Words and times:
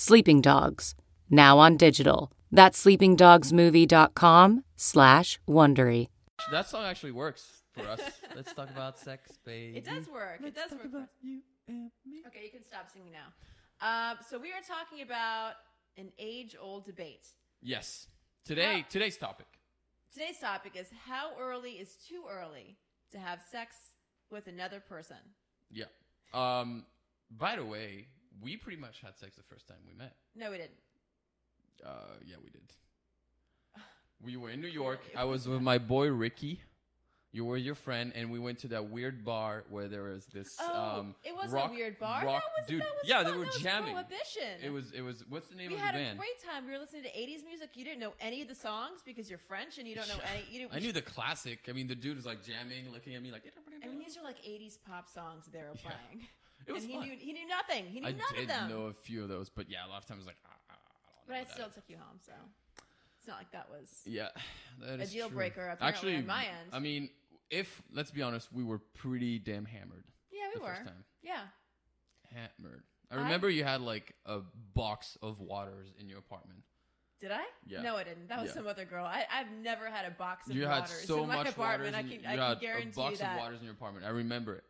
Sleeping 0.00 0.40
Dogs, 0.40 0.94
now 1.28 1.58
on 1.58 1.76
digital. 1.76 2.30
That's 2.52 2.80
sleepingdogsmovie.com 2.84 4.62
slash 4.76 5.40
Wondery. 5.48 6.06
That 6.52 6.68
song 6.68 6.84
actually 6.84 7.10
works 7.10 7.62
for 7.72 7.80
us. 7.82 7.98
Let's 8.36 8.54
talk 8.54 8.70
about 8.70 8.96
sex, 8.96 9.32
baby. 9.44 9.76
It 9.76 9.84
does 9.84 10.06
work. 10.08 10.38
Let's 10.40 10.56
it 10.56 10.60
does 10.60 10.70
talk 10.70 10.78
work. 10.84 10.86
about 10.94 11.08
you 11.20 11.40
and 11.66 11.90
me. 12.06 12.22
Okay, 12.28 12.44
you 12.44 12.50
can 12.52 12.64
stop 12.64 12.86
singing 12.92 13.10
now. 13.10 13.32
Um, 14.12 14.18
so 14.30 14.38
we 14.38 14.50
are 14.50 14.62
talking 14.64 15.02
about 15.02 15.54
an 15.96 16.12
age-old 16.16 16.86
debate. 16.86 17.26
Yes. 17.60 18.06
Today, 18.44 18.82
How- 18.82 18.86
today's 18.88 19.16
topic. 19.16 19.48
Today's 20.12 20.38
topic 20.38 20.76
is 20.76 20.86
how 21.08 21.30
early 21.40 21.72
is 21.72 21.96
too 22.08 22.22
early 22.30 22.76
to 23.10 23.18
have 23.18 23.40
sex 23.50 23.74
with 24.30 24.46
another 24.46 24.78
person. 24.78 25.16
Yeah. 25.72 25.86
Um. 26.32 26.84
By 27.36 27.56
the 27.56 27.64
way, 27.64 28.06
we 28.42 28.56
pretty 28.56 28.78
much 28.80 29.00
had 29.00 29.16
sex 29.16 29.36
the 29.36 29.42
first 29.42 29.66
time 29.68 29.78
we 29.86 29.94
met. 29.94 30.14
No, 30.34 30.50
we 30.50 30.56
didn't. 30.58 30.78
Uh. 31.84 31.90
Yeah, 32.24 32.36
we 32.42 32.50
did. 32.50 32.62
We 34.24 34.36
were 34.36 34.50
in 34.50 34.60
New 34.60 34.66
York. 34.68 35.00
I 35.16 35.24
was 35.24 35.46
with 35.46 35.62
my 35.62 35.78
boy 35.78 36.08
Ricky. 36.08 36.60
You 37.30 37.44
were 37.44 37.58
your 37.58 37.74
friend, 37.74 38.10
and 38.16 38.30
we 38.30 38.38
went 38.38 38.58
to 38.60 38.68
that 38.68 38.88
weird 38.88 39.22
bar 39.22 39.64
where 39.68 39.86
there 39.86 40.04
was 40.04 40.24
this. 40.26 40.56
Oh, 40.58 41.00
um, 41.00 41.14
it 41.22 41.36
wasn't 41.36 41.52
rock, 41.52 41.70
a 41.70 41.74
weird 41.74 41.98
bar. 41.98 42.24
Rock, 42.24 42.42
that 42.42 42.62
was, 42.62 42.66
dude. 42.66 42.80
that 42.80 42.88
was 43.00 43.08
yeah, 43.08 43.16
fun. 43.22 43.24
they 43.26 43.38
were 43.38 43.44
that 43.44 43.52
was 43.54 43.62
jamming. 43.62 43.92
Prohibition. 43.92 44.54
It 44.64 44.70
was. 44.70 44.90
It 44.92 45.02
was. 45.02 45.24
What's 45.28 45.48
the 45.48 45.54
name 45.54 45.68
We 45.68 45.74
of 45.74 45.80
the 45.82 45.86
band? 45.86 45.94
We 45.98 46.04
had 46.04 46.14
a 46.14 46.18
great 46.18 46.40
time. 46.42 46.66
We 46.66 46.72
were 46.72 46.78
listening 46.78 47.02
to 47.02 47.10
80s 47.10 47.44
music. 47.44 47.70
You 47.74 47.84
didn't 47.84 48.00
know 48.00 48.14
any 48.18 48.40
of 48.40 48.48
the 48.48 48.54
songs 48.54 49.02
because 49.04 49.28
you're 49.28 49.38
French 49.38 49.76
and 49.78 49.86
you 49.86 49.94
don't 49.94 50.08
know 50.08 50.18
any. 50.34 50.42
You 50.50 50.60
didn't, 50.60 50.74
I 50.74 50.78
knew 50.80 50.90
the 50.92 51.02
classic. 51.02 51.68
I 51.68 51.72
mean, 51.72 51.86
the 51.86 51.94
dude 51.94 52.16
was 52.16 52.24
like 52.24 52.42
jamming, 52.42 52.90
looking 52.92 53.14
at 53.14 53.22
me 53.22 53.30
like. 53.30 53.42
I 53.84 53.88
mean, 53.88 53.98
these 54.00 54.16
are 54.16 54.24
like 54.24 54.38
80s 54.42 54.78
pop 54.88 55.06
songs 55.08 55.44
they 55.52 55.58
were 55.60 55.66
Yeah. 55.84 55.90
playing. 55.92 56.26
It 56.68 56.72
was 56.72 56.82
and 56.84 56.92
he 56.92 56.98
fun. 56.98 57.08
knew 57.08 57.16
he 57.16 57.32
knew 57.32 57.46
nothing. 57.48 57.86
He 57.86 58.00
knew 58.00 58.08
I 58.08 58.12
none 58.12 58.20
did 58.34 58.42
of 58.42 58.48
them. 58.48 58.64
I 58.66 58.68
know 58.68 58.82
a 58.86 58.92
few 58.92 59.22
of 59.22 59.28
those, 59.28 59.48
but 59.48 59.70
yeah, 59.70 59.86
a 59.86 59.88
lot 59.88 59.98
of 60.02 60.06
times 60.06 60.26
like. 60.26 60.36
Ah, 60.46 60.50
ah, 60.70 60.74
I 60.74 60.74
don't 60.74 61.26
but 61.26 61.32
know 61.34 61.40
I 61.40 61.44
that. 61.44 61.52
still 61.52 61.68
took 61.70 61.84
you 61.88 61.96
home, 61.96 62.18
so 62.24 62.32
it's 63.18 63.26
not 63.26 63.38
like 63.38 63.50
that 63.52 63.68
was. 63.70 63.88
Yeah, 64.04 64.28
that 64.80 65.00
A 65.00 65.02
is 65.02 65.12
deal 65.12 65.28
true. 65.28 65.36
breaker, 65.38 65.62
apparently, 65.68 65.86
Actually, 65.88 66.16
on 66.16 66.26
my 66.26 66.44
end. 66.44 66.68
I 66.72 66.78
mean, 66.78 67.10
if 67.50 67.82
let's 67.92 68.10
be 68.10 68.22
honest, 68.22 68.52
we 68.52 68.62
were 68.62 68.78
pretty 68.78 69.38
damn 69.38 69.64
hammered. 69.64 70.04
Yeah, 70.30 70.48
we 70.54 70.58
the 70.60 70.64
were. 70.64 70.74
first 70.74 70.84
time. 70.86 71.04
Yeah. 71.22 71.40
Hammered. 72.32 72.82
I 73.10 73.14
I- 73.16 73.18
remember 73.22 73.48
you 73.48 73.64
had 73.64 73.80
like 73.80 74.14
a 74.26 74.40
box 74.74 75.16
of 75.22 75.40
waters 75.40 75.88
in 75.98 76.08
your 76.08 76.18
apartment. 76.18 76.60
Did 77.20 77.32
I? 77.32 77.42
Yeah. 77.66 77.82
No, 77.82 77.96
I 77.96 78.04
didn't. 78.04 78.28
That 78.28 78.40
was 78.40 78.50
Yeah. 78.50 78.54
some 78.54 78.66
other 78.68 78.84
girl. 78.84 79.04
I, 79.04 79.24
I've 79.32 79.50
never 79.62 79.86
had 79.86 80.04
a 80.04 80.10
box 80.12 80.48
of 80.48 80.54
you 80.54 80.66
had 80.66 80.80
waters 80.82 81.04
so 81.04 81.22
in 81.22 81.28
my 81.28 81.36
much 81.36 81.48
apartment. 81.48 81.94
waters. 81.94 81.94
I 81.96 82.00
in- 82.00 82.08
can, 82.08 82.20
you 82.22 82.28
I 82.42 82.46
had 82.48 82.58
can 82.58 82.60
guarantee 82.60 82.90
a 82.90 82.94
box 83.04 83.18
that. 83.18 83.32
of 83.32 83.38
waters 83.40 83.58
in 83.58 83.64
your 83.64 83.74
apartment. 83.74 84.06
I 84.06 84.10
remember 84.10 84.54
it. 84.54 84.64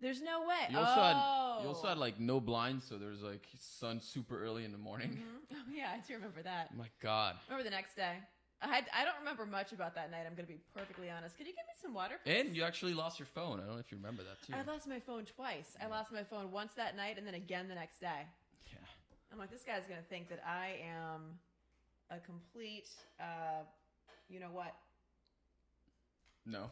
There's 0.00 0.22
no 0.22 0.40
way. 0.40 0.66
You 0.70 0.78
also 0.78 0.92
oh. 0.96 1.02
had 1.02 1.62
you 1.62 1.68
also 1.68 1.88
had 1.88 1.98
like 1.98 2.18
no 2.18 2.40
blinds, 2.40 2.84
so 2.88 2.96
there's 2.96 3.22
like 3.22 3.46
sun 3.58 4.00
super 4.00 4.42
early 4.42 4.64
in 4.64 4.72
the 4.72 4.78
morning. 4.78 5.10
Mhm. 5.10 5.36
Oh, 5.52 5.72
yeah, 5.74 5.90
I 5.92 5.98
do 6.06 6.14
remember 6.14 6.42
that. 6.42 6.74
My 6.76 6.86
God. 7.02 7.34
Remember 7.48 7.64
the 7.64 7.74
next 7.74 7.96
day. 7.96 8.14
I 8.62 8.68
had, 8.68 8.84
I 8.94 9.04
don't 9.04 9.18
remember 9.18 9.44
much 9.44 9.72
about 9.72 9.94
that 9.96 10.10
night. 10.10 10.24
I'm 10.26 10.34
going 10.34 10.46
to 10.46 10.52
be 10.52 10.60
perfectly 10.76 11.10
honest. 11.10 11.36
Could 11.36 11.46
you 11.46 11.52
give 11.52 11.66
me 11.66 11.74
some 11.82 11.92
water? 11.92 12.16
please? 12.22 12.36
And 12.38 12.56
you 12.56 12.62
actually 12.62 12.94
lost 12.94 13.18
your 13.18 13.26
phone. 13.26 13.58
I 13.58 13.66
don't 13.66 13.74
know 13.74 13.80
if 13.80 13.90
you 13.90 13.96
remember 13.98 14.22
that 14.22 14.40
too. 14.46 14.52
I 14.54 14.62
lost 14.70 14.86
my 14.86 15.00
phone 15.00 15.24
twice. 15.24 15.76
I 15.82 15.86
lost 15.86 16.12
my 16.12 16.22
phone 16.22 16.52
once 16.52 16.74
that 16.74 16.96
night 16.96 17.18
and 17.18 17.26
then 17.26 17.34
again 17.34 17.68
the 17.68 17.74
next 17.74 18.00
day. 18.00 18.26
yeah. 18.70 18.78
I'm 19.32 19.38
like, 19.38 19.50
this 19.50 19.64
guy's 19.64 19.86
gonna 19.88 20.06
think 20.08 20.28
that 20.28 20.42
I 20.46 20.78
am 20.86 21.38
a 22.10 22.20
complete, 22.20 22.88
uh, 23.18 23.64
you 24.28 24.38
know 24.40 24.52
what? 24.52 24.74
No. 26.46 26.70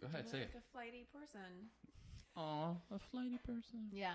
Go 0.00 0.08
ahead, 0.08 0.28
say 0.28 0.40
like 0.40 0.54
it. 0.54 0.58
a 0.58 0.72
flighty 0.72 1.06
person. 1.12 1.70
Aw, 2.36 2.70
a 2.94 2.98
flighty 3.10 3.38
person. 3.46 3.88
Yeah, 3.92 4.14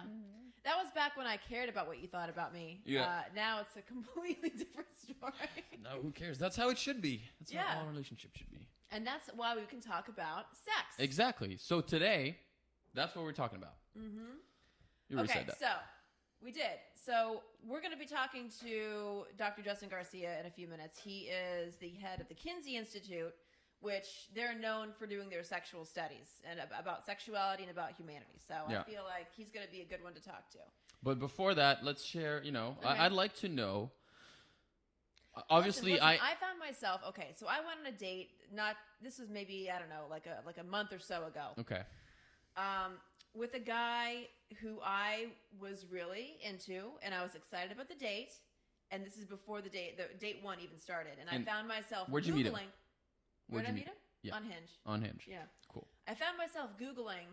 that 0.65 0.75
was 0.77 0.87
back 0.93 1.15
when 1.15 1.25
I 1.25 1.37
cared 1.37 1.69
about 1.69 1.87
what 1.87 2.01
you 2.01 2.07
thought 2.07 2.29
about 2.29 2.53
me. 2.53 2.81
Yeah. 2.85 3.03
Uh, 3.05 3.21
now 3.35 3.61
it's 3.61 3.77
a 3.77 3.81
completely 3.93 4.49
different 4.49 4.89
story. 5.01 5.33
No, 5.81 6.01
who 6.01 6.11
cares? 6.11 6.37
That's 6.37 6.57
how 6.57 6.69
it 6.69 6.77
should 6.77 7.01
be. 7.01 7.21
That's 7.39 7.53
Yeah. 7.53 7.61
how 7.63 7.79
all 7.81 7.85
relationships 7.87 8.37
should 8.37 8.51
be. 8.51 8.67
and 8.91 9.05
that's 9.07 9.29
why 9.35 9.55
we 9.55 9.61
can 9.67 9.79
talk 9.79 10.09
about 10.09 10.45
sex. 10.53 10.95
Exactly. 10.97 11.55
So 11.57 11.79
today, 11.79 12.37
that's 12.93 13.15
what 13.15 13.23
we're 13.23 13.31
talking 13.31 13.57
about. 13.59 13.75
Mm-hmm. 13.97 14.33
You 15.09 15.19
Okay, 15.19 15.33
said 15.33 15.47
that. 15.47 15.59
so 15.59 15.67
we 16.43 16.51
did. 16.51 16.77
So 16.95 17.41
we're 17.65 17.79
going 17.81 17.93
to 17.93 17.97
be 17.97 18.05
talking 18.05 18.49
to 18.65 19.25
Dr. 19.37 19.61
Justin 19.61 19.89
Garcia 19.89 20.39
in 20.41 20.45
a 20.45 20.49
few 20.51 20.67
minutes. 20.67 20.97
He 20.99 21.29
is 21.29 21.77
the 21.77 21.91
head 21.91 22.19
of 22.19 22.27
the 22.27 22.33
Kinsey 22.35 22.75
Institute, 22.75 23.33
which 23.81 24.27
they're 24.35 24.55
known 24.57 24.89
for 24.97 25.05
doing 25.07 25.29
their 25.29 25.43
sexual 25.43 25.85
studies 25.85 26.27
and 26.49 26.59
about 26.77 27.05
sexuality 27.05 27.63
and 27.63 27.71
about 27.71 27.91
humanity. 27.93 28.39
So 28.47 28.55
Yeah. 28.69 28.81
I 28.81 28.83
feel 28.83 29.03
like 29.03 29.27
he's 29.35 29.49
going 29.49 29.65
to 29.65 29.71
be 29.71 29.81
a 29.81 29.85
good 29.85 30.03
one 30.03 30.13
to 30.13 30.21
talk 30.21 30.49
to. 30.51 30.59
But 31.01 31.17
before 31.19 31.53
that, 31.55 31.83
let's 31.83 32.03
share. 32.03 32.43
You 32.43 32.51
know, 32.51 32.75
Okay. 32.79 32.87
I, 32.89 33.05
I'd 33.05 33.11
like 33.13 33.35
to 33.37 33.47
know. 33.49 33.91
Obviously, 35.49 35.93
Listen, 35.93 36.07
listen, 36.07 36.21
I. 36.25 36.31
I 36.31 36.35
found 36.35 36.59
myself 36.59 37.01
okay. 37.09 37.29
So 37.37 37.45
I 37.47 37.59
went 37.59 37.79
on 37.81 37.85
a 37.93 37.97
date. 37.97 38.29
Not 38.53 38.75
this 39.01 39.19
was 39.19 39.29
maybe 39.29 39.69
I 39.73 39.79
don't 39.79 39.87
know 39.87 40.05
like 40.09 40.25
a 40.25 40.45
like 40.45 40.57
a 40.57 40.63
month 40.63 40.91
or 40.91 40.99
so 40.99 41.25
ago. 41.25 41.49
Okay. 41.59 41.81
um, 42.57 42.93
with 43.35 43.53
a 43.53 43.59
guy 43.59 44.23
who 44.59 44.79
I 44.83 45.27
was 45.61 45.85
really 45.89 46.37
into, 46.43 46.89
and 47.03 47.13
I 47.13 47.21
was 47.23 47.35
excited 47.35 47.71
about 47.71 47.87
the 47.87 47.95
date. 47.95 48.33
And 48.91 49.05
this 49.05 49.17
is 49.17 49.25
before 49.25 49.61
the 49.61 49.69
date, 49.69 49.97
the 49.97 50.05
date 50.19 50.39
one 50.41 50.57
even 50.63 50.79
started. 50.79 51.13
And, 51.21 51.29
And 51.31 51.47
I 51.47 51.51
found 51.51 51.67
myself 51.67 52.09
where'd 52.09 52.25
you 52.25 52.33
googling. 52.33 52.37
meet 52.37 52.45
him? 52.47 52.55
Where'd 53.49 53.65
Where'd 53.65 53.65
I 53.65 53.69
you 53.69 53.75
meet 53.75 53.87
him? 53.87 53.93
Yeah. 54.21 54.35
On 54.35 54.43
Hinge. 54.43 54.71
On 54.85 55.01
Hinge. 55.01 55.25
Yeah. 55.27 55.43
Cool. 55.71 55.87
I 56.07 56.13
found 56.13 56.37
myself 56.37 56.71
googling. 56.79 57.27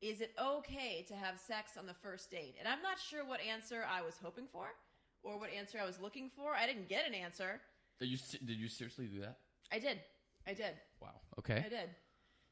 Is 0.00 0.20
it 0.20 0.34
okay 0.40 1.04
to 1.08 1.14
have 1.14 1.38
sex 1.38 1.76
on 1.78 1.86
the 1.86 1.94
first 1.94 2.30
date? 2.30 2.56
And 2.58 2.66
I'm 2.66 2.82
not 2.82 2.98
sure 2.98 3.24
what 3.24 3.40
answer 3.40 3.84
I 3.88 4.02
was 4.02 4.16
hoping 4.22 4.46
for, 4.52 4.66
or 5.22 5.38
what 5.38 5.50
answer 5.56 5.78
I 5.80 5.86
was 5.86 6.00
looking 6.00 6.30
for. 6.36 6.54
I 6.54 6.66
didn't 6.66 6.88
get 6.88 7.06
an 7.06 7.14
answer. 7.14 7.60
Did 8.00 8.08
you 8.08 8.18
did 8.44 8.56
you 8.56 8.68
seriously 8.68 9.06
do 9.06 9.20
that? 9.20 9.38
I 9.70 9.78
did. 9.78 10.00
I 10.46 10.54
did. 10.54 10.74
Wow. 11.00 11.20
Okay. 11.38 11.62
I 11.64 11.68
did. 11.68 11.90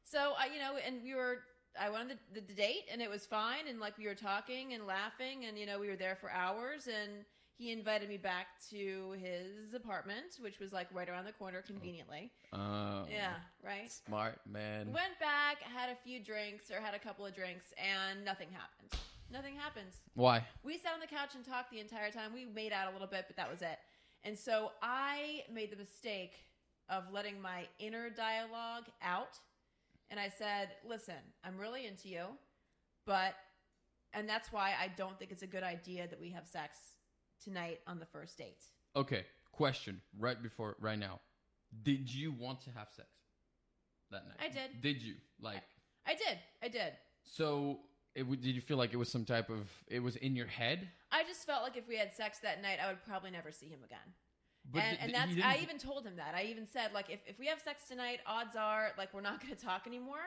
So 0.04 0.34
I, 0.38 0.46
you 0.46 0.60
know, 0.60 0.76
and 0.84 1.02
we 1.02 1.14
were. 1.14 1.38
I 1.80 1.88
went 1.88 2.02
on 2.02 2.08
the, 2.08 2.40
the, 2.40 2.46
the 2.48 2.54
date, 2.54 2.86
and 2.90 3.00
it 3.00 3.08
was 3.08 3.26
fine, 3.26 3.68
and 3.68 3.78
like 3.78 3.96
we 3.96 4.06
were 4.06 4.14
talking 4.14 4.72
and 4.74 4.86
laughing, 4.86 5.44
and 5.44 5.56
you 5.56 5.66
know, 5.66 5.78
we 5.78 5.88
were 5.88 5.96
there 5.96 6.16
for 6.16 6.30
hours, 6.30 6.88
and 6.88 7.24
he 7.60 7.72
invited 7.72 8.08
me 8.08 8.16
back 8.16 8.46
to 8.70 9.14
his 9.22 9.74
apartment, 9.74 10.38
which 10.40 10.58
was 10.58 10.72
like 10.72 10.86
right 10.94 11.10
around 11.10 11.26
the 11.26 11.32
corner, 11.32 11.60
conveniently. 11.60 12.32
Uh, 12.54 13.04
Yeah, 13.12 13.34
right. 13.62 13.92
Smart 13.92 14.40
man. 14.50 14.86
Went 14.86 15.18
back, 15.20 15.58
had 15.60 15.90
a 15.90 15.94
few 16.02 16.24
drinks 16.24 16.70
or 16.70 16.80
had 16.80 16.94
a 16.94 16.98
couple 16.98 17.26
of 17.26 17.34
drinks, 17.34 17.66
and 17.76 18.24
nothing 18.24 18.48
happened. 18.50 18.98
Nothing 19.30 19.56
happens. 19.56 19.96
Why? 20.14 20.42
We 20.64 20.78
sat 20.78 20.94
on 20.94 21.00
the 21.00 21.06
couch 21.06 21.34
and 21.34 21.44
talked 21.44 21.70
the 21.70 21.80
entire 21.80 22.10
time. 22.10 22.32
We 22.32 22.46
made 22.46 22.72
out 22.72 22.88
a 22.88 22.92
little 22.92 23.06
bit, 23.06 23.26
but 23.26 23.36
that 23.36 23.50
was 23.50 23.60
it. 23.60 23.78
And 24.24 24.38
so 24.38 24.70
I 24.80 25.42
made 25.52 25.70
the 25.70 25.76
mistake 25.76 26.32
of 26.88 27.12
letting 27.12 27.42
my 27.42 27.66
inner 27.78 28.08
dialogue 28.08 28.84
out. 29.02 29.38
And 30.10 30.18
I 30.18 30.30
said, 30.30 30.70
listen, 30.88 31.20
I'm 31.44 31.58
really 31.58 31.86
into 31.86 32.08
you, 32.08 32.24
but, 33.04 33.34
and 34.14 34.26
that's 34.26 34.50
why 34.50 34.72
I 34.80 34.88
don't 34.96 35.18
think 35.18 35.30
it's 35.30 35.42
a 35.42 35.46
good 35.46 35.62
idea 35.62 36.08
that 36.08 36.18
we 36.18 36.30
have 36.30 36.46
sex 36.48 36.78
tonight 37.42 37.80
on 37.86 37.98
the 37.98 38.06
first 38.06 38.36
date. 38.38 38.62
Okay. 38.96 39.24
Question. 39.52 40.00
Right 40.18 40.40
before, 40.42 40.76
right 40.80 40.98
now. 40.98 41.20
Did 41.82 42.12
you 42.12 42.32
want 42.32 42.60
to 42.62 42.70
have 42.70 42.88
sex 42.94 43.08
that 44.10 44.24
night? 44.26 44.36
I 44.40 44.48
did. 44.48 44.82
Did 44.82 45.02
you 45.02 45.14
like? 45.40 45.62
I 46.06 46.14
did. 46.14 46.38
I 46.62 46.68
did. 46.68 46.94
So, 47.22 47.80
it, 48.14 48.20
w- 48.20 48.40
did 48.40 48.54
you 48.54 48.60
feel 48.60 48.76
like 48.76 48.92
it 48.92 48.96
was 48.96 49.08
some 49.08 49.24
type 49.24 49.50
of? 49.50 49.68
It 49.86 50.00
was 50.00 50.16
in 50.16 50.34
your 50.34 50.46
head. 50.46 50.88
I 51.12 51.22
just 51.24 51.46
felt 51.46 51.62
like 51.62 51.76
if 51.76 51.86
we 51.86 51.96
had 51.96 52.12
sex 52.12 52.38
that 52.40 52.60
night, 52.62 52.78
I 52.84 52.88
would 52.88 53.04
probably 53.04 53.30
never 53.30 53.52
see 53.52 53.66
him 53.66 53.80
again. 53.84 53.98
But 54.70 54.82
and, 54.82 54.98
th- 54.98 55.00
and 55.02 55.14
that's 55.14 55.46
I 55.46 55.62
even 55.62 55.78
told 55.78 56.04
him 56.04 56.16
that. 56.16 56.34
I 56.34 56.44
even 56.44 56.66
said 56.66 56.92
like 56.92 57.08
if, 57.08 57.20
if 57.26 57.38
we 57.38 57.46
have 57.46 57.60
sex 57.60 57.82
tonight, 57.88 58.20
odds 58.26 58.56
are 58.56 58.90
like 58.98 59.12
we're 59.14 59.20
not 59.20 59.40
going 59.40 59.54
to 59.54 59.64
talk 59.64 59.86
anymore 59.86 60.18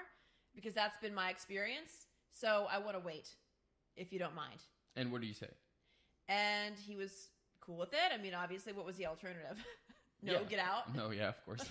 because 0.56 0.74
that's 0.74 0.98
been 0.98 1.14
my 1.14 1.30
experience. 1.30 2.08
So 2.32 2.68
I 2.72 2.80
want 2.80 2.96
to 2.96 3.00
wait 3.00 3.30
if 3.96 4.12
you 4.12 4.20
don't 4.20 4.36
mind. 4.36 4.60
And 4.96 5.12
what 5.12 5.22
do 5.22 5.28
you 5.28 5.34
say? 5.34 5.50
And 6.30 6.76
he 6.78 6.96
was 6.96 7.30
cool 7.60 7.78
with 7.78 7.94
it. 7.94 8.12
I 8.14 8.22
mean, 8.22 8.34
obviously, 8.34 8.74
what 8.74 8.86
was 8.86 8.98
the 8.98 9.06
alternative? 9.08 9.64
no, 10.22 10.34
Yeah. 10.34 10.40
get 10.44 10.60
out. 10.60 10.96
No. 10.96 11.12
Yeah. 11.12 11.30
Of 11.30 11.46
course. 11.46 11.66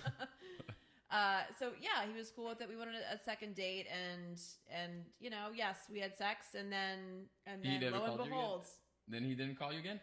uh, 1.11 1.41
so 1.57 1.71
yeah, 1.79 2.07
he 2.09 2.17
was 2.17 2.31
cool 2.31 2.49
with 2.49 2.61
it. 2.61 2.69
We 2.69 2.75
wanted 2.75 2.95
a, 2.95 3.15
a 3.15 3.19
second 3.23 3.55
date, 3.55 3.87
and 3.91 4.39
and 4.71 5.05
you 5.19 5.29
know, 5.29 5.47
yes, 5.55 5.77
we 5.91 5.99
had 5.99 6.15
sex, 6.15 6.47
and 6.57 6.71
then 6.71 7.27
and 7.45 7.63
then 7.63 7.81
lo 7.81 7.87
and 7.87 7.95
called 8.05 8.17
you 8.19 8.23
again? 8.25 8.29
behold, 8.29 8.65
then 9.07 9.23
he 9.23 9.35
didn't 9.35 9.57
call 9.57 9.73
you 9.73 9.79
again. 9.79 9.99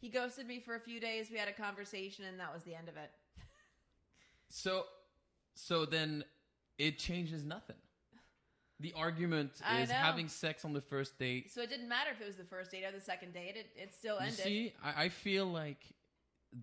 He 0.00 0.08
ghosted 0.08 0.46
me 0.46 0.60
for 0.60 0.76
a 0.76 0.80
few 0.80 0.98
days. 0.98 1.28
We 1.30 1.36
had 1.36 1.48
a 1.48 1.52
conversation, 1.52 2.24
and 2.24 2.40
that 2.40 2.54
was 2.54 2.62
the 2.62 2.74
end 2.74 2.88
of 2.88 2.96
it. 2.96 3.10
So, 4.48 4.84
so 5.54 5.84
then 5.84 6.24
it 6.78 6.98
changes 6.98 7.44
nothing. 7.44 7.76
The 8.80 8.94
argument 8.96 9.52
I 9.64 9.82
is 9.82 9.90
know. 9.90 9.94
having 9.94 10.28
sex 10.28 10.64
on 10.64 10.72
the 10.72 10.80
first 10.80 11.18
date. 11.18 11.52
So 11.52 11.60
it 11.60 11.68
didn't 11.68 11.88
matter 11.88 12.10
if 12.14 12.20
it 12.20 12.26
was 12.26 12.36
the 12.36 12.44
first 12.44 12.70
date 12.70 12.84
or 12.84 12.92
the 12.92 13.00
second 13.00 13.34
date. 13.34 13.54
It, 13.56 13.66
it 13.76 13.92
still 13.94 14.16
You 14.16 14.22
ended. 14.26 14.38
see, 14.38 14.72
I, 14.82 15.04
I 15.04 15.08
feel 15.10 15.46
like 15.46 15.78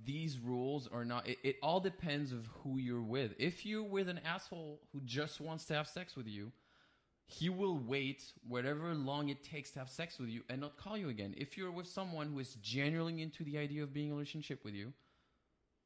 these 0.04 0.40
rules 0.40 0.88
are 0.92 1.06
not. 1.06 1.28
It, 1.28 1.38
it 1.44 1.56
all 1.62 1.80
depends 1.80 2.32
of 2.32 2.48
who 2.64 2.78
you're 2.80 3.02
with. 3.04 3.34
If 3.38 3.66
you're 3.66 3.84
with 3.84 4.10
an 4.10 4.20
asshole 4.26 4.82
who 4.92 5.02
just 5.06 5.40
wants 5.40 5.66
to 5.66 5.76
have 5.76 5.88
sex 5.88 6.16
with 6.16 6.28
you, 6.28 6.52
he 7.28 7.50
will 7.50 7.78
wait 7.78 8.24
whatever 8.48 8.94
long 8.96 9.30
it 9.30 9.44
takes 9.44 9.72
to 9.72 9.80
have 9.80 9.90
sex 9.90 10.18
with 10.18 10.30
you 10.30 10.42
and 10.50 10.62
not 10.62 10.78
call 10.78 10.98
you 10.98 11.10
again. 11.10 11.36
If 11.38 11.58
you're 11.58 11.72
with 11.72 11.88
someone 11.88 12.32
who 12.32 12.40
is 12.40 12.56
genuinely 12.62 13.22
into 13.22 13.44
the 13.44 13.58
idea 13.58 13.84
of 13.84 13.94
being 13.94 14.08
in 14.08 14.14
a 14.14 14.16
relationship 14.16 14.64
with 14.66 14.74
you, 14.74 14.94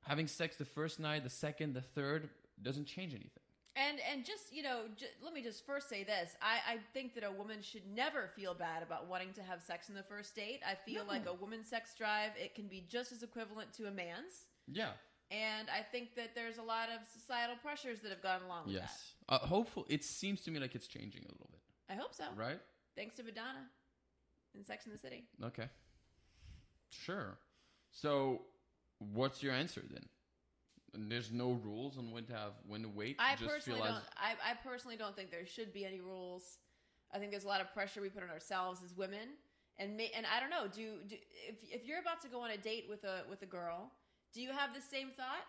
having 0.06 0.28
sex 0.28 0.56
the 0.56 0.66
first 0.66 1.00
night, 1.00 1.24
the 1.24 1.30
second, 1.30 1.74
the 1.74 1.82
third 1.82 2.30
doesn't 2.62 2.86
change 2.86 3.14
anything. 3.14 3.41
And 3.88 3.98
and 4.12 4.26
just 4.26 4.54
you 4.54 4.64
know, 4.64 4.82
j- 4.98 5.08
let 5.24 5.34
me 5.34 5.42
just 5.42 5.66
first 5.66 5.88
say 5.90 6.04
this: 6.04 6.36
I, 6.42 6.74
I 6.74 6.78
think 6.94 7.16
that 7.16 7.24
a 7.24 7.32
woman 7.32 7.62
should 7.62 7.86
never 8.04 8.30
feel 8.36 8.54
bad 8.54 8.84
about 8.84 9.08
wanting 9.08 9.34
to 9.34 9.44
have 9.44 9.62
sex 9.62 9.90
in 9.90 9.96
the 9.96 10.04
first 10.04 10.36
date. 10.36 10.60
I 10.68 10.76
feel 10.88 11.04
No. 11.06 11.12
like 11.12 11.26
a 11.26 11.34
woman's 11.34 11.68
sex 11.70 11.94
drive 11.98 12.32
it 12.38 12.54
can 12.54 12.68
be 12.68 12.86
just 12.96 13.12
as 13.12 13.24
equivalent 13.24 13.74
to 13.78 13.88
a 13.88 13.92
man's, 13.92 14.46
Yeah. 14.68 14.92
and 15.32 15.68
I 15.70 15.82
think 15.92 16.16
that 16.16 16.36
there's 16.36 16.58
a 16.58 16.64
lot 16.64 16.90
of 16.90 17.00
societal 17.18 17.56
pressures 17.62 18.00
that 18.02 18.10
have 18.12 18.22
gone 18.22 18.42
along 18.44 18.66
with 18.66 18.76
that. 18.76 18.82
Yes. 18.82 19.14
Uh, 19.30 19.40
hopeful. 19.40 19.86
It 19.90 20.04
seems 20.04 20.42
to 20.42 20.52
me 20.52 20.60
like 20.60 20.76
it's 20.76 20.88
changing 20.88 21.24
a 21.24 21.32
little 21.32 21.50
bit. 21.52 21.62
I 21.90 21.96
hope 21.96 22.14
so. 22.14 22.26
right? 22.36 22.60
Thanks 22.96 23.16
to 23.16 23.24
Madonna 23.24 23.66
in 24.54 24.64
Sex 24.66 24.86
in 24.86 24.92
the 24.92 24.98
City. 24.98 25.24
Okay. 25.44 25.70
Sure. 26.90 27.38
So, 27.92 28.42
what's 29.00 29.42
your 29.42 29.54
answer 29.54 29.82
then? 29.90 30.06
And 30.94 31.10
there's 31.10 31.32
no 31.32 31.54
rules 31.64 31.98
on 31.98 32.12
when 32.12 32.26
to 32.26 32.34
have 32.34 32.52
when 32.68 32.82
to 32.84 32.90
wait. 32.90 33.16
I 33.20 33.36
Just 33.36 33.50
personally 33.50 33.82
don't. 33.82 34.04
I, 34.18 34.34
I 34.52 34.54
personally 34.64 34.98
don't 34.98 35.16
think 35.16 35.32
there 35.32 35.46
should 35.46 35.74
be 35.74 35.86
any 35.86 36.02
rules. 36.02 36.58
I 37.14 37.18
think 37.18 37.32
there's 37.32 37.46
a 37.46 37.48
lot 37.48 37.62
of 37.62 37.74
pressure 37.74 38.02
we 38.02 38.10
put 38.10 38.24
on 38.24 38.30
ourselves 38.30 38.82
as 38.84 38.96
women, 38.96 39.30
and 39.78 39.96
ma- 39.96 40.12
and 40.16 40.26
I 40.26 40.40
don't 40.40 40.50
know. 40.50 40.68
Do, 40.68 40.98
do 41.08 41.16
if 41.48 41.56
if 41.64 41.88
you're 41.88 42.00
about 42.00 42.22
to 42.24 42.28
go 42.28 42.42
on 42.42 42.52
a 42.52 42.58
date 42.58 42.86
with 42.90 43.04
a 43.06 43.24
with 43.30 43.42
a 43.42 43.46
girl, 43.46 43.92
do 44.34 44.42
you 44.42 44.52
have 44.52 44.74
the 44.74 44.82
same 44.82 45.10
thought? 45.16 45.46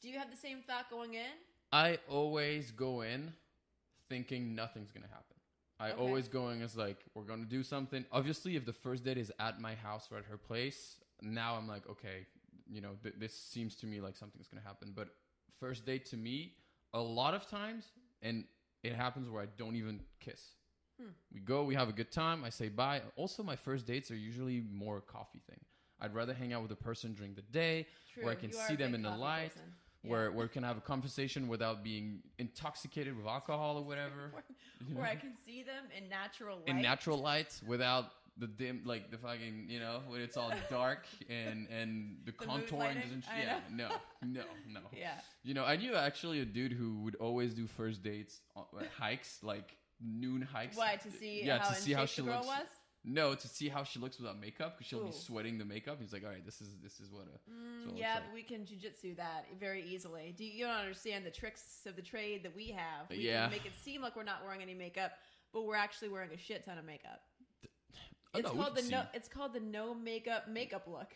Do 0.00 0.08
you 0.08 0.18
have 0.18 0.30
the 0.30 0.36
same 0.36 0.62
thought 0.66 0.90
going 0.90 1.14
in? 1.14 1.32
I 1.72 1.98
always 2.08 2.70
go 2.70 3.02
in 3.02 3.32
thinking 4.08 4.54
nothing's 4.54 4.92
gonna 4.92 5.08
happen. 5.08 5.36
I 5.80 5.90
Okay. 5.90 6.00
always 6.00 6.28
going 6.28 6.62
as 6.62 6.76
like 6.76 6.98
we're 7.14 7.24
gonna 7.24 7.44
do 7.44 7.62
something. 7.62 8.04
Obviously, 8.12 8.56
if 8.56 8.64
the 8.64 8.72
first 8.72 9.04
date 9.04 9.18
is 9.18 9.32
at 9.38 9.60
my 9.60 9.74
house 9.74 10.08
or 10.10 10.18
at 10.18 10.24
her 10.26 10.38
place, 10.38 11.00
now 11.20 11.56
I'm 11.56 11.66
like, 11.66 11.88
okay, 11.88 12.26
you 12.74 12.80
know, 12.80 12.96
th- 13.02 13.14
this 13.18 13.34
seems 13.38 13.74
to 13.76 13.86
me 13.86 14.00
like 14.00 14.16
something's 14.16 14.48
gonna 14.48 14.62
happen. 14.66 14.92
But 14.94 15.08
first 15.60 15.86
date 15.86 16.04
to 16.06 16.16
me, 16.16 16.54
a 16.92 17.00
lot 17.00 17.34
of 17.34 17.46
times, 17.48 17.86
and 18.22 18.44
it 18.82 18.94
happens 18.94 19.28
where 19.28 19.42
I 19.42 19.46
don't 19.56 19.76
even 19.76 20.00
kiss. 20.20 20.40
Hmm. 21.00 21.08
We 21.32 21.40
go, 21.40 21.64
we 21.64 21.74
have 21.74 21.88
a 21.88 21.92
good 21.92 22.12
time. 22.12 22.44
I 22.44 22.50
say 22.50 22.68
bye. 22.68 23.02
Also, 23.16 23.42
my 23.42 23.56
first 23.56 23.86
dates 23.86 24.10
are 24.10 24.16
usually 24.16 24.62
more 24.72 24.98
a 24.98 25.00
coffee 25.00 25.42
thing. 25.48 25.60
I'd 26.00 26.14
rather 26.14 26.34
hang 26.34 26.52
out 26.52 26.62
with 26.62 26.70
a 26.72 26.76
person 26.76 27.14
during 27.14 27.34
the 27.34 27.42
day 27.42 27.86
True. 28.12 28.24
where 28.24 28.32
I 28.32 28.36
can 28.36 28.50
you 28.50 28.56
see 28.68 28.76
them 28.76 28.94
in 28.94 29.02
the 29.02 29.10
light, 29.10 29.50
person. 29.54 29.62
Yeah. 30.02 30.10
where 30.10 30.32
where 30.32 30.46
we 30.46 30.48
can 30.50 30.62
have 30.62 30.76
a 30.76 30.80
conversation 30.82 31.48
without 31.48 31.82
being 31.82 32.20
intoxicated 32.38 33.16
with 33.16 33.26
alcohol 33.26 33.78
or 33.78 33.82
whatever. 33.90 34.30
where, 34.32 34.44
you 34.88 34.96
where 34.96 35.06
I 35.06 35.16
can 35.16 35.32
see 35.46 35.62
them 35.62 35.84
in 35.96 36.08
natural 36.08 36.58
light. 36.58 36.68
in 36.68 36.82
natural 36.82 37.18
lights 37.18 37.62
without 37.66 38.06
the 38.36 38.46
dim 38.48 38.82
like 38.84 39.10
the 39.12 39.18
fucking 39.18 39.66
you 39.68 39.78
know 39.78 40.00
when 40.08 40.20
it's 40.20 40.36
all 40.36 40.52
dark 40.68 41.06
and 41.30 41.68
and 41.68 42.16
the, 42.24 42.32
The 42.32 42.38
contouring 42.38 43.00
doesn't 43.02 43.24
I 43.32 43.42
yeah 43.42 43.60
no 43.72 43.88
no 44.22 44.42
no 44.68 44.80
Yeah. 44.96 45.12
you 45.44 45.54
know 45.54 45.64
I 45.64 45.76
knew 45.76 45.94
actually 45.94 46.40
a 46.40 46.44
dude 46.44 46.72
who 46.72 47.02
would 47.04 47.14
always 47.16 47.54
do 47.54 47.66
first 47.68 48.02
dates 48.02 48.40
on, 48.56 48.64
uh, 48.76 48.82
hikes 48.98 49.38
like 49.42 49.76
noon 50.00 50.42
hikes 50.42 50.76
Why 50.76 50.96
to 50.96 51.10
see 51.12 51.44
yeah 51.44 51.58
how 51.58 51.68
to 51.68 51.74
see 51.76 51.92
how 51.92 52.06
she 52.06 52.22
looks 52.22 52.46
was? 52.46 52.66
no 53.04 53.34
to 53.36 53.46
see 53.48 53.68
how 53.68 53.84
she 53.84 54.00
looks 54.00 54.18
without 54.18 54.40
makeup 54.40 54.76
because 54.76 54.88
she'll 54.88 55.02
Ooh. 55.02 55.06
be 55.06 55.12
sweating 55.12 55.56
the 55.58 55.64
makeup 55.64 55.98
he's 56.00 56.12
like 56.12 56.24
all 56.24 56.30
right 56.30 56.44
this 56.44 56.60
is 56.60 56.70
this 56.82 56.98
is 57.00 57.12
what 57.12 57.26
a 57.26 57.38
Mm, 57.50 57.96
yeah, 57.98 58.14
like- 58.14 58.24
but 58.24 58.34
we 58.34 58.42
can 58.42 58.60
jujitsu 58.62 59.14
that 59.16 59.44
very 59.60 59.82
easily. 59.84 60.34
Do 60.36 60.42
you, 60.44 60.52
you 60.52 60.64
don't 60.64 60.74
understand 60.74 61.24
the 61.26 61.30
tricks 61.30 61.62
of 61.86 61.94
the 61.96 62.02
trade 62.02 62.42
that 62.42 62.56
we 62.56 62.70
have? 62.70 63.08
We 63.10 63.16
Yeah. 63.16 63.42
can 63.42 63.50
make 63.50 63.66
it 63.66 63.72
seem 63.84 64.00
like 64.00 64.16
we're 64.16 64.22
not 64.24 64.42
wearing 64.42 64.62
any 64.62 64.72
makeup, 64.72 65.12
but 65.52 65.64
we're 65.66 65.76
actually 65.76 66.08
wearing 66.08 66.30
a 66.32 66.38
shit 66.38 66.64
ton 66.64 66.78
of 66.78 66.86
makeup. 66.86 67.20
Oh, 68.34 68.38
It's 68.38 68.48
no, 68.48 68.54
we 68.54 68.60
called 68.62 68.76
the 68.76 68.82
no. 68.90 69.02
It's 69.14 69.28
called 69.28 69.52
the 69.54 69.60
no 69.60 69.94
makeup 69.94 70.48
makeup 70.48 70.86
look. 70.88 71.12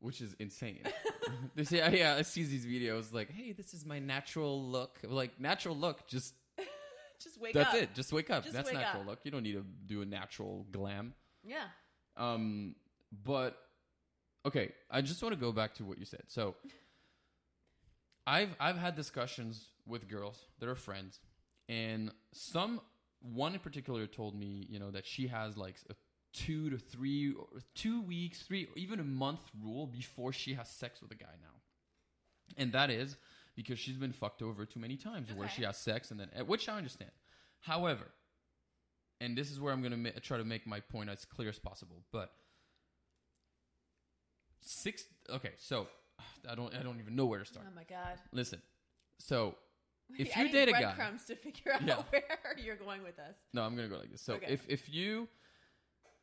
which 0.00 0.20
is 0.20 0.34
insane. 0.38 0.82
they 1.54 1.64
say, 1.64 1.98
yeah, 1.98 2.14
I 2.16 2.22
see 2.22 2.42
these 2.44 2.66
videos 2.66 3.12
like, 3.12 3.30
hey, 3.30 3.52
this 3.52 3.74
is 3.74 3.84
my 3.86 3.98
natural 3.98 4.62
look. 4.62 4.98
Like 5.02 5.38
natural 5.40 5.76
look, 5.76 6.06
just 6.08 6.34
Just 7.22 7.40
wake 7.40 7.54
that's 7.54 7.74
up. 7.74 7.82
it. 7.82 7.94
Just 7.94 8.12
wake 8.12 8.28
up. 8.30 8.42
Just 8.42 8.54
that's 8.54 8.66
wake 8.70 8.74
natural 8.78 9.02
up. 9.02 9.08
look. 9.08 9.18
You 9.24 9.30
don't 9.30 9.42
need 9.44 9.54
to 9.54 9.64
do 9.86 10.02
a 10.02 10.04
natural 10.06 10.66
glam. 10.72 11.14
Yeah. 11.42 11.64
Um, 12.16 12.74
but 13.24 13.56
okay, 14.46 14.72
I 14.90 15.00
just 15.00 15.22
want 15.22 15.34
to 15.34 15.40
go 15.40 15.52
back 15.52 15.74
to 15.76 15.84
what 15.84 15.98
you 15.98 16.04
said. 16.04 16.22
So, 16.28 16.54
I've 18.26 18.54
I've 18.58 18.76
had 18.78 18.96
discussions 18.96 19.68
with 19.86 20.08
girls 20.08 20.38
that 20.58 20.68
are 20.68 20.74
friends, 20.74 21.20
and 21.68 22.10
some 22.32 22.80
one 23.20 23.54
in 23.54 23.60
particular 23.60 24.06
told 24.06 24.34
me, 24.38 24.66
you 24.68 24.78
know, 24.78 24.90
that 24.90 25.06
she 25.06 25.26
has 25.28 25.56
like 25.56 25.76
a 25.90 25.94
two 26.34 26.68
to 26.70 26.76
three, 26.78 27.32
or 27.32 27.46
two 27.74 28.02
weeks, 28.02 28.42
three, 28.42 28.64
or 28.66 28.76
even 28.76 29.00
a 29.00 29.04
month 29.04 29.40
rule 29.62 29.86
before 29.86 30.32
she 30.32 30.52
has 30.54 30.68
sex 30.68 31.00
with 31.00 31.10
a 31.12 31.14
guy 31.14 31.34
now, 31.40 31.54
and 32.58 32.72
that 32.72 32.90
is 32.90 33.16
because 33.56 33.78
she's 33.78 33.96
been 33.96 34.12
fucked 34.12 34.42
over 34.42 34.66
too 34.66 34.80
many 34.80 34.96
times, 34.96 35.32
where 35.32 35.48
she 35.48 35.62
has 35.62 35.76
sex 35.78 36.10
and 36.10 36.18
then, 36.20 36.28
eh, 36.34 36.42
which 36.42 36.68
I 36.68 36.76
understand. 36.76 37.12
However, 37.60 38.04
and 39.20 39.38
this 39.38 39.50
is 39.50 39.60
where 39.60 39.72
I'm 39.72 39.80
going 39.80 39.92
to 39.92 39.96
ma- 39.96 40.10
try 40.20 40.36
to 40.38 40.44
make 40.44 40.66
my 40.66 40.80
point 40.80 41.08
as 41.08 41.24
clear 41.24 41.48
as 41.48 41.58
possible. 41.58 42.02
But 42.12 42.32
six, 44.60 45.04
okay, 45.30 45.52
so 45.58 45.86
I 46.48 46.54
don't, 46.54 46.74
I 46.74 46.82
don't 46.82 46.98
even 47.00 47.14
know 47.16 47.26
where 47.26 47.38
to 47.38 47.44
start. 47.44 47.66
Oh 47.70 47.74
my 47.74 47.84
god. 47.84 48.18
Listen, 48.32 48.60
so 49.18 49.54
if 50.18 50.36
I 50.36 50.42
you 50.42 50.48
date 50.52 50.68
a 50.68 50.72
guy, 50.72 50.80
breadcrumbs 50.80 51.24
to 51.26 51.36
figure 51.36 51.72
out 51.72 51.82
Yeah. 51.82 52.02
where 52.10 52.22
you're 52.58 52.76
going 52.76 53.02
with 53.02 53.16
this. 53.16 53.36
no, 53.52 53.62
I'm 53.62 53.76
going 53.76 53.88
to 53.88 53.94
go 53.94 54.00
like 54.00 54.10
this. 54.10 54.20
So 54.20 54.34
Okay. 54.34 54.52
if 54.52 54.64
if 54.68 54.92
you 54.92 55.28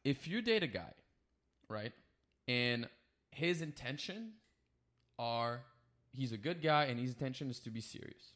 if 0.04 0.28
you 0.28 0.42
date 0.42 0.64
a 0.64 0.68
guy, 0.68 0.94
right, 1.70 1.94
and 2.48 2.88
his 3.32 3.62
intention 3.62 4.32
are 5.20 5.62
he's 6.12 6.32
a 6.32 6.38
good 6.38 6.62
guy 6.62 6.86
and 6.86 7.00
his 7.00 7.10
intention 7.12 7.50
is 7.50 7.60
to 7.60 7.70
be 7.70 7.82
serious. 7.82 8.34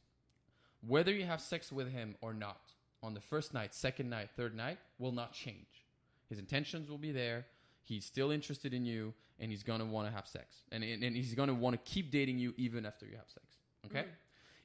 Whether 0.87 1.11
you 1.11 1.25
have 1.25 1.41
sex 1.41 1.71
with 1.71 1.91
him 1.91 2.15
or 2.21 2.33
not 2.33 2.61
on 3.01 3.13
the 3.13 3.21
first 3.21 3.53
night, 3.53 3.73
second 3.73 4.09
night, 4.09 4.29
third 4.35 4.55
night 4.55 4.77
will 4.99 5.11
not 5.11 5.33
change. 5.33 5.85
His 6.29 6.39
intentions 6.39 6.89
will 6.89 6.97
be 6.97 7.11
there. 7.11 7.45
He's 7.83 8.05
still 8.05 8.31
interested 8.31 8.73
in 8.73 8.85
you 8.85 9.13
and 9.39 9.51
he's 9.51 9.63
going 9.63 9.79
to 9.79 9.85
want 9.85 10.07
to 10.07 10.13
have 10.13 10.27
sex. 10.27 10.57
And, 10.71 10.83
and, 10.83 11.03
and 11.03 11.15
he's 11.15 11.33
going 11.33 11.49
to 11.49 11.55
want 11.55 11.73
to 11.73 11.91
keep 11.91 12.11
dating 12.11 12.37
you 12.39 12.53
even 12.57 12.85
after 12.85 13.05
you 13.05 13.15
have 13.15 13.29
sex. 13.29 13.45
Okay? 13.87 14.03
Mhm. 14.03 14.11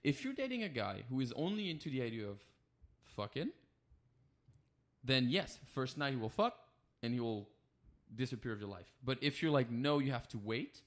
If 0.05 0.25
you're 0.25 0.33
dating 0.35 0.63
a 0.63 0.69
guy 0.69 1.03
who 1.09 1.21
is 1.21 1.33
only 1.33 1.71
into 1.71 1.91
the 1.91 2.03
idea 2.03 2.27
of 2.27 2.39
fucking, 3.17 3.51
then 5.05 5.29
yes, 5.29 5.59
first 5.75 5.99
night 5.99 6.13
he 6.13 6.17
will 6.17 6.29
fuck 6.31 6.55
and 7.03 7.15
he 7.15 7.21
will 7.21 7.49
disappear 8.15 8.53
of 8.53 8.61
your 8.61 8.69
life. 8.69 8.87
But 9.05 9.19
if 9.21 9.43
you're 9.43 9.51
like, 9.51 9.71
no, 9.71 9.99
you 9.99 10.13
have 10.13 10.29
to 10.29 10.39
wait, 10.39 10.81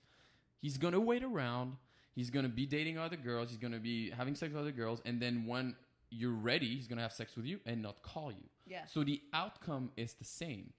he's 0.61 0.77
gonna 0.77 0.99
wait 0.99 1.23
around. 1.23 1.77
He's 2.15 2.29
gonna 2.29 2.49
be 2.49 2.65
dating 2.65 2.97
other 2.97 3.17
girls. 3.17 3.49
He's 3.49 3.57
gonna 3.57 3.79
be 3.79 4.11
having 4.11 4.35
sex 4.35 4.53
with 4.53 4.61
other 4.61 4.71
girls, 4.71 5.01
and 5.05 5.21
then 5.21 5.45
when 5.45 5.75
you're 6.09 6.31
ready, 6.31 6.75
he's 6.75 6.87
gonna 6.87 7.01
have 7.01 7.13
sex 7.13 7.35
with 7.35 7.45
you 7.45 7.59
and 7.65 7.81
not 7.81 8.01
call 8.03 8.31
you. 8.31 8.49
Yeah. 8.67 8.85
So 8.85 9.03
the 9.03 9.21
outcome 9.33 9.91
is 9.97 10.13
the 10.13 10.25
same. 10.25 10.73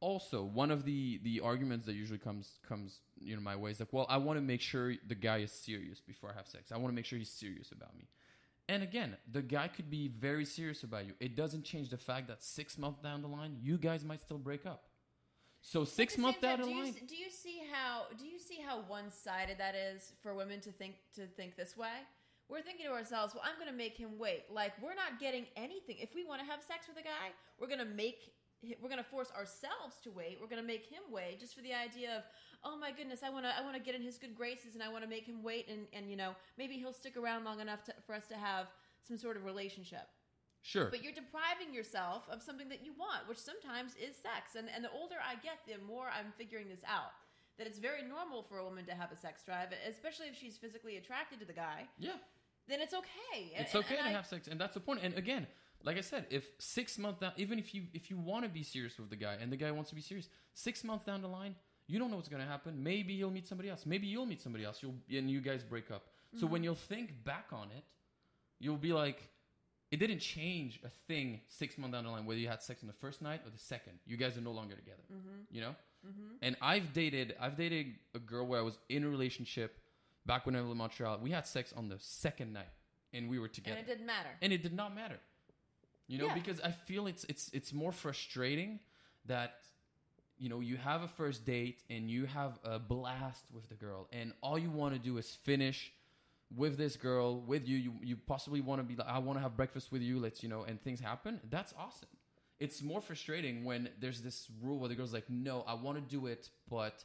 Also, 0.00 0.44
one 0.44 0.70
of 0.70 0.84
the 0.84 1.18
the 1.24 1.40
arguments 1.40 1.86
that 1.86 1.94
usually 1.94 2.18
comes 2.18 2.58
comes 2.68 3.00
you 3.18 3.34
know 3.34 3.40
my 3.42 3.56
way 3.56 3.70
is 3.70 3.80
like, 3.80 3.92
well, 3.92 4.06
I 4.08 4.18
want 4.18 4.36
to 4.36 4.42
make 4.42 4.60
sure 4.60 4.94
the 5.06 5.14
guy 5.14 5.38
is 5.38 5.52
serious 5.52 6.00
before 6.00 6.30
I 6.30 6.34
have 6.36 6.46
sex. 6.46 6.70
I 6.70 6.76
want 6.76 6.88
to 6.88 6.94
make 6.94 7.06
sure 7.06 7.18
he's 7.18 7.30
serious 7.30 7.72
about 7.72 7.96
me. 7.96 8.04
And 8.68 8.82
again, 8.82 9.16
the 9.30 9.42
guy 9.42 9.68
could 9.68 9.90
be 9.90 10.08
very 10.08 10.44
serious 10.44 10.82
about 10.82 11.06
you. 11.06 11.14
It 11.20 11.36
doesn't 11.36 11.64
change 11.64 11.90
the 11.90 11.96
fact 11.96 12.26
that 12.28 12.42
six 12.42 12.76
months 12.76 13.00
down 13.00 13.22
the 13.22 13.28
line, 13.28 13.56
you 13.60 13.78
guys 13.78 14.04
might 14.04 14.20
still 14.20 14.38
break 14.38 14.66
up. 14.66 14.84
So 15.60 15.84
six 15.84 16.18
months 16.18 16.40
down 16.40 16.60
the 16.60 16.66
line, 16.66 16.94
do 17.08 17.16
you 17.16 17.30
see 17.30 17.62
how 17.72 18.04
do 18.18 18.24
you 18.24 18.38
see 18.38 18.60
how 18.64 18.82
one 18.82 19.10
sided 19.10 19.58
that 19.58 19.74
is 19.74 20.12
for 20.22 20.34
women 20.34 20.60
to 20.60 20.70
think 20.70 20.94
to 21.14 21.26
think 21.26 21.56
this 21.56 21.76
way? 21.76 22.04
We're 22.48 22.62
thinking 22.62 22.86
to 22.86 22.92
ourselves, 22.92 23.34
well, 23.34 23.42
I'm 23.44 23.58
going 23.58 23.70
to 23.70 23.76
make 23.76 23.96
him 23.96 24.18
wait. 24.18 24.44
Like 24.48 24.72
we're 24.80 24.94
not 24.94 25.18
getting 25.18 25.46
anything. 25.56 25.96
If 25.98 26.14
we 26.14 26.24
want 26.24 26.40
to 26.40 26.46
have 26.46 26.62
sex 26.62 26.86
with 26.86 26.96
a 26.98 27.02
guy, 27.02 27.34
we're 27.58 27.66
going 27.66 27.80
to 27.80 27.84
make 27.84 28.32
we're 28.82 28.88
going 28.88 29.02
to 29.02 29.08
force 29.08 29.30
ourselves 29.36 29.96
to 30.04 30.10
wait. 30.10 30.38
We're 30.40 30.48
going 30.48 30.60
to 30.62 30.66
make 30.66 30.86
him 30.86 31.02
wait 31.10 31.38
just 31.40 31.54
for 31.54 31.62
the 31.62 31.72
idea 31.74 32.16
of, 32.16 32.22
oh 32.64 32.76
my 32.76 32.90
goodness, 32.90 33.20
I 33.22 33.30
want 33.30 33.44
to 33.44 33.52
I 33.56 33.62
want 33.62 33.74
to 33.76 33.82
get 33.82 33.94
in 33.94 34.02
his 34.02 34.18
good 34.18 34.34
graces 34.34 34.74
and 34.74 34.82
I 34.82 34.88
want 34.88 35.04
to 35.04 35.10
make 35.10 35.26
him 35.26 35.42
wait 35.42 35.68
and 35.68 35.86
and 35.92 36.10
you 36.10 36.16
know 36.16 36.34
maybe 36.58 36.74
he'll 36.74 36.92
stick 36.92 37.16
around 37.16 37.44
long 37.44 37.60
enough 37.60 37.84
to, 37.84 37.94
for 38.06 38.14
us 38.14 38.26
to 38.28 38.34
have 38.36 38.66
some 39.06 39.16
sort 39.18 39.36
of 39.36 39.44
relationship. 39.44 40.06
Sure. 40.62 40.88
But 40.90 41.04
you're 41.04 41.12
depriving 41.12 41.72
yourself 41.72 42.24
of 42.28 42.42
something 42.42 42.68
that 42.70 42.84
you 42.84 42.92
want, 42.98 43.28
which 43.28 43.38
sometimes 43.38 43.92
is 43.96 44.16
sex. 44.16 44.56
And 44.56 44.68
and 44.74 44.82
the 44.84 44.90
older 44.90 45.16
I 45.22 45.34
get, 45.36 45.58
the 45.68 45.78
more 45.86 46.06
I'm 46.08 46.32
figuring 46.36 46.68
this 46.68 46.82
out. 46.88 47.12
That 47.58 47.66
it's 47.66 47.78
very 47.78 48.02
normal 48.02 48.42
for 48.42 48.58
a 48.58 48.64
woman 48.64 48.84
to 48.86 48.92
have 48.94 49.10
a 49.12 49.16
sex 49.16 49.42
drive, 49.42 49.68
especially 49.88 50.26
if 50.26 50.36
she's 50.36 50.58
physically 50.58 50.96
attracted 50.98 51.38
to 51.40 51.46
the 51.46 51.54
guy. 51.54 51.86
yeah. 51.98 52.10
Then 52.68 52.80
it's 52.80 52.92
okay. 52.92 53.52
And- 53.54 53.64
It's 53.64 53.74
and- 53.74 53.84
okay 53.84 53.96
and 53.96 54.04
to 54.06 54.10
I- 54.10 54.12
have 54.12 54.26
sex, 54.26 54.48
and 54.48 54.60
that's 54.60 54.74
the 54.74 54.80
point. 54.80 55.00
And 55.02 55.14
again, 55.14 55.46
like 55.86 55.96
I 55.96 56.02
said, 56.02 56.26
if 56.30 56.44
six 56.58 56.98
months 56.98 57.20
down, 57.20 57.32
even 57.36 57.58
if 57.58 57.74
you 57.74 57.82
if 57.94 58.10
you 58.10 58.18
want 58.18 58.44
to 58.44 58.50
be 58.50 58.62
serious 58.62 58.98
with 58.98 59.08
the 59.10 59.16
guy, 59.16 59.34
and 59.40 59.50
the 59.52 59.56
guy 59.56 59.70
wants 59.70 59.90
to 59.90 59.96
be 59.96 60.02
serious, 60.02 60.28
six 60.52 60.82
months 60.84 61.04
down 61.04 61.22
the 61.22 61.28
line, 61.28 61.54
you 61.86 61.98
don't 62.00 62.10
know 62.10 62.16
what's 62.16 62.28
gonna 62.28 62.44
happen. 62.56 62.82
Maybe 62.82 63.16
he'll 63.16 63.30
meet 63.30 63.46
somebody 63.46 63.70
else. 63.70 63.86
Maybe 63.86 64.06
you'll 64.06 64.26
meet 64.26 64.42
somebody 64.42 64.64
else. 64.64 64.82
You'll 64.82 64.96
and 65.18 65.30
you 65.30 65.40
guys 65.40 65.62
break 65.62 65.90
up. 65.90 66.04
So 66.34 66.36
Mm-hmm. 66.44 66.52
when 66.52 66.64
you'll 66.64 66.74
think 66.74 67.24
back 67.24 67.46
on 67.52 67.68
it, 67.78 67.84
you'll 68.58 68.76
be 68.90 68.92
like, 68.92 69.20
it 69.92 69.98
didn't 69.98 70.18
change 70.18 70.80
a 70.84 70.90
thing 71.08 71.40
six 71.48 71.78
months 71.78 71.94
down 71.94 72.04
the 72.04 72.10
line 72.10 72.26
whether 72.26 72.40
you 72.40 72.48
had 72.48 72.62
sex 72.62 72.82
on 72.82 72.88
the 72.88 72.92
first 73.04 73.22
night 73.22 73.40
or 73.46 73.50
the 73.50 73.58
second. 73.74 73.94
You 74.06 74.16
guys 74.16 74.36
are 74.36 74.40
no 74.50 74.50
longer 74.52 74.74
together. 74.74 75.04
Mm-hmm. 75.12 75.54
You 75.56 75.60
know. 75.62 75.74
And 76.42 76.56
I've 76.60 76.92
dated 76.92 77.34
I've 77.40 77.56
dated 77.56 77.86
a 78.14 78.18
girl 78.20 78.46
where 78.46 78.60
I 78.60 78.62
was 78.62 78.78
in 78.88 79.02
a 79.04 79.08
relationship 79.08 79.78
back 80.24 80.46
when 80.46 80.54
I 80.56 80.60
lived 80.60 80.70
in 80.72 80.78
Montreal. 80.78 81.18
We 81.22 81.30
had 81.30 81.46
sex 81.46 81.72
on 81.76 81.88
the 81.88 81.96
second 81.98 82.52
night, 82.52 82.72
and 83.12 83.28
we 83.28 83.38
were 83.40 83.48
together 83.48 83.78
and 83.78 83.86
it 83.88 83.90
didn't 83.92 84.06
matter. 84.06 84.28
and 84.42 84.52
it 84.52 84.62
did 84.62 84.72
not 84.72 84.94
matter 84.94 85.18
you 86.08 86.18
know 86.18 86.26
Yeah. 86.26 86.34
because 86.34 86.60
i 86.60 86.70
feel 86.70 87.06
it's 87.06 87.24
it's 87.24 87.50
it's 87.52 87.72
more 87.72 87.92
frustrating 87.92 88.80
that 89.26 89.54
you 90.38 90.48
know 90.48 90.60
you 90.60 90.76
have 90.76 91.02
a 91.02 91.08
first 91.08 91.44
date 91.44 91.78
and 91.90 92.10
you 92.10 92.26
have 92.26 92.58
a 92.64 92.78
blast 92.78 93.44
with 93.52 93.68
the 93.68 93.74
girl 93.74 94.08
and 94.12 94.32
all 94.42 94.58
you 94.58 94.70
want 94.70 94.94
to 94.94 95.00
do 95.00 95.18
is 95.18 95.34
finish 95.44 95.92
with 96.54 96.76
this 96.78 96.96
girl 96.96 97.40
with 97.40 97.66
you. 97.66 97.76
You, 97.76 97.92
you 98.04 98.16
possibly 98.16 98.60
want 98.60 98.78
to 98.80 98.84
be 98.84 98.94
like 98.94 99.08
i 99.08 99.18
want 99.18 99.36
to 99.36 99.42
have 99.42 99.56
breakfast 99.56 99.90
with 99.90 100.00
you. 100.00 100.20
Let's 100.20 100.44
you 100.44 100.48
know 100.48 100.62
and 100.62 100.80
things 100.80 101.00
happen. 101.00 101.40
That's 101.50 101.74
awesome. 101.76 102.08
It's 102.60 102.82
more 102.82 103.00
frustrating 103.00 103.64
when 103.64 103.88
there's 104.00 104.20
this 104.20 104.46
rule 104.62 104.78
where 104.78 104.88
the 104.88 104.94
girl's 104.94 105.12
like 105.12 105.28
no 105.28 105.64
i 105.66 105.74
want 105.74 105.96
to 105.98 106.04
do 106.16 106.26
it 106.26 106.48
but 106.70 107.02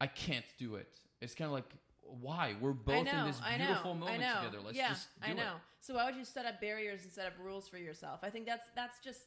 i 0.00 0.06
can't 0.06 0.44
do 0.58 0.76
it. 0.76 0.88
It's 1.20 1.34
kind 1.34 1.46
of 1.48 1.54
like 1.54 1.70
why 2.20 2.54
we're 2.60 2.72
both 2.72 3.04
know, 3.06 3.20
in 3.20 3.26
this 3.26 3.40
I 3.44 3.56
know, 3.56 3.66
beautiful 3.66 3.94
moment 3.94 4.22
together 4.22 4.58
let's 4.64 4.76
yeah, 4.76 4.88
just 4.88 5.08
do 5.22 5.30
I 5.30 5.34
know. 5.34 5.42
it 5.42 5.62
So 5.80 5.94
why 5.94 6.06
would 6.06 6.16
you 6.16 6.24
set 6.24 6.46
up 6.46 6.60
barriers 6.60 7.02
and 7.04 7.12
set 7.12 7.26
up 7.26 7.34
rules 7.42 7.68
for 7.68 7.78
yourself? 7.78 8.20
I 8.22 8.30
think 8.30 8.46
that's 8.46 8.66
that's 8.74 8.98
just 9.00 9.20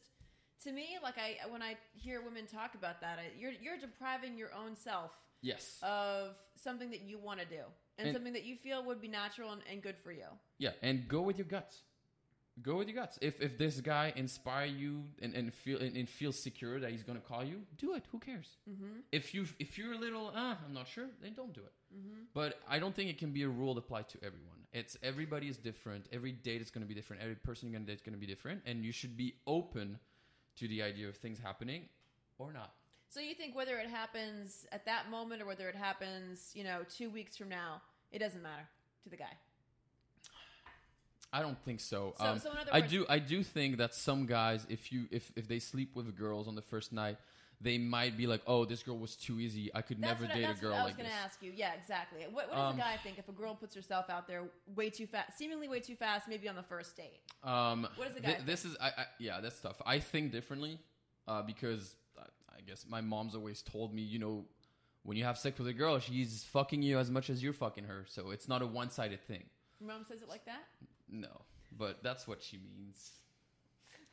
to 0.64 0.72
me 0.72 0.98
like 1.02 1.14
I 1.18 1.48
when 1.50 1.62
I 1.62 1.76
hear 1.94 2.22
women 2.22 2.46
talk 2.46 2.74
about 2.74 3.00
that, 3.00 3.18
I, 3.18 3.30
you're 3.38 3.52
you're 3.62 3.78
depriving 3.78 4.36
your 4.36 4.50
own 4.54 4.76
self 4.76 5.12
yes 5.40 5.78
of 5.82 6.34
something 6.56 6.90
that 6.90 7.02
you 7.02 7.18
want 7.18 7.40
to 7.40 7.46
do 7.46 7.62
and, 7.98 8.08
And- 8.08 8.14
something 8.14 8.32
that 8.32 8.44
you 8.44 8.56
feel 8.56 8.84
would 8.84 9.00
be 9.00 9.08
natural 9.08 9.52
and, 9.52 9.62
and 9.70 9.82
good 9.82 9.96
for 10.02 10.12
you. 10.12 10.26
Yeah, 10.58 10.70
and 10.82 11.08
go 11.08 11.20
with 11.22 11.38
your 11.38 11.46
guts. 11.46 11.82
Go 12.60 12.76
with 12.76 12.88
your 12.88 12.96
guts. 12.96 13.18
If 13.22 13.40
if 13.40 13.56
this 13.56 13.80
guy 13.80 14.12
inspire 14.14 14.66
you 14.66 15.04
and, 15.22 15.34
and 15.34 15.54
feel 15.54 15.78
and, 15.80 15.96
and 15.96 16.06
feel 16.06 16.32
secure 16.32 16.78
that 16.80 16.90
he's 16.90 17.02
gonna 17.02 17.20
call 17.20 17.42
you, 17.42 17.62
do 17.78 17.94
it. 17.94 18.04
Who 18.12 18.18
cares? 18.18 18.56
Mm-hmm. 18.68 19.00
If 19.10 19.32
you 19.34 19.46
if 19.58 19.78
you're 19.78 19.94
a 19.94 19.98
little 19.98 20.30
ah, 20.34 20.58
I'm 20.66 20.74
not 20.74 20.86
sure, 20.86 21.06
then 21.22 21.32
don't 21.34 21.54
do 21.54 21.62
it. 21.62 21.72
Mm-hmm. 21.96 22.24
But 22.34 22.60
I 22.68 22.78
don't 22.78 22.94
think 22.94 23.08
it 23.08 23.16
can 23.16 23.32
be 23.32 23.44
a 23.44 23.48
rule 23.48 23.78
applied 23.78 24.08
to 24.10 24.18
everyone. 24.18 24.58
It's 24.74 24.98
everybody 25.02 25.48
is 25.48 25.56
different. 25.56 26.06
Every 26.12 26.32
date 26.32 26.60
is 26.60 26.70
going 26.70 26.82
to 26.82 26.88
be 26.88 26.94
different. 26.94 27.22
Every 27.22 27.36
person 27.36 27.68
you're 27.68 27.78
going 27.78 27.86
to 27.86 27.90
date 27.90 28.00
is 28.00 28.02
going 28.02 28.14
to 28.14 28.20
be 28.20 28.26
different, 28.26 28.62
and 28.66 28.84
you 28.84 28.92
should 28.92 29.16
be 29.16 29.34
open 29.46 29.98
to 30.56 30.68
the 30.68 30.82
idea 30.82 31.08
of 31.08 31.16
things 31.16 31.38
happening 31.38 31.84
or 32.38 32.52
not. 32.52 32.72
So 33.08 33.20
you 33.20 33.34
think 33.34 33.54
whether 33.54 33.78
it 33.78 33.88
happens 33.88 34.66
at 34.72 34.86
that 34.86 35.10
moment 35.10 35.42
or 35.42 35.46
whether 35.46 35.68
it 35.68 35.74
happens, 35.74 36.50
you 36.54 36.64
know, 36.64 36.80
two 36.88 37.10
weeks 37.10 37.36
from 37.36 37.50
now, 37.50 37.82
it 38.10 38.18
doesn't 38.18 38.42
matter 38.42 38.66
to 39.04 39.10
the 39.10 39.16
guy. 39.16 39.36
I 41.32 41.40
don't 41.42 41.58
think 41.64 41.80
so. 41.80 42.14
So- 42.18 42.24
um, 42.24 42.38
so 42.38 42.50
I 42.72 42.80
words- 42.80 42.90
do. 42.92 43.06
I 43.08 43.18
do 43.18 43.42
think 43.42 43.78
that 43.78 43.94
some 43.94 44.26
guys, 44.26 44.66
if 44.68 44.92
you 44.92 45.06
if 45.10 45.32
if 45.36 45.48
they 45.48 45.58
sleep 45.58 45.96
with 45.96 46.16
girls 46.16 46.46
on 46.46 46.54
the 46.54 46.62
first 46.62 46.92
night, 46.92 47.16
they 47.60 47.78
might 47.78 48.16
be 48.16 48.26
like, 48.26 48.42
"Oh, 48.46 48.64
this 48.64 48.82
girl 48.82 48.98
was 48.98 49.16
too 49.16 49.38
easy. 49.40 49.70
I 49.74 49.82
could 49.82 50.00
never 50.00 50.24
I, 50.24 50.28
date 50.28 50.44
a 50.50 50.54
girl 50.54 50.72
what 50.72 50.80
I 50.80 50.82
was 50.82 50.90
like 50.90 50.96
going 50.98 51.08
to 51.08 51.14
ask 51.14 51.42
you. 51.42 51.52
Yeah, 51.54 51.72
exactly. 51.80 52.22
What, 52.24 52.48
what 52.48 52.50
does 52.50 52.70
Um, 52.72 52.76
a 52.76 52.78
guy 52.82 52.96
think 53.02 53.18
if 53.18 53.28
a 53.28 53.32
girl 53.32 53.54
puts 53.54 53.74
herself 53.74 54.10
out 54.10 54.26
there 54.26 54.42
way 54.74 54.90
too 54.90 55.06
fast, 55.06 55.38
seemingly 55.38 55.68
way 55.68 55.80
too 55.80 55.94
fast, 55.96 56.28
maybe 56.28 56.48
on 56.48 56.56
the 56.56 56.62
first 56.64 56.96
date? 56.96 57.20
Um, 57.44 57.88
What 57.96 58.06
does 58.08 58.14
the 58.16 58.20
guy 58.20 58.38
this 58.44 58.64
is, 58.64 58.76
I, 58.80 58.88
I, 58.88 59.06
yeah, 59.18 59.40
that's 59.40 59.60
tough. 59.60 59.80
I 59.86 60.00
think 60.00 60.32
differently 60.32 60.78
uh, 61.28 61.42
because 61.42 61.94
I, 62.18 62.24
I 62.58 62.60
guess 62.66 62.84
my 62.88 63.00
mom's 63.00 63.34
always 63.36 63.62
told 63.62 63.94
me, 63.94 64.02
you 64.02 64.18
know, 64.18 64.44
when 65.04 65.16
you 65.16 65.24
have 65.24 65.38
sex 65.38 65.58
with 65.58 65.68
a 65.68 65.72
girl, 65.72 65.98
she's 66.00 66.44
fucking 66.44 66.82
you 66.82 66.98
as 66.98 67.10
much 67.10 67.30
as 67.30 67.42
you're 67.42 67.52
fucking 67.52 67.84
her. 67.84 68.04
So 68.08 68.30
it's 68.30 68.48
not 68.48 68.62
a 68.62 68.66
one-sided 68.66 69.20
thing. 69.26 69.44
Your 69.80 69.88
mom 69.88 70.04
says 70.08 70.22
it 70.22 70.28
like 70.28 70.44
that. 70.46 70.64
No, 71.12 71.42
but 71.78 72.02
that's 72.02 72.26
what 72.26 72.42
she 72.42 72.56
means. 72.58 73.12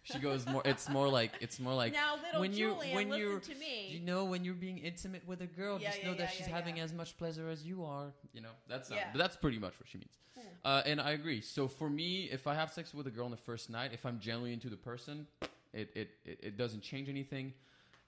She 0.03 0.19
goes 0.19 0.45
more. 0.47 0.61
It's 0.65 0.89
more 0.89 1.07
like 1.07 1.31
it's 1.39 1.59
more 1.59 1.73
like 1.73 1.93
now, 1.93 2.15
little 2.15 2.41
when 2.41 2.53
you 2.53 2.73
Julian, 2.73 2.95
when 2.95 3.13
you 3.13 3.39
to 3.39 3.55
me. 3.55 3.89
you 3.89 3.99
know 3.99 4.25
when 4.25 4.43
you're 4.43 4.53
being 4.53 4.77
intimate 4.79 5.25
with 5.27 5.41
a 5.41 5.45
girl, 5.45 5.77
Yeah, 5.79 5.89
just 5.89 6.01
yeah, 6.01 6.07
know 6.09 6.13
that 6.15 6.23
yeah, 6.23 6.27
she's 6.27 6.47
yeah, 6.47 6.55
having 6.55 6.79
as 6.79 6.93
much 6.93 7.17
pleasure 7.17 7.49
as 7.49 7.63
you 7.63 7.83
are. 7.85 8.11
You 8.33 8.41
know 8.41 8.49
that's 8.67 8.89
not, 8.89 8.99
that's 9.15 9.35
pretty 9.35 9.59
much 9.59 9.73
what 9.79 9.87
she 9.87 9.97
means. 9.97 10.17
Uh, 10.65 10.81
and 10.85 10.99
I 10.99 11.11
agree. 11.11 11.41
So 11.41 11.67
for 11.67 11.89
me, 11.89 12.29
if 12.31 12.47
I 12.47 12.53
have 12.55 12.71
sex 12.71 12.93
with 12.93 13.07
a 13.07 13.11
girl 13.11 13.25
on 13.25 13.31
the 13.31 13.37
first 13.37 13.69
night, 13.69 13.91
if 13.93 14.05
I'm 14.05 14.19
genuinely 14.19 14.53
into 14.53 14.69
the 14.69 14.77
person, 14.77 15.27
it 15.73 15.89
it, 15.95 16.09
it, 16.25 16.39
it 16.41 16.57
doesn't 16.57 16.81
change 16.81 17.07
anything. 17.07 17.53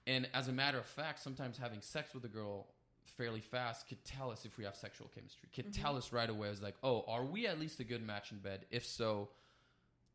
And 0.06 0.28
as 0.34 0.48
a 0.48 0.52
matter 0.52 0.78
of 0.78 0.86
fact, 0.86 1.20
sometimes 1.22 1.56
having 1.56 1.80
sex 1.80 2.14
with 2.14 2.24
a 2.24 2.28
girl 2.28 2.66
fairly 3.16 3.40
fast 3.40 3.88
could 3.88 4.04
tell 4.04 4.30
us 4.30 4.44
if 4.44 4.58
we 4.58 4.64
have 4.64 4.76
sexual 4.76 5.10
chemistry. 5.14 5.48
Could 5.54 5.66
Mm-hmm. 5.72 5.82
tell 5.82 5.96
us 5.96 6.12
right 6.12 6.28
away. 6.28 6.48
It's 6.48 6.62
like, 6.62 6.76
oh, 6.82 7.04
are 7.08 7.24
we 7.24 7.46
at 7.46 7.58
least 7.60 7.80
a 7.80 7.84
good 7.84 8.04
match 8.06 8.32
in 8.32 8.38
bed? 8.38 8.66
If 8.70 8.84
so, 8.86 9.28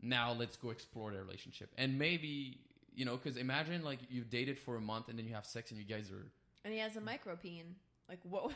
now 0.02 0.34
let's 0.34 0.58
go 0.58 0.70
explore 0.70 1.12
the 1.12 1.18
relationship. 1.20 1.72
And 1.78 1.98
maybe 1.98 2.60
you 2.94 3.06
know, 3.06 3.16
because 3.16 3.38
imagine 3.38 3.84
like 3.84 4.00
you've 4.10 4.30
dated 4.30 4.58
for 4.58 4.76
a 4.76 4.82
month 4.82 5.08
and 5.08 5.18
then 5.20 5.28
you 5.28 5.34
have 5.36 5.46
sex 5.46 5.70
and 5.72 5.80
you 5.80 5.86
guys 5.86 6.12
are 6.12 6.26
and 6.66 6.74
he 6.74 6.80
has 6.80 6.96
a 6.98 7.02
micro 7.02 7.36
micropene. 7.36 7.74
Like 8.10 8.20
what? 8.24 8.52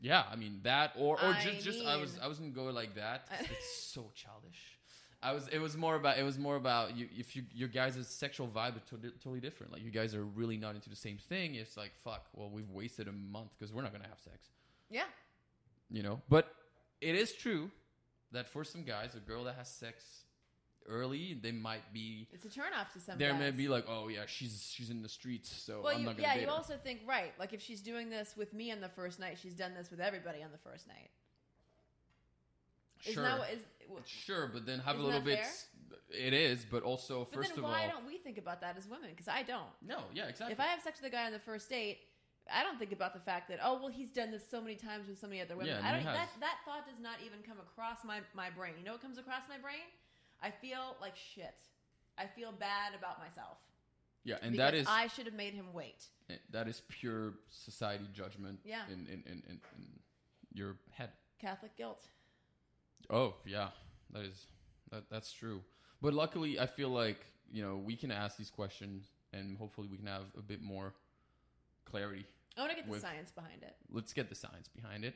yeah, 0.00 0.22
I 0.30 0.36
mean 0.36 0.60
that, 0.62 0.92
or 0.96 1.20
or 1.20 1.28
I 1.30 1.42
just 1.42 1.64
just 1.64 1.84
I 1.84 1.96
was 1.96 2.18
I 2.22 2.28
wasn't 2.28 2.54
going 2.54 2.74
like 2.74 2.94
that. 2.94 3.26
It's 3.40 3.74
so 3.92 4.10
childish. 4.14 4.78
I 5.24 5.32
was. 5.32 5.48
It 5.48 5.58
was 5.58 5.76
more 5.76 5.96
about. 5.96 6.18
It 6.18 6.22
was 6.22 6.38
more 6.38 6.56
about 6.56 6.96
you. 6.96 7.08
If 7.16 7.34
you 7.34 7.42
your 7.54 7.68
guys' 7.68 8.06
sexual 8.06 8.46
vibe 8.46 8.76
is 8.76 8.82
to- 8.90 9.10
totally 9.22 9.40
different. 9.40 9.72
Like 9.72 9.82
you 9.82 9.90
guys 9.90 10.14
are 10.14 10.24
really 10.24 10.56
not 10.58 10.74
into 10.74 10.90
the 10.90 10.96
same 10.96 11.16
thing. 11.16 11.54
It's 11.54 11.76
like 11.76 11.92
fuck. 12.04 12.26
Well, 12.34 12.50
we've 12.50 12.70
wasted 12.70 13.08
a 13.08 13.12
month 13.12 13.50
because 13.58 13.72
we're 13.72 13.82
not 13.82 13.92
gonna 13.92 14.08
have 14.08 14.20
sex. 14.20 14.36
yeah. 14.90 15.04
You 15.90 16.02
know. 16.02 16.20
But 16.28 16.54
it 17.00 17.14
is 17.14 17.32
true 17.32 17.70
that 18.32 18.48
for 18.48 18.64
some 18.64 18.82
guys, 18.84 19.14
a 19.14 19.18
girl 19.20 19.44
that 19.44 19.54
has 19.56 19.68
sex 19.68 20.02
early, 20.88 21.38
they 21.40 21.52
might 21.52 21.92
be. 21.92 22.28
It's 22.32 22.44
a 22.44 22.48
turnoff 22.48 22.92
to 22.94 23.00
some 23.00 23.16
There 23.18 23.30
guys. 23.32 23.40
may 23.40 23.50
be 23.52 23.68
like, 23.68 23.86
oh 23.88 24.08
yeah, 24.08 24.22
she's 24.26 24.70
she's 24.74 24.90
in 24.90 25.02
the 25.02 25.08
streets, 25.08 25.50
so 25.50 25.80
well, 25.82 25.92
I'm 25.94 26.00
you, 26.00 26.06
not 26.06 26.16
gonna 26.16 26.28
yeah, 26.28 26.34
date 26.34 26.40
you 26.42 26.46
her. 26.48 26.52
also 26.52 26.74
think 26.82 27.00
right. 27.06 27.32
Like 27.38 27.52
if 27.54 27.62
she's 27.62 27.80
doing 27.80 28.10
this 28.10 28.34
with 28.36 28.52
me 28.52 28.70
on 28.72 28.80
the 28.80 28.88
first 28.90 29.18
night, 29.20 29.38
she's 29.40 29.54
done 29.54 29.72
this 29.74 29.90
with 29.90 30.00
everybody 30.00 30.42
on 30.42 30.50
the 30.52 30.58
first 30.70 30.86
night. 30.86 31.10
Sure. 33.00 33.22
that 33.22 33.38
what 33.38 33.50
is? 33.52 33.60
Sure, 34.06 34.50
but 34.52 34.66
then 34.66 34.80
have 34.80 34.98
a 34.98 35.02
little 35.02 35.20
bit. 35.20 35.38
fair? 35.38 35.48
It 36.10 36.32
is, 36.32 36.64
but 36.70 36.82
also 36.82 37.26
But 37.30 37.34
first 37.34 37.56
of 37.56 37.64
why 37.64 37.68
all, 37.68 37.74
why 37.74 37.86
don't 37.88 38.06
we 38.06 38.18
think 38.18 38.38
about 38.38 38.60
that 38.60 38.76
as 38.76 38.86
women? 38.86 39.10
Because 39.10 39.28
I 39.28 39.42
don't. 39.42 39.72
no, 39.82 39.98
yeah, 40.14 40.26
exactly. 40.26 40.52
If 40.52 40.60
I 40.60 40.66
have 40.66 40.80
sex 40.80 41.00
with 41.00 41.10
a 41.10 41.14
guy 41.14 41.26
on 41.26 41.32
the 41.32 41.38
first 41.40 41.68
date, 41.68 41.98
I 42.52 42.62
don't 42.62 42.78
think 42.78 42.92
about 42.92 43.14
the 43.14 43.20
fact 43.20 43.48
that 43.48 43.58
oh 43.62 43.78
well 43.80 43.88
he's 43.88 44.10
done 44.10 44.30
this 44.30 44.42
so 44.48 44.60
many 44.60 44.76
times 44.76 45.08
with 45.08 45.18
so 45.18 45.26
many 45.26 45.40
other 45.40 45.56
women. 45.56 45.74
Yeah, 45.80 45.88
I 45.88 45.92
don't. 45.92 46.04
That 46.04 46.28
that 46.40 46.56
thought 46.64 46.86
does 46.86 47.00
not 47.00 47.16
even 47.24 47.40
come 47.46 47.56
across 47.58 48.04
my 48.04 48.20
my 48.34 48.50
brain. 48.50 48.74
You 48.78 48.84
know 48.84 48.92
what 48.92 49.02
comes 49.02 49.18
across 49.18 49.42
my 49.48 49.58
brain? 49.58 49.86
I 50.42 50.50
feel 50.50 50.96
like 51.00 51.16
shit. 51.16 51.56
I 52.18 52.26
feel 52.26 52.52
bad 52.52 52.94
about 52.96 53.18
myself. 53.18 53.58
yeah, 54.24 54.36
and 54.42 54.58
that 54.58 54.74
is 54.74 54.86
I 54.88 55.08
should 55.08 55.26
have 55.26 55.34
made 55.34 55.54
him 55.54 55.72
wait. 55.72 56.04
Eh, 56.30 56.34
that 56.50 56.68
is 56.68 56.82
pure 56.88 57.32
society 57.50 58.06
judgment. 58.12 58.60
Yeah. 58.64 58.82
In 58.88 59.06
in, 59.06 59.22
in, 59.26 59.42
in, 59.48 59.60
in 59.76 59.86
your 60.52 60.76
head. 60.92 61.10
Catholic 61.40 61.76
guilt. 61.76 62.06
Oh 63.10 63.34
yeah, 63.46 63.68
that 64.12 64.22
is 64.24 64.46
that 64.90 65.04
that's 65.10 65.32
true. 65.32 65.60
But 66.02 66.14
luckily, 66.14 66.58
I 66.60 66.66
feel 66.66 66.88
like 66.90 67.18
you 67.50 67.62
know 67.62 67.76
we 67.76 67.96
can 67.96 68.10
ask 68.10 68.36
these 68.36 68.50
questions, 68.50 69.04
and 69.32 69.56
hopefully 69.56 69.88
we 69.90 69.96
can 69.96 70.06
have 70.06 70.24
a 70.38 70.42
bit 70.42 70.62
more 70.62 70.94
clarity. 71.84 72.24
I 72.56 72.60
want 72.60 72.70
to 72.72 72.76
get 72.76 72.84
the 72.86 72.90
With- 72.92 73.00
science 73.02 73.30
behind 73.30 73.62
it. 73.62 73.76
Let's 73.90 74.12
get 74.12 74.28
the 74.28 74.34
science 74.34 74.68
behind 74.68 75.04
it. 75.04 75.14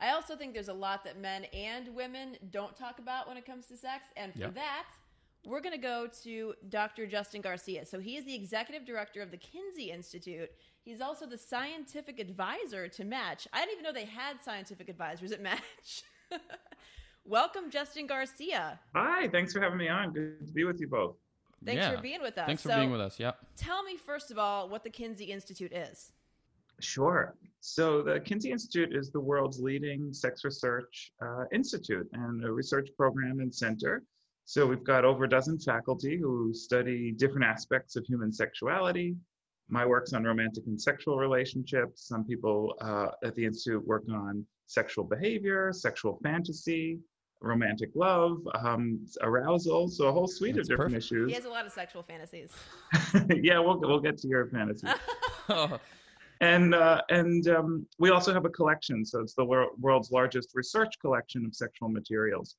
I 0.00 0.10
also 0.10 0.36
think 0.36 0.54
there's 0.54 0.68
a 0.68 0.72
lot 0.74 1.02
that 1.04 1.18
men 1.18 1.44
and 1.46 1.94
women 1.94 2.36
don't 2.50 2.76
talk 2.76 2.98
about 2.98 3.26
when 3.26 3.36
it 3.36 3.44
comes 3.46 3.66
to 3.66 3.76
sex. 3.76 4.04
And 4.16 4.32
for 4.32 4.40
Yeah. 4.40 4.50
that, 4.50 4.88
we're 5.44 5.60
going 5.60 5.74
to 5.74 5.80
go 5.80 6.06
to 6.22 6.54
Dr. 6.68 7.06
Justin 7.06 7.40
Garcia. 7.40 7.84
So 7.86 7.98
he 7.98 8.16
is 8.16 8.24
the 8.24 8.34
executive 8.34 8.84
director 8.86 9.22
of 9.22 9.30
the 9.30 9.36
Kinsey 9.38 9.90
Institute. 9.90 10.50
He's 10.84 11.00
also 11.00 11.26
the 11.26 11.38
scientific 11.38 12.20
advisor 12.20 12.86
to 12.88 13.04
Match. 13.04 13.48
I 13.52 13.60
didn't 13.60 13.72
even 13.72 13.84
know 13.84 13.92
they 13.92 14.04
had 14.04 14.40
scientific 14.42 14.88
advisors 14.88 15.32
at 15.32 15.40
Match. 15.40 15.62
Welcome, 17.24 17.70
Justin 17.70 18.06
Garcia. 18.06 18.78
Hi, 18.94 19.28
thanks 19.28 19.52
for 19.52 19.60
having 19.60 19.78
me 19.78 19.88
on. 19.88 20.12
Good 20.12 20.46
to 20.46 20.52
be 20.52 20.64
with 20.64 20.80
you 20.80 20.88
both. 20.88 21.16
Thanks 21.64 21.82
Yeah. 21.82 21.96
for 21.96 22.02
being 22.02 22.22
with 22.22 22.38
us. 22.38 22.46
Thanks 22.46 22.62
for 22.62 22.68
So 22.70 22.76
being 22.76 22.90
with 22.90 23.00
us. 23.00 23.18
Yeah. 23.18 23.32
Tell 23.56 23.82
me, 23.82 23.96
first 23.96 24.30
of 24.30 24.38
all, 24.38 24.68
what 24.68 24.84
the 24.84 24.90
Kinsey 24.90 25.26
Institute 25.26 25.72
is. 25.72 26.12
Sure. 26.80 27.34
So, 27.60 28.02
the 28.02 28.20
Kinsey 28.20 28.52
Institute 28.52 28.94
is 28.94 29.10
the 29.10 29.18
world's 29.20 29.60
leading 29.60 30.12
sex 30.12 30.44
research 30.44 31.12
uh, 31.20 31.44
institute 31.52 32.08
and 32.12 32.44
a 32.44 32.52
research 32.52 32.88
program 32.96 33.40
and 33.40 33.52
center 33.54 34.04
So 34.44 34.64
we've 34.66 34.84
got 34.84 35.04
over 35.04 35.24
a 35.24 35.28
dozen 35.28 35.58
faculty 35.58 36.16
who 36.16 36.54
study 36.54 37.12
different 37.12 37.44
aspects 37.44 37.96
of 37.96 38.06
human 38.06 38.32
sexuality. 38.32 39.14
My 39.68 39.84
work's 39.84 40.14
on 40.14 40.24
romantic 40.24 40.64
and 40.66 40.80
sexual 40.80 41.18
relationships. 41.18 42.06
Some 42.08 42.24
people 42.24 42.74
uh, 42.80 43.08
at 43.22 43.34
the 43.34 43.44
Institute 43.44 43.86
work 43.86 44.04
on 44.10 44.46
sexual 44.68 45.02
behavior, 45.02 45.72
sexual 45.72 46.20
fantasy, 46.22 47.00
romantic 47.40 47.90
love, 47.94 48.38
um, 48.54 49.04
arousal. 49.22 49.88
So 49.88 50.06
a 50.06 50.12
whole 50.12 50.28
suite 50.28 50.54
That's 50.54 50.68
of 50.68 50.76
different 50.76 50.92
perfect. 50.92 51.12
issues. 51.12 51.28
He 51.28 51.34
has 51.34 51.44
a 51.44 51.50
lot 51.50 51.66
of 51.66 51.72
sexual 51.72 52.02
fantasies. 52.02 52.52
yeah, 53.42 53.58
we'll, 53.58 53.80
we'll 53.80 54.00
get 54.00 54.18
to 54.18 54.28
your 54.28 54.46
fantasy. 54.46 54.86
And 56.40 56.72
uh, 56.72 57.02
and 57.08 57.48
um, 57.48 57.86
we 57.98 58.10
also 58.10 58.32
have 58.32 58.44
a 58.44 58.48
collection. 58.48 59.04
So 59.04 59.18
it's 59.18 59.34
the 59.34 59.44
wor- 59.44 59.72
world's 59.80 60.12
largest 60.12 60.50
research 60.54 60.96
collection 61.00 61.44
of 61.44 61.52
sexual 61.52 61.88
materials, 61.88 62.54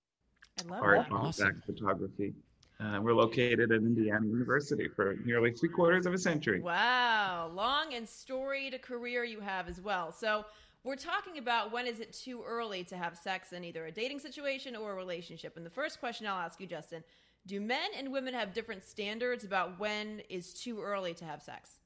I 0.60 0.70
love 0.70 0.84
art, 0.84 0.98
that. 0.98 1.16
Awesome. 1.16 1.46
artifact, 1.46 1.66
photography. 1.66 2.34
Uh, 2.82 3.00
we're 3.02 3.14
located 3.14 3.72
at 3.72 3.78
Indiana 3.78 4.26
University 4.26 4.90
for 4.94 5.16
nearly 5.26 5.52
three 5.54 5.70
quarters 5.70 6.06
of 6.06 6.14
a 6.14 6.18
century. 6.18 6.60
Wow, 6.62 7.52
long 7.54 7.94
and 7.94 8.08
storied 8.08 8.82
career 8.82 9.24
you 9.24 9.40
have 9.40 9.70
as 9.70 9.80
well. 9.80 10.12
So 10.12 10.46
we're 10.84 10.96
talking 10.96 11.38
about 11.38 11.72
when 11.72 11.88
is 11.88 12.00
it 12.00 12.14
too 12.14 12.44
early 12.46 12.84
to 12.86 12.98
have 12.98 13.18
sex 13.18 13.52
in 13.52 13.64
either 13.64 13.86
a 13.86 13.92
dating 13.92 14.20
situation 14.20 14.76
or 14.76 14.94
a 14.94 14.96
relationship. 14.96 15.58
And 15.58 15.66
the 15.66 15.70
first 15.70 16.00
question 16.00 16.26
I'll 16.26 16.40
ask 16.40 16.60
you, 16.60 16.68
Justin, 16.68 17.04
do 17.46 17.60
men 17.60 17.90
and 17.98 18.12
women 18.12 18.34
have 18.34 18.54
different 18.54 18.84
standards 18.84 19.44
about 19.44 19.80
when 19.80 20.22
is 20.30 20.54
too 20.54 20.82
early 20.82 21.14
to 21.16 21.26
have 21.26 21.42
sex? 21.42 21.80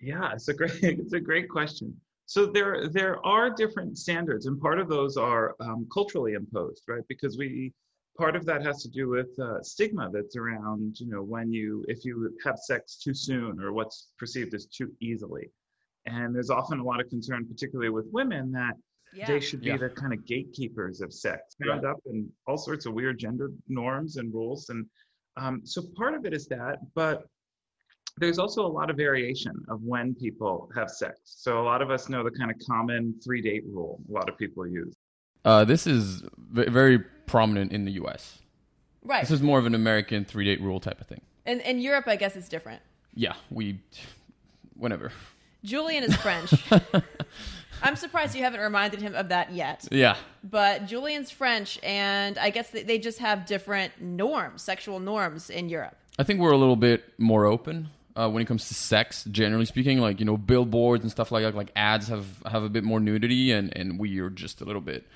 Yeah, 0.00 0.32
it's 0.32 0.48
a 0.48 0.54
great 0.54 0.72
it's 0.82 1.14
a 1.14 1.20
great 1.20 1.48
question. 1.48 1.98
So 2.26 2.46
there 2.46 2.88
there 2.88 3.24
are 3.24 3.50
different 3.50 3.98
standards, 3.98 4.46
and 4.46 4.60
part 4.60 4.78
of 4.78 4.88
those 4.88 5.16
are 5.16 5.54
um, 5.60 5.86
culturally 5.92 6.34
imposed, 6.34 6.82
right? 6.88 7.04
Because 7.08 7.38
we 7.38 7.72
part 8.18 8.36
of 8.36 8.44
that 8.46 8.64
has 8.64 8.82
to 8.82 8.88
do 8.88 9.08
with 9.08 9.38
uh, 9.38 9.62
stigma 9.62 10.10
that's 10.12 10.36
around, 10.36 10.98
you 11.00 11.08
know, 11.08 11.22
when 11.22 11.52
you 11.52 11.84
if 11.88 12.04
you 12.04 12.36
have 12.44 12.58
sex 12.58 12.96
too 12.96 13.14
soon 13.14 13.60
or 13.60 13.72
what's 13.72 14.08
perceived 14.18 14.54
as 14.54 14.66
too 14.66 14.90
easily, 15.00 15.50
and 16.06 16.34
there's 16.34 16.50
often 16.50 16.78
a 16.78 16.84
lot 16.84 17.00
of 17.00 17.08
concern, 17.08 17.46
particularly 17.46 17.90
with 17.90 18.06
women, 18.12 18.52
that 18.52 18.74
Yeah. 19.12 19.26
they 19.26 19.40
should 19.40 19.60
be 19.60 19.68
Yeah. 19.68 19.76
the 19.78 19.90
kind 19.90 20.12
of 20.12 20.24
gatekeepers 20.24 21.00
of 21.00 21.12
sex, 21.12 21.56
Right. 21.60 21.68
bound 21.68 21.84
up 21.86 21.98
in 22.06 22.30
all 22.46 22.58
sorts 22.58 22.86
of 22.86 22.94
weird 22.94 23.18
gender 23.18 23.50
norms 23.68 24.16
and 24.16 24.32
rules. 24.32 24.68
And 24.70 24.86
um, 25.36 25.64
so 25.66 25.82
part 25.96 26.14
of 26.14 26.24
it 26.24 26.32
is 26.32 26.46
that, 26.48 26.78
but 26.94 27.26
there's 28.18 28.38
also 28.38 28.64
a 28.64 28.68
lot 28.68 28.88
of 28.88 28.96
variation 28.96 29.54
of 29.68 29.82
when 29.82 30.14
people 30.14 30.70
have 30.74 30.90
sex. 30.90 31.20
So 31.24 31.60
a 31.60 31.64
lot 31.64 31.82
of 31.82 31.90
us 31.90 32.08
know 32.08 32.24
the 32.24 32.30
kind 32.30 32.50
of 32.50 32.56
common 32.66 33.14
three 33.22 33.42
date 33.42 33.64
rule 33.66 34.00
a 34.08 34.12
lot 34.12 34.28
of 34.30 34.38
people 34.38 34.66
use. 34.66 34.94
Uh, 35.44 35.64
this 35.64 35.86
is 35.86 36.22
v- 36.38 36.68
very 36.70 36.98
prominent 37.26 37.72
in 37.72 37.84
the 37.84 37.92
U.S. 37.92 38.40
Right. 39.02 39.20
This 39.20 39.30
is 39.30 39.42
more 39.42 39.58
of 39.58 39.66
an 39.66 39.74
American 39.74 40.24
three 40.24 40.44
date 40.44 40.60
rule 40.60 40.80
type 40.80 41.00
of 41.00 41.06
thing. 41.06 41.20
And 41.44 41.60
in 41.60 41.80
Europe, 41.80 42.08
I 42.08 42.16
guess 42.16 42.34
it's 42.36 42.48
different. 42.48 42.82
Yeah, 43.14 43.36
we, 43.50 43.80
whenever. 44.74 45.12
Julian 45.64 46.04
is 46.04 46.14
French. 46.16 46.52
I'm 47.82 47.96
surprised 47.96 48.34
you 48.34 48.42
haven't 48.42 48.60
reminded 48.60 49.00
him 49.02 49.14
of 49.14 49.28
that 49.28 49.52
yet. 49.52 49.86
Yeah, 49.90 50.16
But 50.42 50.86
Julian's 50.86 51.30
French, 51.30 51.78
and 51.82 52.38
I 52.38 52.50
guess 52.50 52.70
they- 52.70 52.82
they 52.84 52.98
just 52.98 53.18
have 53.18 53.44
different 53.46 54.00
norms, 54.00 54.62
sexual 54.62 54.98
norms 54.98 55.50
in 55.50 55.68
Europe. 55.68 55.96
I 56.18 56.22
think 56.22 56.40
we're 56.40 56.52
a 56.52 56.56
little 56.56 56.76
bit 56.76 57.04
more 57.18 57.44
open 57.44 57.90
uh, 58.16 58.30
when 58.30 58.42
it 58.42 58.46
comes 58.46 58.68
to 58.68 58.74
sex. 58.74 59.24
Generally 59.30 59.66
speaking, 59.66 59.98
like 59.98 60.18
you 60.20 60.24
know, 60.24 60.38
billboards 60.38 61.02
and 61.04 61.10
stuff 61.10 61.30
like 61.30 61.42
that, 61.44 61.54
like 61.54 61.70
ads 61.76 62.08
have 62.08 62.24
have 62.50 62.62
a 62.62 62.70
bit 62.70 62.82
more 62.84 62.98
nudity, 63.00 63.52
and 63.52 63.76
and 63.76 63.98
we 63.98 64.18
are 64.20 64.30
just 64.30 64.62
a 64.62 64.64
little 64.64 64.80
bit. 64.80 65.06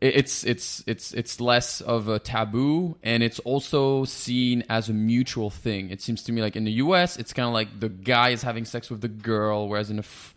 It- 0.00 0.14
It's 0.16 0.44
it's 0.44 0.84
it's 0.86 1.12
it's 1.14 1.40
less 1.40 1.80
of 1.80 2.08
a 2.08 2.18
taboo, 2.18 2.96
and 3.02 3.22
it's 3.22 3.38
also 3.40 4.04
seen 4.04 4.62
as 4.68 4.88
a 4.88 4.92
mutual 4.92 5.50
thing. 5.50 5.90
It 5.90 6.00
seems 6.00 6.22
to 6.24 6.32
me 6.32 6.40
like 6.42 6.56
in 6.56 6.64
the 6.64 6.72
U.S., 6.72 7.16
it's 7.16 7.32
kind 7.32 7.46
of 7.48 7.52
like 7.52 7.80
the 7.80 7.88
guy 7.88 8.30
is 8.30 8.42
having 8.42 8.64
sex 8.64 8.90
with 8.90 9.00
the 9.00 9.08
girl, 9.08 9.68
whereas 9.68 9.90
in 9.90 9.98
a 9.98 10.00
f- 10.00 10.34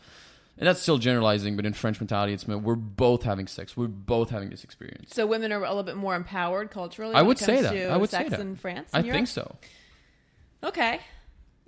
and 0.58 0.68
that's 0.68 0.82
still 0.82 0.98
generalizing, 1.00 1.56
but 1.56 1.66
in 1.66 1.74
French 1.74 2.00
mentality, 2.00 2.34
it's 2.34 2.48
we're 2.48 2.76
both 2.76 3.24
having 3.24 3.48
sex, 3.48 3.76
we're 3.76 3.88
both 3.88 4.30
having 4.30 4.50
this 4.50 4.64
experience. 4.64 5.14
So 5.16 5.26
women 5.26 5.52
are 5.52 5.58
a 5.64 5.68
little 5.70 5.82
bit 5.84 5.96
more 5.96 6.16
empowered 6.16 6.70
culturally. 6.72 7.16
I 7.16 7.22
would 7.24 7.40
say 7.40 7.56
comes 7.64 7.70
that. 7.70 7.90
I 7.92 7.98
would 7.98 8.10
say 8.12 8.18
sex 8.18 8.30
that. 8.32 8.40
in 8.42 8.56
France. 8.56 8.90
I 8.94 9.00
Europe? 9.00 9.14
think 9.16 9.28
so. 9.28 9.56
Okay. 10.64 11.00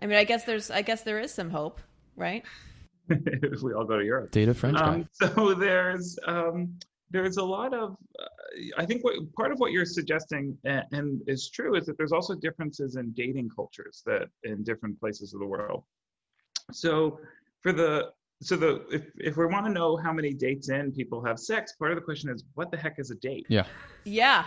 I 0.01 0.05
mean, 0.05 0.17
I 0.17 0.25
guess 0.25 0.43
there's, 0.43 0.69
I 0.69 0.81
guess 0.83 1.01
there 1.03 1.19
is 1.19 1.33
some 1.33 1.49
hope, 1.49 1.79
right? 2.15 2.43
if 3.09 3.61
we 3.63 3.73
all 3.73 3.85
go 3.85 3.97
to 3.97 4.05
Europe. 4.05 4.29
Data 4.31 4.53
French 4.53 4.77
guy. 4.77 4.85
Um, 4.95 5.09
so 5.13 5.53
there's 5.55 6.19
um, 6.27 6.73
there's 7.13 7.37
a 7.37 7.43
lot 7.43 7.73
of 7.73 7.95
uh, 8.19 8.25
I 8.77 8.85
think 8.85 9.03
what 9.03 9.15
part 9.33 9.51
of 9.51 9.59
what 9.59 9.71
you're 9.71 9.85
suggesting 9.85 10.57
and, 10.65 10.83
and 10.91 11.21
is 11.27 11.49
true 11.49 11.75
is 11.75 11.85
that 11.85 11.97
there's 11.97 12.11
also 12.11 12.35
differences 12.35 12.97
in 12.97 13.11
dating 13.11 13.49
cultures 13.55 14.01
that 14.05 14.27
in 14.43 14.63
different 14.63 14.99
places 14.99 15.33
of 15.33 15.39
the 15.39 15.45
world. 15.45 15.83
So 16.71 17.19
for 17.61 17.71
the 17.71 18.11
so 18.41 18.57
the 18.57 18.85
if, 18.91 19.03
if 19.17 19.37
we 19.37 19.45
want 19.45 19.65
to 19.67 19.71
know 19.71 19.95
how 19.95 20.11
many 20.11 20.33
dates 20.33 20.69
in 20.69 20.91
people 20.91 21.23
have 21.23 21.39
sex, 21.39 21.73
part 21.73 21.91
of 21.91 21.95
the 21.97 22.01
question 22.01 22.29
is 22.29 22.43
what 22.55 22.71
the 22.71 22.77
heck 22.77 22.99
is 22.99 23.11
a 23.11 23.15
date? 23.15 23.45
yeah. 23.47 23.65
Yeah. 24.03 24.45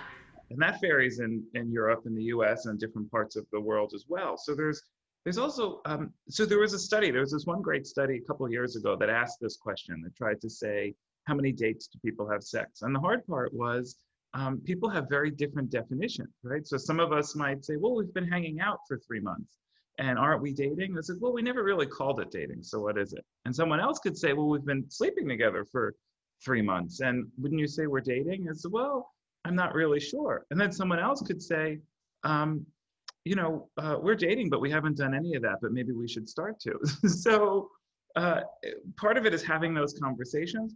and 0.51 0.61
that 0.61 0.81
varies 0.81 1.21
in 1.21 1.45
in 1.55 1.71
Europe 1.71 2.03
and 2.05 2.17
the 2.17 2.25
U.S. 2.35 2.67
and 2.67 2.79
different 2.79 3.11
parts 3.11 3.37
of 3.37 3.47
the 3.53 3.61
world 3.61 3.93
as 3.95 4.05
well. 4.09 4.37
So 4.37 4.55
there's 4.55 4.83
there's 5.25 5.39
also 5.39 5.81
um, 5.87 6.13
so 6.29 6.45
there 6.45 6.59
was 6.59 6.73
a 6.73 6.79
study. 6.79 7.11
There 7.13 7.21
was 7.21 7.33
this 7.33 7.47
one 7.47 7.63
great 7.63 7.87
study 7.87 8.17
a 8.17 8.27
couple 8.27 8.45
of 8.45 8.53
years 8.53 8.75
ago 8.75 8.97
that 8.97 9.09
asked 9.09 9.39
this 9.41 9.57
question 9.57 10.03
that 10.03 10.17
tried 10.17 10.41
to 10.41 10.51
say 10.51 10.95
how 11.27 11.35
many 11.35 11.53
dates 11.53 11.89
do 11.89 11.99
people 12.05 12.29
have 12.31 12.43
sex? 12.43 12.83
And 12.83 12.95
the 12.95 13.01
hard 13.01 13.27
part 13.27 13.53
was 13.53 13.97
um, 14.35 14.61
people 14.65 14.89
have 14.89 15.09
very 15.09 15.31
different 15.31 15.71
definitions, 15.71 16.29
right? 16.43 16.67
So 16.67 16.77
some 16.77 17.01
of 17.01 17.13
us 17.13 17.35
might 17.35 17.65
say, 17.65 17.77
well, 17.77 17.95
we've 17.95 18.13
been 18.13 18.29
hanging 18.29 18.61
out 18.61 18.79
for 18.87 18.99
three 18.99 19.21
months. 19.21 19.57
And 19.99 20.19
aren't 20.19 20.43
we 20.43 20.53
dating? 20.53 20.95
They 20.95 21.01
said, 21.01 21.17
well, 21.21 21.33
we 21.33 21.41
never 21.41 21.65
really 21.65 21.87
called 21.87 22.21
it 22.21 22.31
dating. 22.31 22.63
So 22.63 22.81
what 22.81 22.99
is 22.99 23.15
it? 23.15 23.25
And 23.47 23.57
someone 23.57 23.81
else 23.81 23.99
could 23.99 24.17
say, 24.17 24.35
well, 24.35 24.47
we've 24.47 24.65
been 24.65 24.85
sleeping 24.91 25.27
together 25.27 25.65
for 25.65 25.95
three 26.45 26.61
months. 26.61 27.01
And 27.01 27.27
wouldn't 27.39 27.61
you 27.61 27.67
say 27.67 27.87
we're 27.87 28.01
dating? 28.01 28.47
I 28.49 28.53
said, 28.53 28.73
well, 28.73 29.11
I'm 29.47 29.55
not 29.55 29.75
really 29.75 30.01
sure. 30.01 30.45
And 30.51 30.61
then 30.61 30.71
someone 30.71 30.99
else 30.99 31.23
could 31.23 31.43
say, 31.43 31.79
um, 32.25 32.67
you 33.25 33.37
know, 33.37 33.69
uh, 33.79 33.97
we're 34.01 34.17
dating, 34.17 34.51
but 34.51 34.61
we 34.61 34.71
haven't 34.71 34.99
done 34.99 35.15
any 35.15 35.35
of 35.35 35.43
that, 35.43 35.57
but 35.63 35.73
maybe 35.73 35.93
we 35.93 36.09
should 36.09 36.29
start 36.29 36.61
to. 36.61 36.79
so 37.09 37.71
uh, 38.17 38.41
part 38.97 39.17
of 39.17 39.25
it 39.25 39.33
is 39.33 39.43
having 39.43 39.73
those 39.73 39.95
conversations. 39.95 40.75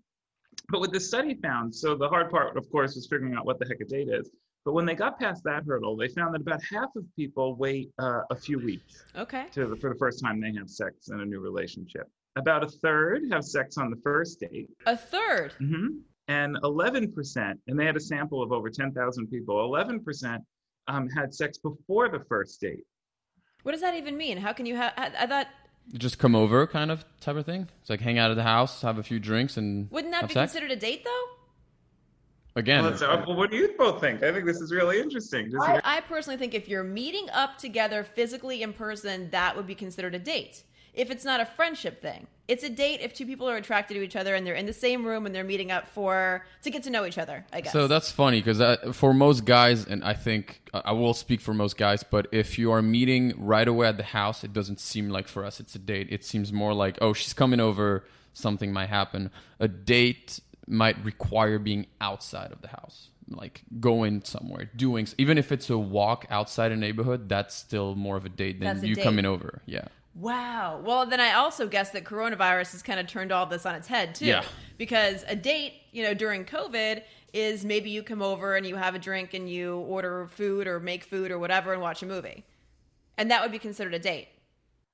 But 0.70 0.80
what 0.80 0.92
the 0.92 1.00
study 1.00 1.34
found, 1.42 1.74
so 1.74 1.94
the 1.96 2.08
hard 2.08 2.30
part, 2.30 2.56
of 2.56 2.70
course, 2.70 2.94
was 2.94 3.06
figuring 3.10 3.34
out 3.34 3.44
what 3.44 3.58
the 3.58 3.66
heck 3.66 3.80
a 3.80 3.84
date 3.84 4.08
is. 4.08 4.30
But 4.64 4.74
when 4.74 4.84
they 4.84 4.94
got 4.94 5.18
past 5.18 5.42
that 5.44 5.64
hurdle, 5.66 5.96
they 5.96 6.08
found 6.08 6.34
that 6.34 6.42
about 6.42 6.60
half 6.62 6.90
of 6.96 7.04
people 7.16 7.56
wait 7.56 7.90
uh, 7.98 8.20
a 8.30 8.36
few 8.36 8.58
weeks 8.58 9.02
Okay. 9.16 9.46
to 9.52 9.66
the, 9.66 9.76
for 9.76 9.88
the 9.90 9.98
first 9.98 10.22
time 10.22 10.40
they 10.40 10.52
have 10.58 10.68
sex 10.68 11.08
in 11.08 11.20
a 11.20 11.24
new 11.24 11.40
relationship. 11.40 12.06
About 12.36 12.62
a 12.62 12.68
third 12.68 13.22
have 13.32 13.42
sex 13.44 13.78
on 13.78 13.90
the 13.90 13.96
first 14.04 14.38
date. 14.40 14.68
A 14.86 14.96
third. 14.96 15.54
mm-hmm. 15.60 15.86
And 16.28 16.56
11%, 16.62 17.54
and 17.66 17.78
they 17.80 17.86
had 17.86 17.96
a 17.96 18.00
sample 18.00 18.40
of 18.42 18.52
over 18.52 18.70
10,000 18.70 19.26
people, 19.28 19.56
11% 19.56 20.38
um, 20.86 21.08
had 21.08 21.34
sex 21.34 21.58
before 21.58 22.08
the 22.08 22.20
first 22.28 22.60
date. 22.60 22.84
What 23.64 23.72
does 23.72 23.80
that 23.80 23.94
even 23.96 24.16
mean? 24.16 24.36
How 24.38 24.52
can 24.52 24.64
you 24.66 24.76
have? 24.76 24.92
I 24.96 25.26
thought 25.26 25.48
just 25.94 26.18
come 26.18 26.34
over 26.34 26.66
kind 26.66 26.90
of 26.90 27.04
type 27.20 27.36
of 27.36 27.46
thing. 27.46 27.68
It's 27.80 27.90
like 27.90 28.00
hang 28.00 28.18
out 28.18 28.30
at 28.30 28.34
the 28.36 28.42
house, 28.42 28.82
have 28.82 28.98
a 28.98 29.02
few 29.02 29.18
drinks, 29.18 29.56
and 29.56 29.90
wouldn't 29.90 30.12
that 30.12 30.22
have 30.22 30.28
be 30.28 30.34
sex. 30.34 30.52
considered 30.52 30.70
a 30.72 30.76
date 30.80 31.04
though? 31.04 31.24
Again, 32.56 32.82
Well, 32.82 32.96
so, 32.96 33.08
uh, 33.08 33.24
well, 33.28 33.36
what 33.36 33.50
do 33.52 33.56
you 33.56 33.74
both 33.78 34.00
think? 34.00 34.24
I 34.24 34.32
think 34.32 34.44
this 34.44 34.60
is 34.60 34.72
really 34.72 35.00
interesting. 35.00 35.52
Just 35.52 35.64
hear- 35.68 35.80
I, 35.84 35.98
I 35.98 36.00
personally 36.00 36.36
think 36.36 36.52
if 36.52 36.68
you're 36.68 36.82
meeting 36.82 37.28
up 37.32 37.58
together 37.58 38.02
physically 38.02 38.62
in 38.62 38.72
person, 38.72 39.30
that 39.30 39.56
would 39.56 39.68
be 39.68 39.74
considered 39.76 40.16
a 40.16 40.18
date. 40.18 40.64
If 40.92 41.12
it's 41.12 41.24
not 41.24 41.40
a 41.40 41.46
friendship 41.46 42.02
thing, 42.02 42.26
it's 42.50 42.64
a 42.64 42.68
date 42.68 43.00
if 43.00 43.14
two 43.14 43.24
people 43.26 43.48
are 43.48 43.56
attracted 43.56 43.94
to 43.94 44.02
each 44.02 44.16
other 44.16 44.34
and 44.34 44.44
they're 44.44 44.56
in 44.56 44.66
the 44.66 44.72
same 44.72 45.06
room 45.06 45.24
and 45.24 45.32
they're 45.32 45.44
meeting 45.44 45.70
up 45.70 45.88
for 45.88 46.44
to 46.62 46.70
get 46.70 46.82
to 46.82 46.90
know 46.90 47.06
each 47.06 47.16
other. 47.16 47.46
I 47.52 47.60
guess. 47.60 47.72
So 47.72 47.86
that's 47.86 48.10
funny 48.10 48.42
because 48.42 48.60
for 48.96 49.14
most 49.14 49.44
guys, 49.44 49.86
and 49.86 50.02
I 50.02 50.14
think 50.14 50.60
I 50.74 50.90
will 50.92 51.14
speak 51.14 51.40
for 51.40 51.54
most 51.54 51.76
guys, 51.76 52.02
but 52.02 52.26
if 52.32 52.58
you 52.58 52.72
are 52.72 52.82
meeting 52.82 53.34
right 53.38 53.68
away 53.68 53.86
at 53.86 53.96
the 53.96 54.02
house, 54.02 54.42
it 54.42 54.52
doesn't 54.52 54.80
seem 54.80 55.10
like 55.10 55.28
for 55.28 55.44
us 55.44 55.60
it's 55.60 55.76
a 55.76 55.78
date. 55.78 56.08
It 56.10 56.24
seems 56.24 56.52
more 56.52 56.74
like, 56.74 56.98
oh, 57.00 57.12
she's 57.12 57.32
coming 57.32 57.60
over, 57.60 58.04
something 58.32 58.72
might 58.72 58.88
happen. 58.88 59.30
A 59.60 59.68
date 59.68 60.40
might 60.66 61.02
require 61.04 61.60
being 61.60 61.86
outside 62.00 62.50
of 62.50 62.62
the 62.62 62.68
house, 62.68 63.10
like 63.28 63.62
going 63.78 64.24
somewhere, 64.24 64.68
doing, 64.74 65.06
even 65.18 65.38
if 65.38 65.52
it's 65.52 65.70
a 65.70 65.78
walk 65.78 66.26
outside 66.30 66.72
a 66.72 66.76
neighborhood, 66.76 67.28
that's 67.28 67.54
still 67.54 67.94
more 67.94 68.16
of 68.16 68.24
a 68.24 68.28
date 68.28 68.58
than 68.58 68.82
a 68.82 68.86
you 68.86 68.96
date. 68.96 69.04
coming 69.04 69.24
over. 69.24 69.62
Yeah. 69.66 69.86
Wow. 70.20 70.82
Well, 70.84 71.06
then 71.06 71.18
I 71.18 71.32
also 71.32 71.66
guess 71.66 71.90
that 71.90 72.04
coronavirus 72.04 72.72
has 72.72 72.82
kind 72.82 73.00
of 73.00 73.06
turned 73.06 73.32
all 73.32 73.46
this 73.46 73.64
on 73.64 73.74
its 73.74 73.88
head 73.88 74.14
too. 74.14 74.26
Yeah. 74.26 74.44
Because 74.76 75.24
a 75.26 75.34
date, 75.34 75.72
you 75.92 76.02
know, 76.02 76.12
during 76.12 76.44
COVID 76.44 77.02
is 77.32 77.64
maybe 77.64 77.88
you 77.88 78.02
come 78.02 78.20
over 78.20 78.56
and 78.56 78.66
you 78.66 78.76
have 78.76 78.94
a 78.94 78.98
drink 78.98 79.32
and 79.32 79.48
you 79.48 79.78
order 79.78 80.26
food 80.26 80.66
or 80.66 80.78
make 80.78 81.04
food 81.04 81.30
or 81.30 81.38
whatever 81.38 81.72
and 81.72 81.80
watch 81.80 82.02
a 82.02 82.06
movie. 82.06 82.44
And 83.16 83.30
that 83.30 83.40
would 83.42 83.52
be 83.52 83.58
considered 83.58 83.94
a 83.94 83.98
date. 83.98 84.28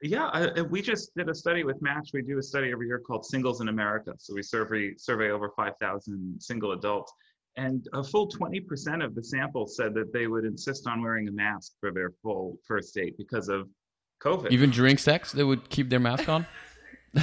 Yeah, 0.00 0.26
I, 0.26 0.62
we 0.62 0.80
just 0.80 1.14
did 1.16 1.28
a 1.28 1.34
study 1.34 1.64
with 1.64 1.80
Match. 1.82 2.10
We 2.12 2.22
do 2.22 2.38
a 2.38 2.42
study 2.42 2.70
every 2.70 2.86
year 2.86 3.00
called 3.00 3.24
Singles 3.24 3.60
in 3.60 3.68
America. 3.68 4.12
So 4.18 4.34
we 4.34 4.42
survey 4.42 4.94
survey 4.96 5.30
over 5.30 5.50
5,000 5.56 6.36
single 6.38 6.72
adults, 6.72 7.12
And 7.56 7.88
a 7.94 8.04
full 8.04 8.28
20% 8.28 9.04
of 9.04 9.14
the 9.14 9.24
sample 9.24 9.66
said 9.66 9.94
that 9.94 10.12
they 10.12 10.28
would 10.28 10.44
insist 10.44 10.86
on 10.86 11.02
wearing 11.02 11.26
a 11.26 11.32
mask 11.32 11.72
for 11.80 11.90
their 11.90 12.12
full 12.22 12.58
first 12.68 12.94
date 12.94 13.16
because 13.16 13.48
of 13.48 13.68
COVID. 14.20 14.50
Even 14.50 14.70
during 14.70 14.98
sex, 14.98 15.32
they 15.32 15.44
would 15.44 15.68
keep 15.70 15.88
their 15.90 16.00
mask 16.00 16.28
on. 16.28 16.46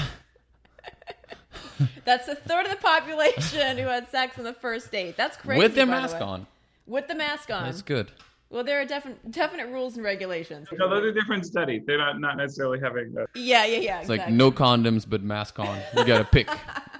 That's 2.05 2.27
a 2.27 2.35
third 2.35 2.65
of 2.65 2.71
the 2.71 2.77
population 2.77 3.77
who 3.77 3.85
had 3.87 4.09
sex 4.09 4.37
on 4.37 4.43
the 4.43 4.53
first 4.53 4.91
date. 4.91 5.17
That's 5.17 5.37
crazy. 5.37 5.59
with 5.59 5.75
their 5.75 5.85
by 5.85 5.95
the 5.95 6.01
mask 6.01 6.15
way. 6.15 6.21
on. 6.21 6.47
With 6.85 7.07
the 7.07 7.15
mask 7.15 7.49
on. 7.49 7.63
That's 7.63 7.81
good. 7.81 8.11
Well, 8.53 8.63
there 8.63 8.79
are 8.79 8.85
definite 8.85 9.31
definite 9.31 9.69
rules 9.69 9.95
and 9.95 10.05
regulations. 10.05 10.67
no, 10.71 10.87
those 10.87 11.03
are 11.05 11.11
different 11.11 11.43
studies. 11.43 11.81
They're 11.87 11.97
not, 11.97 12.19
not 12.19 12.37
necessarily 12.37 12.79
having. 12.79 13.11
A, 13.17 13.25
Yeah, 13.33 13.65
yeah, 13.65 13.77
yeah. 13.77 13.99
It's 13.99 14.09
exactly. 14.11 14.17
like 14.17 14.29
no 14.29 14.51
condoms, 14.51 15.09
but 15.09 15.23
mask 15.23 15.57
on. 15.57 15.79
You 15.97 16.05
gotta 16.05 16.23
pick. 16.31 16.47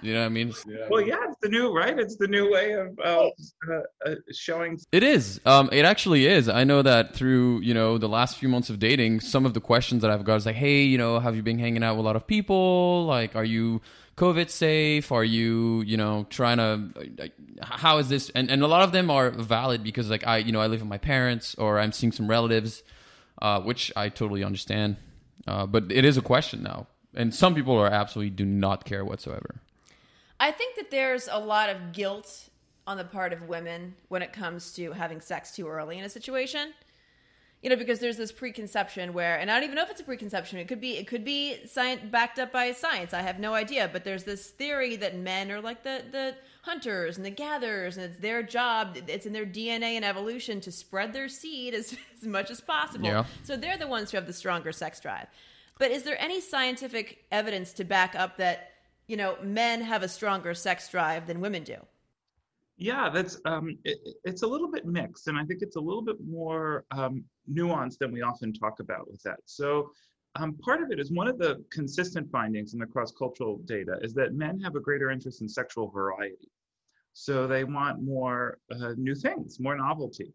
You 0.02 0.16
know 0.16 0.22
what 0.22 0.26
I 0.26 0.30
mean? 0.30 0.52
well, 0.89 1.02
yeah, 1.02 1.18
it's 1.30 1.38
the 1.44 1.50
new 1.50 1.72
right. 1.72 1.98
It's 2.00 2.16
the 2.18 2.28
new 2.28 2.52
way 2.52 2.72
of 2.72 2.98
uh, 3.00 3.28
uh, 3.72 3.82
uh, 4.04 4.16
showing. 4.32 4.80
It 4.92 5.04
is. 5.04 5.39
Um, 5.46 5.70
it 5.72 5.86
actually 5.86 6.26
is. 6.26 6.50
I 6.50 6.63
know 6.63 6.82
that 6.82 7.16
through 7.16 7.62
you 7.62 7.76
know 7.76 8.00
the 8.00 8.10
last 8.10 8.39
few 8.39 8.50
months 8.50 8.72
of 8.72 8.80
dating, 8.80 9.20
some 9.20 9.46
of 9.46 9.54
the 9.54 9.62
questions 9.62 10.02
that 10.02 10.10
I've 10.10 10.24
got 10.24 10.38
is 10.38 10.48
like, 10.48 10.56
hey, 10.56 10.82
you 10.82 10.98
know, 10.98 11.20
have 11.20 11.36
you 11.36 11.44
been 11.44 11.60
hanging 11.60 11.84
out 11.84 11.98
with 11.98 12.04
a 12.04 12.08
lot 12.08 12.16
of 12.16 12.26
people? 12.26 13.06
Like, 13.06 13.36
are 13.36 13.46
you 13.46 13.80
COVID 14.17 14.49
safe? 14.49 15.12
Are 15.12 15.23
you 15.23 15.82
you 15.82 15.97
know 15.97 16.26
trying 16.30 16.58
to? 16.58 16.89
Like, 17.17 17.34
how 17.62 17.97
is 17.97 18.10
this? 18.10 18.30
And 18.36 18.52
and 18.52 18.62
a 18.62 18.67
lot 18.67 18.84
of 18.84 18.91
them 18.91 19.10
are 19.10 19.32
valid 19.32 19.84
because 19.84 20.10
like 20.10 20.26
I 20.28 20.38
you 20.38 20.52
know 20.52 20.62
I 20.62 20.67
live 20.67 20.82
with 20.82 20.89
my 20.89 20.97
parents 20.97 21.56
or 21.56 21.80
I'm 21.80 21.91
seeing 21.91 22.12
some 22.12 22.30
relatives, 22.30 22.84
uh, 23.41 23.62
which 23.62 23.91
I 23.95 24.10
totally 24.10 24.43
understand. 24.43 24.97
Uh, 25.47 25.65
but 25.65 25.91
it 25.91 26.06
is 26.06 26.17
a 26.17 26.21
question 26.21 26.63
now, 26.63 26.88
and 27.15 27.34
some 27.34 27.56
people 27.56 27.76
are 27.78 27.88
absolutely 27.88 28.30
do 28.30 28.45
not 28.45 28.86
care 28.86 29.04
whatsoever. 29.04 29.56
I 30.39 30.52
think 30.52 30.76
that 30.76 30.91
there's 30.91 31.28
a 31.32 31.39
lot 31.39 31.69
of 31.69 31.93
guilt 31.93 32.49
on 32.86 32.97
the 32.97 33.04
part 33.04 33.34
of 33.34 33.47
women 33.47 33.95
when 34.10 34.21
it 34.21 34.34
comes 34.34 34.73
to 34.73 34.91
having 34.91 35.21
sex 35.21 35.56
too 35.56 35.67
early 35.67 35.97
in 35.97 36.04
a 36.04 36.10
situation. 36.10 36.73
You 37.63 37.69
know, 37.69 37.78
because 37.78 37.99
there's 37.99 38.17
this 38.17 38.34
preconception 38.34 39.13
where, 39.13 39.39
and 39.39 39.49
I 39.49 39.56
don't 39.56 39.63
even 39.63 39.76
know 39.78 39.84
if 39.84 39.89
it's 39.89 40.02
a 40.02 40.04
preconception. 40.04 40.60
It 40.60 40.67
could 40.67 40.82
be, 40.82 40.97
it 40.97 41.08
could 41.08 41.23
be 41.23 41.65
science 41.65 42.02
backed 42.04 42.38
up 42.38 42.52
by 42.52 42.73
science. 42.73 43.13
I 43.13 43.21
have 43.21 43.39
no 43.39 43.54
idea. 43.54 43.89
But 43.91 44.04
there's 44.04 44.26
this 44.26 44.49
theory 44.49 44.97
that 44.97 45.17
men 45.17 45.49
are 45.49 45.62
like 45.62 45.82
the 45.82 46.04
the 46.12 46.36
hunters 46.63 47.15
and 47.15 47.26
the 47.26 47.32
gatherers, 47.32 47.95
and 47.95 48.06
it's 48.06 48.19
their 48.19 48.43
job. 48.43 48.97
It's 49.08 49.26
in 49.26 49.32
their 49.32 49.45
DNA 49.45 49.95
and 49.95 50.04
evolution 50.04 50.60
to 50.62 50.71
spread 50.73 51.13
their 51.13 51.30
seed 51.30 51.73
as, 51.73 51.95
as 52.21 52.28
much 52.28 52.52
as 52.52 52.60
possible. 52.60 53.06
Yeah. 53.06 53.23
So 53.43 53.56
they're 53.56 53.78
the 53.78 53.88
ones 53.88 54.12
who 54.12 54.17
have 54.17 54.28
the 54.28 54.34
stronger 54.34 54.73
sex 54.73 54.99
drive. 54.99 55.28
But 55.80 55.91
is 55.91 56.04
there 56.04 56.21
any 56.21 56.41
scientific 56.41 57.23
evidence 57.32 57.73
to 57.73 57.86
back 57.86 58.13
up 58.13 58.38
that 58.38 58.71
you 59.08 59.15
know 59.15 59.38
men 59.41 59.82
have 59.82 60.04
a 60.04 60.10
stronger 60.10 60.54
sex 60.54 60.89
drive 60.89 61.28
than 61.28 61.39
women 61.39 61.63
do? 61.63 61.78
Yeah, 62.84 63.10
that's 63.10 63.39
um, 63.46 63.78
it, 63.86 63.98
it's 64.26 64.43
a 64.43 64.48
little 64.48 64.69
bit 64.69 64.86
mixed, 64.86 65.30
and 65.30 65.38
I 65.38 65.46
think 65.46 65.62
it's 65.62 65.78
a 65.78 65.80
little 65.80 66.02
bit 66.02 66.17
more 66.30 66.84
um, 66.91 67.24
nuanced 67.50 67.98
than 68.00 68.12
we 68.12 68.22
often 68.22 68.52
talk 68.52 68.82
about 68.82 69.10
with 69.10 69.24
that. 69.24 69.39
So, 69.46 69.91
um, 70.36 70.56
part 70.56 70.84
of 70.84 70.91
it 70.91 71.00
is 71.00 71.10
one 71.10 71.30
of 71.30 71.38
the 71.38 71.63
consistent 71.72 72.30
findings 72.30 72.74
in 72.74 72.80
the 72.80 72.86
cross-cultural 72.86 73.62
data 73.63 74.00
is 74.02 74.13
that 74.15 74.34
men 74.34 74.60
have 74.60 74.76
a 74.76 74.82
greater 74.82 75.12
interest 75.12 75.41
in 75.41 75.48
sexual 75.48 75.88
variety. 75.91 76.50
So 77.13 77.48
they 77.48 77.63
want 77.63 78.02
more 78.04 78.58
uh, 78.69 78.96
new 78.98 79.15
things, 79.15 79.62
more 79.62 79.78
novelty 79.78 80.34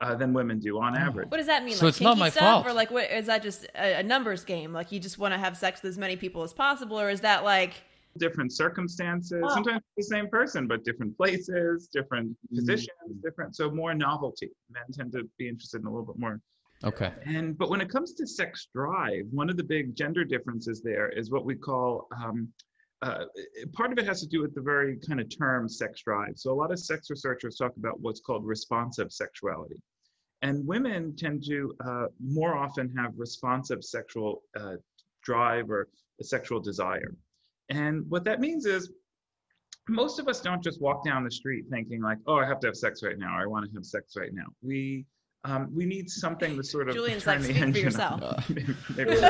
uh, 0.00 0.14
than 0.14 0.32
women 0.32 0.60
do 0.60 0.78
on 0.78 0.96
average. 0.96 1.28
What 1.30 1.38
does 1.38 1.46
that 1.46 1.64
mean? 1.64 1.74
So 1.74 1.86
like 1.86 1.94
it's 1.94 2.00
not 2.00 2.16
my 2.16 2.30
stuff, 2.30 2.62
fault. 2.62 2.66
or 2.66 2.74
like 2.74 2.92
what 2.92 3.10
is 3.10 3.26
that? 3.26 3.42
Just 3.42 3.64
a, 3.74 3.98
a 3.98 4.02
numbers 4.04 4.44
game? 4.44 4.72
Like 4.72 4.92
you 4.92 5.00
just 5.00 5.18
want 5.18 5.34
to 5.34 5.38
have 5.38 5.56
sex 5.56 5.82
with 5.82 5.90
as 5.90 5.98
many 5.98 6.14
people 6.14 6.44
as 6.44 6.52
possible, 6.52 7.00
or 7.00 7.10
is 7.10 7.22
that 7.22 7.42
like 7.42 7.74
different 8.18 8.52
circumstances, 8.52 9.42
Oh. 9.44 9.54
sometimes 9.54 9.82
the 9.96 10.02
same 10.02 10.28
person, 10.28 10.66
but 10.66 10.84
different 10.84 11.16
places, 11.16 11.88
different 11.88 12.36
positions, 12.54 13.22
different. 13.22 13.56
So 13.56 13.70
more 13.70 13.94
novelty. 13.94 14.50
Men 14.70 14.84
tend 14.92 15.12
to 15.12 15.28
be 15.38 15.48
interested 15.48 15.80
in 15.80 15.86
a 15.86 15.90
little 15.90 16.06
bit 16.06 16.18
more 16.18 16.40
Okay. 16.84 17.12
And 17.26 17.58
but 17.58 17.70
when 17.70 17.80
it 17.80 17.88
comes 17.88 18.14
to 18.14 18.26
sex 18.26 18.68
drive, 18.72 19.26
one 19.30 19.50
of 19.50 19.56
the 19.56 19.64
big 19.64 19.96
gender 19.96 20.24
differences 20.24 20.80
there 20.80 21.08
is 21.08 21.30
what 21.30 21.44
we 21.44 21.56
call 21.56 22.06
um, 22.16 22.48
uh, 23.02 23.24
part 23.72 23.92
of 23.92 23.98
it 23.98 24.06
has 24.06 24.20
to 24.20 24.26
do 24.28 24.40
with 24.40 24.54
the 24.54 24.60
very 24.60 24.96
kind 24.96 25.20
of 25.20 25.28
term 25.36 25.68
sex 25.68 26.02
drive. 26.02 26.34
So 26.36 26.52
a 26.52 26.54
lot 26.54 26.72
of 26.72 26.78
sex 26.78 27.10
researchers 27.10 27.56
talk 27.56 27.76
about 27.76 28.00
what's 28.00 28.20
called 28.20 28.44
responsive 28.44 29.12
sexuality, 29.12 29.80
and 30.42 30.66
women 30.66 31.14
tend 31.16 31.44
to 31.46 31.74
uh, 31.84 32.06
more 32.20 32.56
often 32.56 32.94
have 32.96 33.12
responsive 33.16 33.84
sexual 33.84 34.42
uh, 34.56 34.76
drive 35.22 35.70
or 35.70 35.88
a 36.20 36.24
sexual 36.24 36.60
desire. 36.60 37.14
And 37.68 38.04
what 38.08 38.24
that 38.24 38.40
means 38.40 38.66
is 38.66 38.90
most 39.88 40.18
of 40.18 40.28
us 40.28 40.40
don't 40.40 40.62
just 40.62 40.80
walk 40.80 41.04
down 41.04 41.24
the 41.24 41.30
street 41.30 41.64
thinking 41.70 42.02
like, 42.02 42.18
"Oh, 42.26 42.36
I 42.36 42.46
have 42.46 42.60
to 42.60 42.66
have 42.66 42.76
sex 42.76 43.02
right 43.02 43.18
now," 43.18 43.36
or 43.36 43.42
"I 43.42 43.46
want 43.46 43.66
to 43.66 43.70
have 43.74 43.84
sex 43.84 44.14
right 44.16 44.32
now." 44.32 44.46
We 44.62 45.04
um, 45.44 45.70
we 45.74 45.86
need 45.86 46.10
something 46.10 46.56
to 46.56 46.62
sort 46.62 46.88
of 46.88 46.94
Julian's 46.94 47.24
turn 47.24 47.38
like, 47.38 47.48
the 47.48 47.54
"Speak 47.54 47.58
for 47.58 47.64
engine 47.64 47.84
yourself." 47.84 48.22
on. 48.22 48.42
Maybe- 48.96 49.16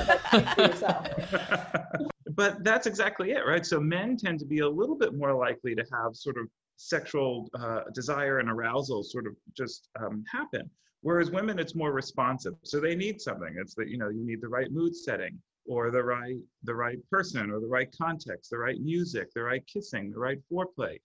but 2.35 2.65
that's 2.65 2.87
exactly 2.87 3.33
it, 3.33 3.47
right? 3.47 3.65
So 3.65 3.81
men 3.81 4.17
tend 4.17 4.39
to 4.41 4.47
be 4.47 4.61
a 4.61 4.69
little 4.69 4.97
bit 4.97 5.15
more 5.15 5.35
likely 5.35 5.75
to 5.75 5.85
have 5.93 6.15
sort 6.15 6.39
of 6.39 6.47
sexual 6.77 7.49
uh, 7.59 7.81
desire 7.93 8.39
and 8.39 8.51
arousal 8.51 9.03
sort 9.03 9.27
of 9.27 9.35
just 9.57 9.89
um, 10.01 10.25
happen, 10.31 10.71
whereas 11.03 11.31
women 11.31 11.59
it's 11.59 11.75
more 11.75 11.93
responsive. 11.93 12.55
So 12.65 12.81
they 12.81 12.95
need 12.95 13.21
something. 13.21 13.55
It's 13.61 13.75
that 13.75 13.89
you 13.89 13.99
know 13.99 14.09
you 14.09 14.25
need 14.27 14.41
the 14.41 14.49
right 14.49 14.71
mood 14.73 14.97
setting, 14.97 15.39
or 15.69 15.91
the 15.91 16.03
right 16.03 16.39
the 16.65 16.75
right 16.75 16.99
person, 17.11 17.51
or 17.51 17.61
the 17.61 17.67
right 17.67 17.95
context, 17.97 18.51
the 18.51 18.59
right 18.59 18.81
music, 18.81 19.33
the 19.35 19.43
right 19.43 19.65
kissing, 19.67 20.11
the 20.11 20.19
right 20.19 20.39
foreplay. 20.51 20.99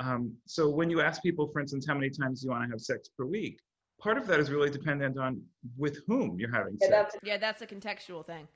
Um, 0.00 0.32
so 0.46 0.68
when 0.68 0.90
you 0.90 1.00
ask 1.00 1.22
people, 1.22 1.48
for 1.48 1.60
instance, 1.60 1.86
how 1.86 1.94
many 1.94 2.10
times 2.10 2.42
you 2.44 2.50
want 2.50 2.64
to 2.64 2.70
have 2.70 2.80
sex 2.80 3.08
per 3.16 3.24
week, 3.24 3.58
part 4.00 4.18
of 4.18 4.26
that 4.26 4.38
is 4.40 4.50
really 4.50 4.70
dependent 4.70 5.18
on 5.18 5.40
with 5.76 6.00
whom 6.06 6.38
you're 6.38 6.52
having 6.52 6.76
sex. 6.78 7.16
yeah, 7.22 7.38
that's 7.38 7.62
a 7.62 7.66
contextual 7.66 8.24
thing. 8.26 8.46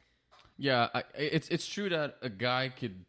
Yeah, 0.58 0.88
I, 0.94 1.04
it's 1.16 1.48
it's 1.48 1.66
true 1.66 1.88
that 1.88 2.16
a 2.22 2.28
guy 2.28 2.68
could, 2.68 3.04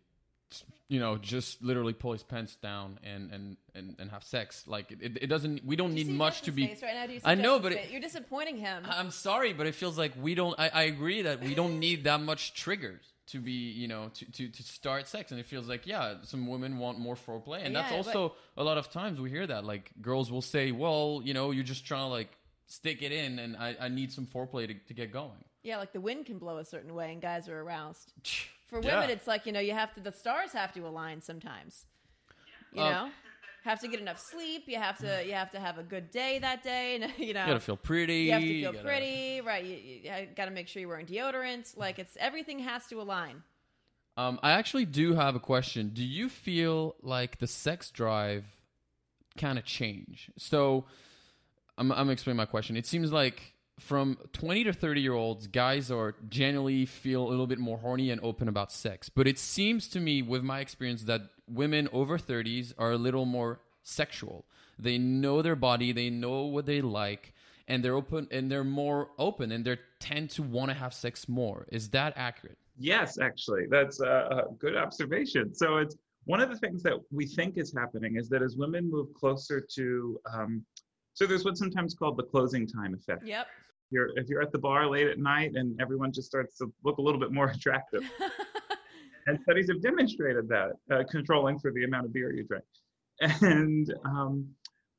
you 0.87 0.99
know, 0.99 1.17
just 1.17 1.63
literally 1.63 1.93
pull 1.93 2.11
his 2.13 2.23
pants 2.23 2.55
down 2.57 2.99
and 3.03 3.31
and 3.31 3.57
and, 3.75 3.95
and 3.99 4.11
have 4.11 4.23
sex. 4.23 4.65
Like 4.67 4.91
it, 4.91 5.17
it 5.21 5.27
doesn't. 5.27 5.65
We 5.65 5.75
don't 5.75 5.89
Do 5.95 5.95
need 6.03 6.09
much 6.09 6.41
to 6.43 6.51
be. 6.51 6.65
right 6.67 6.93
now? 6.93 7.05
Do 7.07 7.13
you 7.13 7.19
see 7.19 7.25
I 7.25 7.35
know, 7.35 7.59
but 7.59 7.71
it- 7.73 7.89
you're 7.91 8.01
disappointing 8.01 8.57
him. 8.57 8.83
I'm 8.87 9.11
sorry, 9.11 9.53
but 9.53 9.65
it 9.67 9.75
feels 9.75 9.97
like 9.97 10.11
we 10.21 10.35
don't. 10.35 10.59
I, 10.59 10.69
I 10.69 10.83
agree 10.83 11.23
that 11.23 11.41
we 11.41 11.55
don't 11.55 11.79
need 11.79 12.03
that 12.03 12.21
much 12.21 12.53
triggers 12.53 13.05
to 13.27 13.39
be, 13.39 13.51
you 13.53 13.87
know, 13.87 14.09
to, 14.15 14.25
to, 14.33 14.47
to 14.49 14.63
start 14.63 15.07
sex. 15.07 15.31
And 15.31 15.39
it 15.39 15.45
feels 15.45 15.65
like, 15.69 15.87
yeah, 15.87 16.15
some 16.23 16.45
women 16.45 16.77
want 16.77 16.99
more 16.99 17.15
foreplay. 17.15 17.65
And 17.65 17.73
that's 17.73 17.89
Yeah, 17.89 18.01
but- 18.03 18.07
also 18.15 18.35
a 18.57 18.63
lot 18.63 18.77
of 18.77 18.91
times 18.91 19.19
we 19.21 19.29
hear 19.29 19.47
that. 19.47 19.63
Like 19.63 19.91
girls 20.01 20.29
will 20.29 20.41
say, 20.41 20.71
well, 20.73 21.21
you 21.23 21.33
know, 21.33 21.51
you're 21.51 21.63
just 21.63 21.85
trying 21.85 22.01
to 22.03 22.09
like 22.09 22.29
stick 22.67 23.01
it 23.01 23.13
in 23.13 23.39
and 23.39 23.55
I, 23.55 23.75
I 23.79 23.87
need 23.87 24.11
some 24.11 24.25
foreplay 24.27 24.67
to, 24.67 24.73
to 24.73 24.93
get 24.93 25.11
going. 25.13 25.41
yeah, 25.63 25.77
like 25.77 25.93
the 25.93 26.01
wind 26.01 26.25
can 26.25 26.37
blow 26.37 26.57
a 26.57 26.65
certain 26.65 26.93
way, 26.93 27.13
and 27.13 27.21
guys 27.21 27.47
are 27.47 27.59
aroused. 27.61 28.11
For 28.67 28.81
Yeah. 28.81 28.95
women, 29.01 29.09
it's 29.11 29.27
like 29.27 29.45
you 29.45 29.51
know 29.51 29.59
you 29.59 29.73
have 29.73 29.93
to. 29.95 30.01
The 30.01 30.11
stars 30.11 30.51
have 30.53 30.73
to 30.73 30.81
align 30.87 31.21
sometimes. 31.21 31.85
You 32.71 32.81
Um, 32.81 32.91
know, 32.91 33.11
have 33.65 33.79
to 33.81 33.87
get 33.87 33.99
enough 33.99 34.19
sleep. 34.19 34.63
You 34.67 34.77
have 34.77 34.97
to. 34.99 35.23
You 35.25 35.33
have 35.33 35.51
to 35.51 35.59
have 35.59 35.77
a 35.77 35.83
good 35.83 36.09
day 36.11 36.39
that 36.39 36.63
day. 36.63 36.95
and, 36.95 37.13
You 37.19 37.33
know, 37.33 37.41
You 37.41 37.47
gotta 37.47 37.59
feel 37.59 37.77
pretty. 37.77 38.21
You 38.23 38.31
have 38.31 38.41
to 38.41 38.47
you 38.47 38.61
feel 38.63 38.73
gotta- 38.73 38.83
pretty, 38.85 39.41
right? 39.41 39.63
You, 39.63 39.75
you 39.75 40.27
got 40.35 40.45
to 40.45 40.51
make 40.51 40.67
sure 40.67 40.79
you're 40.79 40.89
wearing 40.89 41.05
deodorant. 41.05 41.77
Like 41.77 41.99
it's 41.99 42.17
everything 42.19 42.59
has 42.59 42.87
to 42.87 42.99
align. 43.01 43.43
Um, 44.15 44.39
I 44.43 44.51
actually 44.51 44.85
do 44.85 45.15
have 45.15 45.35
a 45.35 45.39
question. 45.39 45.89
Do 45.89 46.03
you 46.03 46.29
feel 46.29 46.95
like 47.01 47.39
the 47.39 47.47
sex 47.47 47.89
drive 47.89 48.45
kind 49.37 49.57
of 49.57 49.65
change? 49.65 50.29
So, 50.37 50.85
I'm, 51.79 51.91
I'm 51.91 51.97
gonna 51.97 52.11
explain 52.11 52.35
my 52.35 52.45
question. 52.45 52.77
It 52.77 52.85
seems 52.85 53.11
like 53.11 53.52
from 53.79 54.17
20 54.33 54.65
to 54.65 54.73
30 54.73 55.01
year 55.01 55.13
olds, 55.13 55.47
guys 55.47 55.89
are 55.91 56.15
generally 56.29 56.85
feel 56.85 57.27
a 57.27 57.29
little 57.29 57.47
bit 57.47 57.59
more 57.59 57.77
horny 57.79 58.11
and 58.11 58.21
open 58.23 58.47
about 58.47 58.71
sex. 58.71 59.09
But 59.09 59.27
it 59.27 59.39
seems 59.39 59.87
to 59.89 59.99
me, 59.99 60.21
with 60.21 60.43
my 60.43 60.59
experience, 60.59 61.03
that 61.03 61.21
women 61.47 61.89
over 61.91 62.17
30s 62.17 62.73
are 62.77 62.91
a 62.91 62.97
little 62.97 63.25
more 63.25 63.59
sexual. 63.81 64.45
They 64.79 64.97
know 64.97 65.41
their 65.41 65.55
body, 65.55 65.91
they 65.91 66.09
know 66.09 66.43
what 66.43 66.65
they 66.65 66.81
like, 66.81 67.33
and 67.67 67.83
they're 67.83 67.95
open 67.95 68.27
and 68.31 68.51
they're 68.51 68.63
more 68.63 69.09
open 69.17 69.51
and 69.51 69.63
they 69.63 69.77
tend 69.99 70.29
to 70.31 70.43
want 70.43 70.69
to 70.69 70.75
have 70.75 70.93
sex 70.93 71.27
more. 71.29 71.65
Is 71.71 71.89
that 71.89 72.13
accurate? 72.15 72.57
Yes, 72.77 73.19
actually, 73.19 73.67
that's 73.69 73.99
a, 73.99 74.45
good 74.57 74.75
observation. 74.75 75.53
So 75.53 75.77
it's 75.77 75.95
one 76.25 76.41
of 76.41 76.49
the 76.49 76.57
things 76.57 76.81
that 76.83 76.93
we 77.11 77.27
think 77.27 77.57
is 77.57 77.73
happening 77.73 78.15
is 78.17 78.29
that 78.29 78.41
as 78.41 78.55
women 78.55 78.89
move 78.89 79.13
closer 79.13 79.61
to, 79.75 80.19
um, 80.33 80.65
so 81.13 81.25
there's 81.25 81.45
what's 81.45 81.59
sometimes 81.59 81.93
called 81.93 82.17
the 82.17 82.23
closing 82.23 82.67
time 82.67 82.93
effect. 82.93 83.25
Yep. 83.25 83.47
You're, 83.91 84.09
if 84.17 84.27
you're 84.27 84.41
at 84.41 84.51
the 84.51 84.57
bar 84.59 84.87
late 84.89 85.07
at 85.07 85.19
night 85.19 85.51
and 85.55 85.79
everyone 85.79 86.11
just 86.11 86.27
starts 86.27 86.57
to 86.57 86.71
look 86.83 86.97
a 86.97 87.01
little 87.01 87.19
bit 87.19 87.31
more 87.31 87.49
attractive, 87.55 88.03
and 89.27 89.39
studies 89.43 89.67
have 89.69 89.81
demonstrated 89.81 90.47
that, 90.49 90.71
uh, 90.91 91.03
controlling 91.09 91.59
for 91.59 91.71
the 91.71 91.83
amount 91.83 92.05
of 92.05 92.13
beer 92.13 92.33
you 92.33 92.43
drink. 92.43 92.63
And 93.41 93.93
um, 94.05 94.47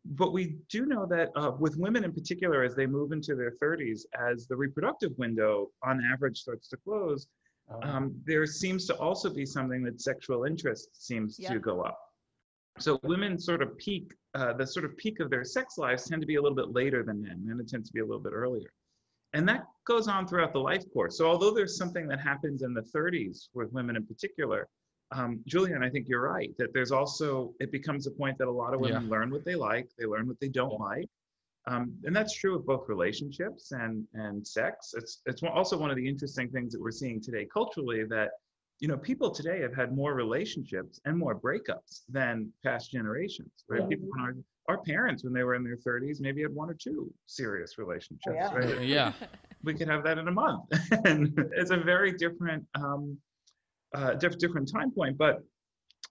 but 0.05 0.33
we 0.33 0.57
do 0.69 0.85
know 0.87 1.07
that 1.07 1.31
uh, 1.35 1.53
with 1.59 1.77
women 1.79 2.05
in 2.05 2.13
particular, 2.13 2.63
as 2.63 2.75
they 2.75 2.87
move 2.87 3.13
into 3.13 3.35
their 3.35 3.53
30s, 3.63 4.03
as 4.19 4.47
the 4.47 4.55
reproductive 4.55 5.13
window 5.17 5.71
on 5.83 6.03
average 6.13 6.39
starts 6.39 6.69
to 6.69 6.77
close, 6.77 7.27
um, 7.83 8.15
there 8.27 8.45
seems 8.47 8.87
to 8.87 8.95
also 8.97 9.31
be 9.33 9.47
something 9.47 9.83
that 9.83 10.01
sexual 10.01 10.45
interest 10.45 10.91
seems 10.93 11.39
Yeah. 11.39 11.55
to 11.55 11.59
go 11.59 11.81
up. 11.81 11.99
So 12.79 12.99
women 13.05 13.39
sort 13.39 13.63
of 13.63 13.77
peak, 13.79 14.13
uh, 14.35 14.53
the 14.53 14.67
sort 14.67 14.85
of 14.85 14.97
peak 14.97 15.21
of 15.21 15.31
their 15.31 15.45
sex 15.45 15.79
lives 15.79 16.09
tend 16.09 16.21
to 16.23 16.27
be 16.27 16.37
a 16.37 16.43
little 16.43 16.57
bit 16.57 16.73
later 16.73 17.03
than 17.03 17.23
men. 17.23 17.47
And 17.49 17.61
it 17.61 17.69
tends 17.69 17.89
to 17.89 17.93
be 17.93 18.01
a 18.01 18.05
little 18.05 18.23
bit 18.23 18.33
earlier. 18.33 18.73
And 19.33 19.49
that 19.49 19.65
goes 19.87 20.09
on 20.09 20.27
throughout 20.27 20.53
the 20.53 20.61
life 20.61 20.83
course. 20.93 21.19
So 21.19 21.27
although 21.27 21.53
there's 21.53 21.77
something 21.77 22.07
that 22.09 22.21
happens 22.21 22.63
in 22.63 22.73
the 22.75 22.83
30s 22.83 23.49
with 23.55 23.73
women 23.73 23.97
in 23.97 24.07
particular, 24.07 24.69
um, 25.13 25.41
Julian, 25.47 25.83
I 25.83 25.91
think 25.91 26.09
you're 26.09 26.23
right 26.23 26.51
that 26.59 26.73
there's 26.73 26.91
also 26.93 27.55
it 27.61 27.71
becomes 27.71 28.07
a 28.07 28.11
point 28.11 28.39
that 28.39 28.49
a 28.49 28.51
lot 28.51 28.75
of 28.75 28.81
women 28.81 29.05
Yeah. 29.05 29.09
learn 29.11 29.31
what 29.31 29.45
they 29.45 29.55
like, 29.55 29.89
they 29.99 30.07
learn 30.07 30.27
what 30.27 30.41
they 30.41 30.49
don't 30.49 30.81
like, 30.81 31.09
um, 31.67 31.95
and 32.05 32.15
that's 32.15 32.35
true 32.35 32.57
of 32.57 32.67
both 32.67 32.89
relationships 32.89 33.73
and 33.73 34.07
and 34.15 34.47
sex. 34.47 34.95
It's 34.97 35.21
it's 35.27 35.43
also 35.43 35.77
one 35.79 35.91
of 35.91 35.97
the 35.97 36.09
interesting 36.09 36.49
things 36.51 36.73
that 36.73 36.81
we're 36.81 36.91
seeing 36.91 37.21
today 37.21 37.47
culturally 37.53 38.05
that 38.05 38.31
you 38.81 38.89
know 38.89 38.97
people 38.97 39.31
today 39.31 39.61
have 39.61 39.75
had 39.75 39.95
more 39.95 40.15
relationships 40.15 41.01
and 41.05 41.17
more 41.17 41.39
breakups 41.39 42.03
than 42.09 42.51
past 42.65 42.91
generations. 42.91 43.51
Right? 43.69 43.83
Yeah. 43.83 43.89
People 43.89 44.09
are, 44.19 44.27
our 44.27 44.35
our 44.69 44.79
parents 44.79 45.25
when 45.25 45.33
they 45.33 45.45
were 45.45 45.55
in 45.55 45.63
their 45.63 45.77
30s 45.77 46.21
maybe 46.21 46.43
had 46.43 46.55
one 46.55 46.71
or 46.71 46.75
two 46.75 47.13
serious 47.27 47.79
relationships. 47.79 48.35
yeah. 48.35 48.55
Right? 48.55 48.81
yeah. 48.83 49.13
we 49.63 49.75
could 49.75 49.89
have 49.89 50.03
that 50.05 50.19
in 50.19 50.29
a 50.29 50.33
month. 50.33 50.65
and 51.05 51.39
it's 51.53 51.71
a 51.71 51.77
very 51.77 52.13
different, 52.13 52.65
um, 52.75 53.19
uh, 53.95 54.15
diff- 54.15 54.39
different 54.39 54.71
time 54.71 54.91
point. 54.91 55.19
But 55.19 55.43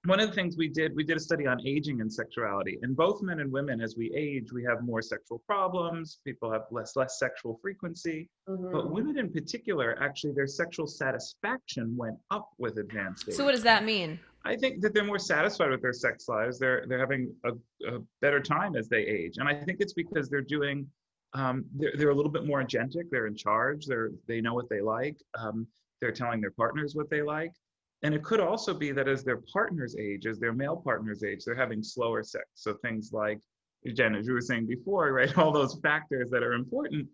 one 0.06 0.20
of 0.20 0.28
the 0.28 0.36
things 0.36 0.58
we 0.58 0.68
did, 0.68 0.94
we 0.96 1.04
did 1.04 1.16
a 1.16 1.20
study 1.20 1.48
on 1.48 1.66
aging 1.66 2.02
and 2.02 2.12
sexuality. 2.12 2.78
And 2.82 2.96
both 2.96 3.22
men 3.22 3.40
and 3.40 3.52
women, 3.52 3.80
as 3.82 3.96
we 3.96 4.14
age, 4.14 4.52
we 4.52 4.64
have 4.64 4.84
more 4.84 5.02
sexual 5.02 5.42
problems. 5.48 6.20
People 6.26 6.52
have 6.52 6.64
less 6.72 6.96
less 6.96 7.20
sexual 7.20 7.58
frequency. 7.62 8.30
But 8.46 8.92
women 8.92 9.18
in 9.18 9.32
particular, 9.32 9.98
actually, 10.02 10.34
their 10.34 10.48
sexual 10.48 10.88
satisfaction 10.88 11.96
went 11.96 12.18
up 12.32 12.50
with 12.58 12.78
advanced 12.80 13.30
age. 13.30 13.36
So 13.36 13.46
what 13.46 13.54
does 13.54 13.64
that 13.64 13.86
mean? 13.86 14.20
I 14.46 14.58
think 14.58 14.82
that 14.82 14.94
they're 14.94 15.06
more 15.06 15.20
satisfied 15.20 15.70
with 15.72 15.82
their 15.82 15.94
sex 15.94 16.28
lives. 16.28 16.60
They're 16.60 16.84
they're 16.88 17.00
having 17.00 17.34
a, 17.46 17.52
a 17.88 18.00
better 18.22 18.42
time 18.42 18.76
as 18.76 18.90
they 18.90 19.04
age, 19.04 19.38
and 19.38 19.48
I 19.48 19.54
think 19.54 19.78
it's 19.80 19.94
because 19.94 20.30
they're 20.30 20.42
doing. 20.42 20.86
Um, 21.36 21.66
they're 21.74 21.94
they're 21.98 22.10
a 22.10 22.16
little 22.16 22.32
bit 22.32 22.46
more 22.46 22.62
agentic. 22.62 23.10
They're 23.10 23.28
in 23.28 23.36
charge. 23.36 23.86
They're 23.86 24.12
they 24.28 24.42
know 24.42 24.54
what 24.54 24.70
they 24.70 24.82
like. 24.82 25.16
Um, 25.36 25.66
they're 26.02 26.12
telling 26.12 26.42
their 26.42 26.52
partners 26.52 26.94
what 26.94 27.10
they 27.10 27.22
like, 27.22 27.54
and 28.04 28.14
it 28.14 28.24
could 28.24 28.40
also 28.40 28.74
be 28.74 28.92
that 28.92 29.08
as 29.08 29.24
their 29.24 29.42
partners 29.52 29.96
age, 29.98 30.26
as 30.26 30.40
their 30.40 30.54
male 30.54 30.76
partners 30.76 31.24
age, 31.24 31.44
they're 31.46 31.56
having 31.56 31.82
slower 31.82 32.24
sex. 32.24 32.46
So 32.54 32.74
things 32.76 33.12
like, 33.14 33.40
Jen, 33.94 34.16
as 34.16 34.28
you 34.28 34.34
were 34.34 34.42
saying 34.42 34.68
before, 34.68 35.12
right, 35.14 35.36
all 35.38 35.52
those 35.52 35.80
factors 35.82 36.30
that 36.30 36.44
are 36.44 36.54
important, 36.54 37.08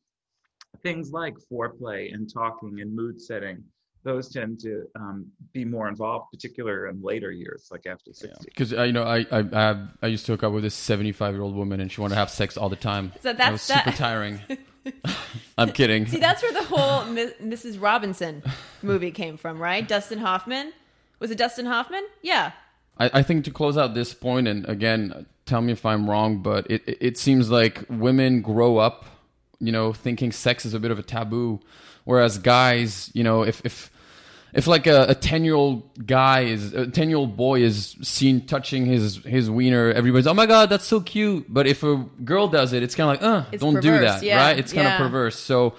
things 0.81 1.11
like 1.11 1.35
foreplay 1.51 2.13
and 2.13 2.31
talking 2.31 2.81
and 2.81 2.95
mood 2.95 3.21
setting 3.21 3.63
those 4.03 4.29
tend 4.29 4.59
to 4.61 4.85
um, 4.95 5.25
be 5.53 5.65
more 5.65 5.87
involved, 5.89 6.27
particularly 6.31 6.89
in 6.89 7.01
later 7.01 7.31
years, 7.31 7.67
like 7.69 7.85
after 7.85 8.13
60. 8.13 8.45
Because 8.45 8.73
uh, 8.73 8.83
you 8.83 8.93
know, 8.93 9.03
I, 9.03 9.25
I 9.31 9.39
I 9.39 9.61
have- 9.61 9.89
I 10.01 10.07
used 10.07 10.25
to 10.27 10.31
hook 10.31 10.43
up 10.43 10.53
with 10.53 10.63
this 10.63 10.73
seventy-five 10.73 11.33
year 11.33 11.43
old 11.43 11.55
woman, 11.55 11.79
and 11.81 11.91
she 11.91 11.99
wanted 11.99 12.15
to 12.15 12.19
have 12.19 12.29
sex 12.29 12.55
all 12.57 12.69
the 12.69 12.75
time. 12.77 13.11
So 13.21 13.33
that 13.33 13.51
was 13.51 13.67
that's- 13.67 13.85
super 13.85 13.97
tiring. 13.97 14.39
I'm 15.57 15.71
kidding. 15.71 16.07
See, 16.07 16.19
that's 16.19 16.41
where 16.41 16.53
the 16.53 16.63
whole 16.63 17.03
Mrs. 17.13 17.81
Robinson 17.81 18.41
movie 18.83 19.11
came 19.11 19.37
from, 19.37 19.61
right? 19.61 19.87
Dustin 19.87 20.19
Hoffman. 20.19 20.73
Was 21.19 21.31
it 21.31 21.37
Dustin 21.37 21.65
Hoffman? 21.65 22.05
Yeah. 22.21 22.51
I, 22.97 23.09
I 23.15 23.23
think 23.23 23.45
to 23.45 23.51
close 23.51 23.77
out 23.77 23.93
this 23.93 24.13
point, 24.13 24.47
and 24.47 24.67
again, 24.67 25.25
tell 25.45 25.61
me 25.61 25.73
if 25.73 25.85
I'm 25.85 26.09
wrong, 26.09 26.41
but 26.41 26.69
it, 26.69 26.83
it, 26.85 27.17
seems 27.17 27.49
like 27.49 27.83
women 27.89 28.41
grow 28.41 28.77
up, 28.77 29.05
you 29.59 29.71
know, 29.71 29.93
thinking 29.93 30.31
sex 30.31 30.65
is 30.65 30.73
a 30.73 30.79
bit 30.79 30.91
of 30.91 30.99
a 30.99 31.03
taboo, 31.03 31.59
whereas 32.03 32.37
guys, 32.37 33.11
you 33.13 33.23
know, 33.23 33.43
if 33.43 33.61
if 33.65 33.91
if 34.53 34.67
like 34.67 34.87
a, 34.87 35.15
10 35.15 35.43
year 35.43 35.53
old 35.53 36.05
guy 36.05 36.41
is 36.41 36.73
a 36.73 36.87
10 36.87 37.09
year 37.09 37.17
old 37.17 37.37
boy 37.37 37.61
is 37.61 37.95
seen 38.01 38.45
touching 38.45 38.85
his 38.85 39.17
his 39.17 39.49
wiener 39.49 39.91
everybody's 39.91 40.27
oh 40.27 40.33
my 40.33 40.45
god 40.45 40.69
that's 40.69 40.85
so 40.85 40.99
cute 41.01 41.45
but 41.47 41.67
if 41.67 41.83
a 41.83 41.97
girl 42.23 42.47
does 42.47 42.73
it 42.73 42.81
it's 42.81 42.95
kind 42.95 43.15
of 43.15 43.21
like 43.21 43.31
uh 43.31 43.45
It's 43.51 43.61
don't 43.61 43.79
do 43.79 43.99
that 43.99 44.23
yeah, 44.23 44.37
right 44.37 44.57
it's 44.57 44.73
kind 44.73 44.87
of 44.87 44.93
yeah. 44.93 44.97
perverse 44.97 45.37
so 45.37 45.75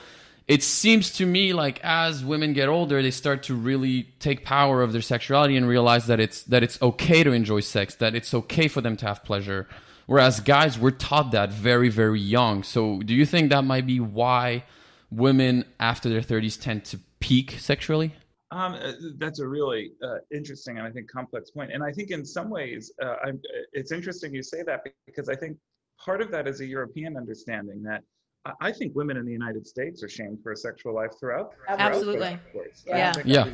it 0.51 0.65
seems 0.65 1.13
to 1.13 1.25
me 1.25 1.53
like 1.53 1.79
as 1.85 2.25
women 2.25 2.53
get 2.53 2.69
older 2.69 3.01
they 3.03 3.13
start 3.13 3.45
to 3.45 3.55
really 3.55 4.03
take 4.19 4.45
power 4.45 4.83
of 4.83 4.93
their 4.93 5.01
sexuality 5.01 5.57
and 5.57 5.67
realize 5.69 6.09
that 6.09 6.19
it's 6.19 6.43
that 6.43 6.65
it's 6.65 6.83
okay 6.83 7.23
to 7.23 7.31
enjoy 7.31 7.61
sex 7.61 7.95
that 7.95 8.17
it's 8.17 8.35
okay 8.35 8.67
for 8.67 8.81
them 8.81 8.97
to 8.97 9.07
have 9.07 9.23
pleasure. 9.23 9.69
Whereas 10.07 10.41
guys 10.41 10.77
were 10.77 10.91
taught 10.91 11.31
that 11.31 11.53
very 11.53 11.89
very 11.89 12.21
young. 12.21 12.65
So 12.65 13.01
do 13.01 13.15
you 13.15 13.25
think 13.25 13.51
that 13.51 13.63
might 13.63 13.87
be 13.87 14.01
why 14.01 14.65
women 15.13 15.65
after 15.79 16.09
their 16.09 16.21
30s 16.21 16.61
tend 16.61 16.85
to 16.87 16.99
peak 17.21 17.53
sexually? 17.61 18.13
Um, 18.51 18.75
uh, 18.75 18.93
that's 19.19 19.39
a 19.39 19.47
really 19.47 19.93
uh, 20.03 20.19
interesting 20.33 20.79
and 20.79 20.85
I 20.85 20.91
think 20.91 21.09
complex 21.09 21.53
point. 21.53 21.71
And 21.73 21.85
I 21.85 21.93
think 21.93 22.11
in 22.11 22.25
some 22.25 22.51
ways, 22.51 22.91
uh, 23.01 23.15
I'm, 23.25 23.41
it's 23.73 23.93
interesting 23.93 24.35
you 24.35 24.43
say 24.43 24.65
that 24.65 24.81
because 25.07 25.29
I 25.29 25.37
think 25.37 25.59
part 26.05 26.21
of 26.21 26.33
that 26.33 26.49
is 26.49 26.61
a 26.61 26.67
European 26.67 27.17
understanding 27.17 27.85
that 27.85 28.03
I- 28.45 28.53
I 28.61 28.73
think 28.73 28.95
women 28.95 29.17
in 29.17 29.27
the 29.27 29.33
United 29.33 29.67
States 29.67 30.03
are 30.03 30.09
shamed 30.09 30.43
for 30.43 30.53
a 30.53 30.57
sexual 30.57 30.95
life 30.95 31.13
throughout. 31.19 31.55
throughout 31.55 31.79
their 31.79 31.87
Absolutely. 31.87 32.39
course. 32.53 32.85
I 32.93 32.97
Yeah. 32.97 33.13
don't 33.13 33.27
Yeah. 33.27 33.49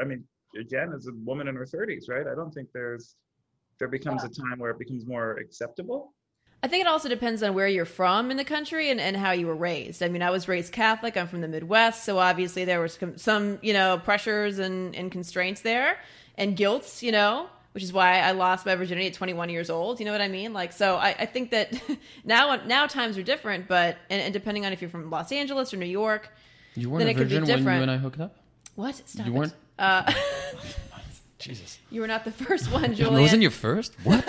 I 0.00 0.04
mean, 0.04 0.24
Jen 0.68 0.92
is 0.92 1.06
a 1.06 1.12
woman 1.24 1.46
in 1.48 1.54
her 1.56 1.66
30s, 1.66 2.08
right? 2.08 2.26
I 2.26 2.34
don't 2.34 2.52
think 2.52 2.68
there's 2.72 3.16
there 3.78 3.88
becomes 3.88 4.24
a 4.24 4.28
time 4.28 4.58
where 4.58 4.70
it 4.72 4.78
becomes 4.78 5.06
more 5.06 5.38
acceptable. 5.38 6.12
I 6.62 6.68
think 6.68 6.82
it 6.82 6.86
also 6.86 7.08
depends 7.08 7.42
on 7.42 7.54
where 7.54 7.66
you're 7.66 7.86
from 7.86 8.30
in 8.30 8.36
the 8.36 8.44
country 8.44 8.90
and, 8.90 9.00
and 9.00 9.16
how 9.16 9.30
you 9.30 9.46
were 9.46 9.54
raised. 9.56 10.02
I 10.02 10.08
mean, 10.08 10.20
I 10.20 10.28
was 10.30 10.48
raised 10.48 10.70
Catholic. 10.74 11.16
I'm 11.16 11.26
from 11.26 11.40
the 11.40 11.48
Midwest, 11.48 12.04
so 12.04 12.18
obviously 12.18 12.66
there 12.66 12.80
was 12.82 12.92
some, 12.94 13.16
some 13.16 13.58
you 13.62 13.72
know, 13.72 13.98
pressures 14.04 14.58
and, 14.58 14.94
and 14.94 15.10
constraints 15.10 15.62
there 15.62 15.96
and 16.36 16.58
guilt, 16.58 17.02
you 17.02 17.10
know, 17.10 17.48
which 17.72 17.82
is 17.84 17.92
why 17.92 18.18
I 18.20 18.32
lost 18.32 18.66
my 18.66 18.74
virginity 18.74 19.06
at 19.06 19.14
21 19.14 19.48
years 19.50 19.70
old. 19.70 20.00
You 20.00 20.06
know 20.06 20.12
what 20.12 20.20
I 20.20 20.28
mean? 20.28 20.52
Like, 20.52 20.72
so 20.72 20.96
I, 20.96 21.14
I 21.18 21.26
think 21.26 21.50
that 21.52 21.72
now 22.24 22.56
now 22.66 22.86
times 22.86 23.16
are 23.18 23.22
different, 23.22 23.68
but 23.68 23.96
and, 24.10 24.20
and 24.22 24.32
depending 24.32 24.66
on 24.66 24.72
if 24.72 24.80
you're 24.80 24.90
from 24.90 25.08
Los 25.10 25.30
Angeles 25.32 25.72
or 25.72 25.76
New 25.76 25.86
York, 25.86 26.30
You 26.74 26.90
weren't 26.90 27.00
Then 27.00 27.08
a 27.08 27.10
it 27.10 27.16
could 27.16 27.28
be 27.28 27.38
virgin 27.38 27.64
when 27.64 27.76
you 27.76 27.82
and 27.82 27.90
I 27.90 27.96
hooked 27.96 28.20
up? 28.20 28.36
what? 28.74 28.96
Stop 29.08 29.26
You 29.26 29.32
it. 29.32 29.36
weren't? 29.36 29.54
Uh, 29.78 30.12
Jesus. 31.38 31.78
you 31.90 32.00
were 32.02 32.06
not 32.06 32.24
the 32.24 32.32
first 32.32 32.70
one, 32.70 32.84
It 32.92 32.96
Julian. 32.96 33.22
wasn't 33.22 33.42
your 33.42 33.50
first? 33.50 33.94
What? 34.04 34.24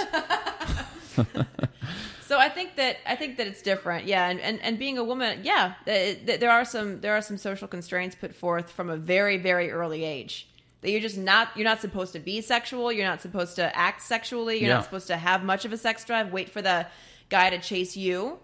So 2.28 2.38
I 2.40 2.48
think 2.48 2.78
that 2.78 2.96
I 3.06 3.18
think 3.18 3.36
that 3.38 3.48
it's 3.48 3.62
different, 3.62 4.06
yeah. 4.08 4.30
And 4.30 4.40
and, 4.40 4.62
and 4.62 4.80
being 4.80 4.98
a 4.98 5.04
woman, 5.04 5.42
yeah, 5.44 5.74
th- 5.86 6.26
th- 6.26 6.40
there 6.40 6.50
are 6.50 6.64
some 6.64 7.02
there 7.02 7.14
are 7.18 7.22
some 7.22 7.36
social 7.38 7.68
constraints 7.68 8.16
put 8.16 8.34
forth 8.34 8.72
from 8.72 8.90
a 8.90 8.96
very 8.96 9.36
very 9.36 9.70
early 9.70 10.06
age 10.06 10.48
that 10.82 10.92
you're 10.92 11.02
just 11.02 11.18
not 11.18 11.50
you're 11.56 11.66
not 11.66 11.82
supposed 11.82 12.14
to 12.14 12.20
be 12.20 12.42
sexual. 12.42 12.92
You're 12.92 13.06
not 13.08 13.22
supposed 13.22 13.56
to 13.58 13.76
act 13.76 14.02
sexually. 14.02 14.60
You're 14.60 14.70
Yeah. 14.70 14.76
not 14.76 14.84
supposed 14.86 15.08
to 15.08 15.18
have 15.18 15.44
much 15.44 15.66
of 15.66 15.74
a 15.74 15.78
sex 15.78 16.04
drive. 16.06 16.32
Wait 16.32 16.50
for 16.50 16.62
the 16.62 16.88
guy 17.30 17.50
to 17.50 17.60
chase 17.60 17.96
you 17.96 18.40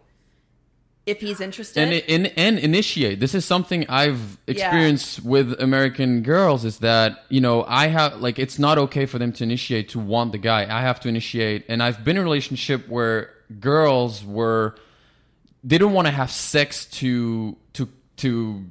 if 1.05 1.21
he's 1.21 1.39
interested. 1.39 1.81
and, 1.81 2.03
and 2.09 2.33
and 2.37 2.59
initiate. 2.59 3.19
This 3.19 3.33
is 3.33 3.45
something 3.45 3.85
I've 3.89 4.37
experienced 4.45 5.23
with 5.23 5.59
American 5.59 6.21
girls 6.21 6.65
is 6.65 6.79
that, 6.79 7.23
you 7.29 7.39
know, 7.41 7.63
I 7.67 7.87
have 7.87 8.17
like 8.21 8.37
it's 8.39 8.59
not 8.59 8.77
okay 8.77 9.05
for 9.05 9.17
them 9.17 9.31
to 9.33 9.43
initiate 9.43 9.89
to 9.89 9.99
want 9.99 10.31
the 10.33 10.37
guy. 10.37 10.63
I 10.63 10.81
have 10.81 10.99
to 11.01 11.09
initiate. 11.09 11.65
And 11.69 11.81
I've 11.81 12.03
been 12.03 12.17
in 12.17 12.21
a 12.21 12.23
relationship 12.23 12.87
where 12.89 13.31
girls 13.59 14.23
were 14.25 14.75
they 15.63 15.77
don't 15.77 15.93
want 15.93 16.07
to 16.07 16.11
have 16.13 16.29
sex 16.29 16.85
to 16.85 17.55
to 17.73 17.87
to 18.17 18.65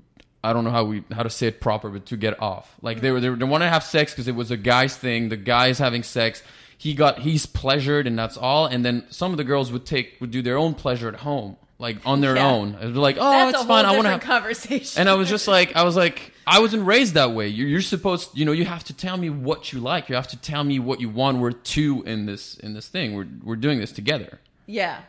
I 0.46 0.52
don't 0.52 0.64
know 0.64 0.70
how 0.70 0.84
we 0.84 1.04
how 1.12 1.22
to 1.22 1.30
say 1.30 1.46
it 1.48 1.60
proper, 1.60 1.88
but 1.90 2.06
to 2.06 2.16
get 2.16 2.40
off. 2.40 2.74
Like 2.82 3.00
they 3.00 3.10
were 3.10 3.20
they, 3.20 3.28
they 3.28 3.44
want 3.44 3.62
to 3.62 3.68
have 3.68 3.82
sex 3.84 4.12
because 4.12 4.28
it 4.28 4.34
was 4.34 4.50
a 4.50 4.56
guy's 4.56 4.96
thing. 4.96 5.28
The 5.28 5.36
guy 5.36 5.68
is 5.68 5.78
having 5.78 6.02
sex. 6.02 6.42
He 6.78 6.94
got 6.94 7.20
he's 7.20 7.46
pleasured 7.46 8.06
and 8.06 8.18
that's 8.18 8.36
all. 8.36 8.66
And 8.66 8.84
then 8.84 9.04
some 9.10 9.30
of 9.32 9.36
the 9.38 9.44
girls 9.44 9.72
would 9.72 9.86
take 9.86 10.16
would 10.20 10.30
do 10.30 10.42
their 10.42 10.58
own 10.58 10.74
pleasure 10.74 11.08
at 11.08 11.16
home, 11.16 11.56
like 11.78 11.96
on 12.04 12.20
their 12.20 12.36
Yeah. 12.36 12.48
own. 12.50 12.72
They're 12.78 12.88
like, 12.90 13.16
oh, 13.18 13.30
That's 13.30 13.50
it's 13.54 13.62
a 13.62 13.66
whole 13.66 13.76
fine. 13.76 13.84
I 13.86 13.92
want 13.92 14.02
to 14.06 14.12
different 14.12 14.22
have. 14.24 14.42
conversation. 14.42 15.00
And 15.00 15.08
I 15.08 15.14
was 15.14 15.28
just 15.28 15.48
like, 15.48 15.74
I 15.74 15.84
was 15.84 15.96
like, 15.96 16.32
I 16.46 16.60
wasn't 16.60 16.84
raised 16.86 17.14
that 17.14 17.32
way. 17.32 17.48
You're, 17.48 17.66
you're 17.66 17.80
supposed, 17.80 18.36
you 18.38 18.44
know, 18.44 18.52
you 18.52 18.66
have 18.66 18.84
to 18.84 18.92
tell 18.94 19.16
me 19.16 19.30
what 19.30 19.72
you 19.72 19.80
like. 19.80 20.08
You 20.08 20.14
have 20.14 20.28
to 20.28 20.36
tell 20.36 20.62
me 20.64 20.78
what 20.78 21.00
you 21.00 21.08
want. 21.08 21.38
We're 21.38 21.50
two 21.52 22.02
in 22.04 22.26
this 22.26 22.56
in 22.58 22.74
this 22.74 22.88
thing. 22.88 23.14
We're 23.14 23.26
we're 23.42 23.56
doing 23.56 23.78
this 23.80 23.90
together. 23.92 24.38
yeah, 24.66 25.00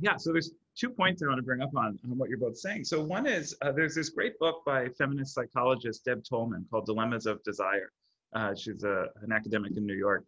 Yeah, 0.00 0.16
so 0.16 0.32
there's 0.32 0.50
two 0.78 0.90
points 0.90 1.22
I 1.22 1.26
want 1.26 1.38
to 1.38 1.42
bring 1.42 1.60
up 1.60 1.74
on, 1.76 1.98
on 2.04 2.16
what 2.16 2.28
you're 2.28 2.38
both 2.38 2.56
saying. 2.56 2.84
So 2.84 3.02
one 3.02 3.26
is 3.26 3.56
uh, 3.62 3.72
there's 3.72 3.94
this 3.94 4.10
great 4.10 4.38
book 4.38 4.62
by 4.64 4.88
feminist 4.96 5.34
psychologist 5.34 6.04
Deb 6.04 6.22
Tolman 6.24 6.66
called 6.70 6.86
Dilemmas 6.86 7.26
of 7.26 7.42
Desire. 7.42 7.90
Uh, 8.34 8.54
she's 8.54 8.84
a, 8.84 9.06
an 9.22 9.32
academic 9.32 9.76
in 9.76 9.86
New 9.86 9.96
York. 9.96 10.24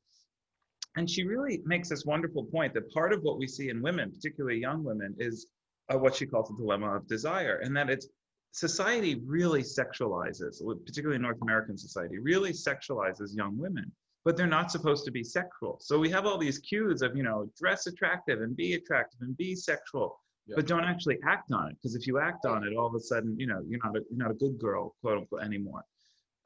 And 0.97 1.09
she 1.09 1.23
really 1.23 1.63
makes 1.65 1.89
this 1.89 2.05
wonderful 2.05 2.45
point 2.45 2.75
that 2.75 2.93
part 2.93 3.13
of 3.13 3.23
what 3.23 3.39
we 3.39 3.47
see 3.47 3.69
in 3.69 3.81
women, 3.81 4.11
particularly 4.11 4.59
young 4.59 4.83
women, 4.83 5.15
is 5.19 5.47
uh, 5.93 5.97
what 5.97 6.17
she 6.17 6.27
calls 6.27 6.49
the 6.49 6.57
dilemma 6.57 6.97
of 6.97 7.07
desire, 7.07 7.61
and 7.63 7.77
that 7.77 7.89
it's 7.89 8.09
society 8.51 9.23
really 9.25 9.63
sexualizes, 9.63 10.61
particularly 10.85 11.21
North 11.21 11.41
American 11.43 11.79
society, 11.79 12.19
really 12.19 12.53
sexualizes 12.53 13.37
young 13.37 13.57
women 13.57 13.93
but 14.25 14.37
they're 14.37 14.47
not 14.47 14.71
supposed 14.71 15.05
to 15.07 15.11
be 15.11 15.25
sexual. 15.25 15.79
So 15.81 15.99
we 15.99 16.11
have 16.11 16.27
all 16.27 16.37
these 16.37 16.59
cues 16.59 17.01
of, 17.01 17.17
you 17.17 17.23
know, 17.23 17.51
dress 17.59 17.87
attractive 17.87 18.43
and 18.43 18.55
be 18.55 18.75
attractive 18.75 19.21
and 19.23 19.37
be 19.37 19.55
sexual, 19.55 20.21
But 20.57 20.67
don't 20.67 20.85
actually 20.85 21.19
act 21.27 21.53
on 21.53 21.69
it. 21.69 21.77
Because 21.77 21.95
if 21.95 22.07
you 22.07 22.19
act 22.19 22.47
on 22.47 22.67
it, 22.67 22.77
all 22.77 22.87
of 22.87 22.95
a 22.95 23.01
sudden, 23.01 23.39
you 23.39 23.47
know, 23.47 23.63
you're 23.67 23.81
not 23.83 23.97
a, 23.97 24.01
you're 24.11 24.19
not 24.19 24.31
a 24.31 24.35
good 24.35 24.59
girl, 24.59 24.95
quote 25.03 25.19
unquote, 25.19 25.43
anymore. 25.43 25.85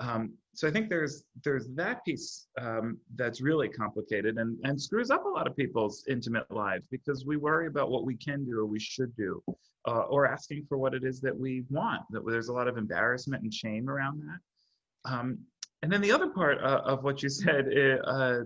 Um, 0.01 0.33
so 0.55 0.67
I 0.67 0.71
think 0.71 0.89
there's 0.89 1.25
there's 1.45 1.69
that 1.75 2.05
piece 2.05 2.47
um, 2.61 2.99
that's 3.15 3.41
really 3.41 3.69
complicated 3.69 4.39
and 4.39 4.59
and 4.65 4.81
screws 4.81 5.11
up 5.11 5.25
a 5.25 5.29
lot 5.29 5.47
of 5.47 5.57
people's 5.57 6.05
intimate 6.09 6.51
lives 6.51 6.87
because 6.91 7.25
we 7.25 7.37
worry 7.37 7.67
about 7.67 7.91
what 7.91 8.05
we 8.05 8.17
can 8.17 8.45
do 8.45 8.59
or 8.59 8.67
we 8.67 8.81
should 8.81 9.15
do, 9.17 9.43
uh, 9.87 10.03
or 10.11 10.27
asking 10.27 10.67
for 10.69 10.79
what 10.79 10.95
it 10.95 11.05
is 11.05 11.21
that 11.21 11.37
we 11.37 11.65
want. 11.71 12.03
That 12.11 12.25
there's 12.27 12.49
a 12.49 12.53
lot 12.53 12.69
of 12.69 12.77
embarrassment 12.77 13.43
and 13.43 13.55
shame 13.55 13.89
around 13.89 14.21
that. 14.21 15.11
Um, 15.13 15.39
and 15.83 15.93
then 15.93 16.01
the 16.01 16.13
other 16.13 16.29
part 16.29 16.59
uh, 16.63 16.81
of 16.85 17.05
what 17.05 17.23
you 17.23 17.29
said, 17.29 17.67
uh, 18.07 18.41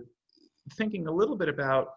thinking 0.73 1.07
a 1.07 1.11
little 1.11 1.35
bit 1.37 1.49
about 1.49 1.93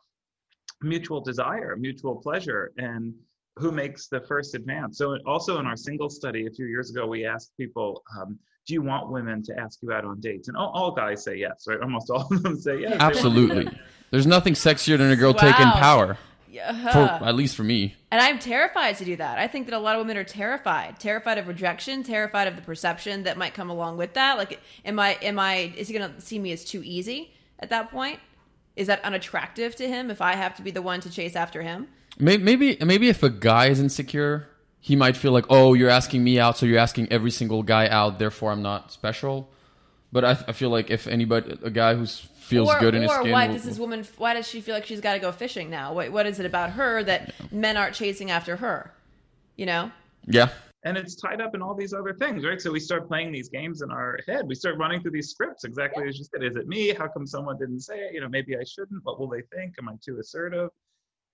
mutual 0.82 1.20
desire, 1.20 1.76
mutual 1.76 2.16
pleasure, 2.16 2.72
and 2.76 3.14
who 3.56 3.70
makes 3.70 4.08
the 4.08 4.20
first 4.20 4.54
advance. 4.54 4.98
So 4.98 5.18
also 5.26 5.58
in 5.58 5.66
our 5.66 5.76
single 5.76 6.08
study 6.08 6.46
a 6.46 6.50
few 6.50 6.66
years 6.66 6.90
ago, 6.90 7.06
we 7.06 7.26
asked 7.26 7.52
people, 7.58 8.02
um, 8.18 8.38
do 8.66 8.74
you 8.74 8.82
want 8.82 9.10
women 9.10 9.42
to 9.42 9.58
ask 9.58 9.80
you 9.82 9.92
out 9.92 10.04
on 10.04 10.20
dates? 10.20 10.48
And 10.48 10.56
all, 10.56 10.70
all 10.70 10.92
guys 10.92 11.24
say 11.24 11.36
yes, 11.36 11.64
right? 11.66 11.80
Almost 11.80 12.10
all 12.10 12.28
of 12.30 12.42
them 12.42 12.58
say 12.58 12.80
yes. 12.80 12.96
Absolutely. 12.98 13.68
There's 14.10 14.26
nothing 14.26 14.54
sexier 14.54 14.96
than 14.96 15.10
a 15.10 15.16
girl 15.16 15.34
taking 15.34 15.66
Wow. 15.66 15.80
power. 15.80 16.18
Yeah. 16.50 16.92
For, 16.92 17.24
at 17.24 17.34
least 17.34 17.56
for 17.56 17.64
me. 17.64 17.94
And 18.10 18.20
I'm 18.20 18.38
terrified 18.38 18.98
to 18.98 19.06
do 19.06 19.16
that. 19.16 19.38
I 19.38 19.48
think 19.48 19.66
that 19.66 19.74
a 19.74 19.78
lot 19.78 19.96
of 19.96 20.00
women 20.00 20.18
are 20.18 20.24
terrified, 20.24 21.00
terrified 21.00 21.38
of 21.38 21.48
rejection, 21.48 22.02
terrified 22.02 22.46
of 22.46 22.56
the 22.56 22.62
perception 22.62 23.22
that 23.22 23.38
might 23.38 23.54
come 23.54 23.70
along 23.70 23.96
with 23.96 24.12
that. 24.14 24.36
Like, 24.36 24.60
am 24.84 24.98
I, 25.00 25.14
am 25.22 25.38
I, 25.38 25.72
is 25.76 25.88
he 25.88 25.98
going 25.98 26.14
to 26.14 26.20
see 26.20 26.38
me 26.38 26.52
as 26.52 26.62
too 26.64 26.82
easy 26.84 27.32
at 27.58 27.70
that 27.70 27.90
point? 27.90 28.20
Is 28.76 28.86
that 28.86 29.02
unattractive 29.02 29.76
to 29.76 29.88
him 29.88 30.10
if 30.10 30.20
I 30.20 30.34
have 30.34 30.54
to 30.56 30.62
be 30.62 30.70
the 30.70 30.82
one 30.82 31.00
to 31.00 31.10
chase 31.10 31.36
after 31.36 31.62
him? 31.62 31.88
May- 32.18 32.36
Maybe 32.38 32.76
maybe 32.84 33.08
if 33.08 33.22
a 33.22 33.30
guy 33.30 33.66
is 33.66 33.80
insecure, 33.80 34.46
he 34.80 34.96
might 34.96 35.16
feel 35.16 35.32
like, 35.32 35.46
oh, 35.48 35.74
you're 35.74 35.90
asking 35.90 36.22
me 36.24 36.38
out, 36.38 36.56
so 36.58 36.66
you're 36.66 36.78
asking 36.78 37.10
every 37.12 37.30
single 37.30 37.62
guy 37.62 37.88
out, 37.88 38.18
therefore 38.18 38.52
I'm 38.52 38.62
not 38.62 38.92
special. 38.92 39.48
But 40.12 40.24
I, 40.24 40.30
I 40.48 40.52
feel 40.52 40.68
like 40.70 40.90
if 40.90 41.06
anybody, 41.06 41.58
a 41.62 41.70
guy 41.70 41.94
who 41.94 42.04
feels 42.06 42.68
or, 42.68 42.78
good 42.80 42.94
in 42.94 43.02
his 43.02 43.10
or 43.10 43.20
skin, 43.20 43.32
why 43.32 43.46
will- 43.46 43.54
does 43.54 43.64
this 43.64 43.78
woman? 43.78 44.04
Why 44.18 44.34
does 44.34 44.46
she 44.46 44.60
feel 44.60 44.74
like 44.74 44.84
she's 44.86 45.00
got 45.00 45.14
to 45.14 45.20
go 45.20 45.32
fishing 45.32 45.70
now? 45.70 45.94
What, 45.94 46.12
what 46.12 46.26
is 46.26 46.38
it 46.38 46.46
about 46.46 46.70
her 46.72 47.02
that 47.04 47.32
men 47.50 47.76
aren't 47.76 47.94
chasing 47.94 48.30
after 48.30 48.56
her? 48.56 48.92
You 49.56 49.66
know, 49.66 49.90
yeah, 50.26 50.48
and 50.84 50.96
it's 50.98 51.14
tied 51.14 51.40
up 51.40 51.54
in 51.54 51.62
all 51.62 51.74
these 51.74 51.92
other 51.94 52.12
things, 52.14 52.44
right? 52.44 52.60
So 52.60 52.72
we 52.72 52.80
start 52.80 53.06
playing 53.08 53.30
these 53.32 53.48
games 53.48 53.82
in 53.82 53.90
our 53.90 54.18
head. 54.26 54.46
We 54.48 54.54
start 54.54 54.76
running 54.78 55.00
through 55.02 55.10
these 55.12 55.30
scripts, 55.30 55.64
exactly 55.64 56.08
as 56.08 56.18
you 56.18 56.24
said. 56.24 56.42
Is 56.42 56.56
it 56.56 56.66
me? 56.68 56.88
How 56.92 57.06
come 57.08 57.26
someone 57.26 57.58
didn't 57.58 57.80
say 57.80 57.98
it? 58.00 58.14
You 58.14 58.20
know, 58.20 58.28
maybe 58.28 58.56
I 58.56 58.64
shouldn't. 58.64 59.04
What 59.04 59.18
will 59.20 59.28
they 59.28 59.42
think? 59.54 59.74
Am 59.78 59.88
I 59.88 59.94
too 60.04 60.18
assertive? 60.18 60.70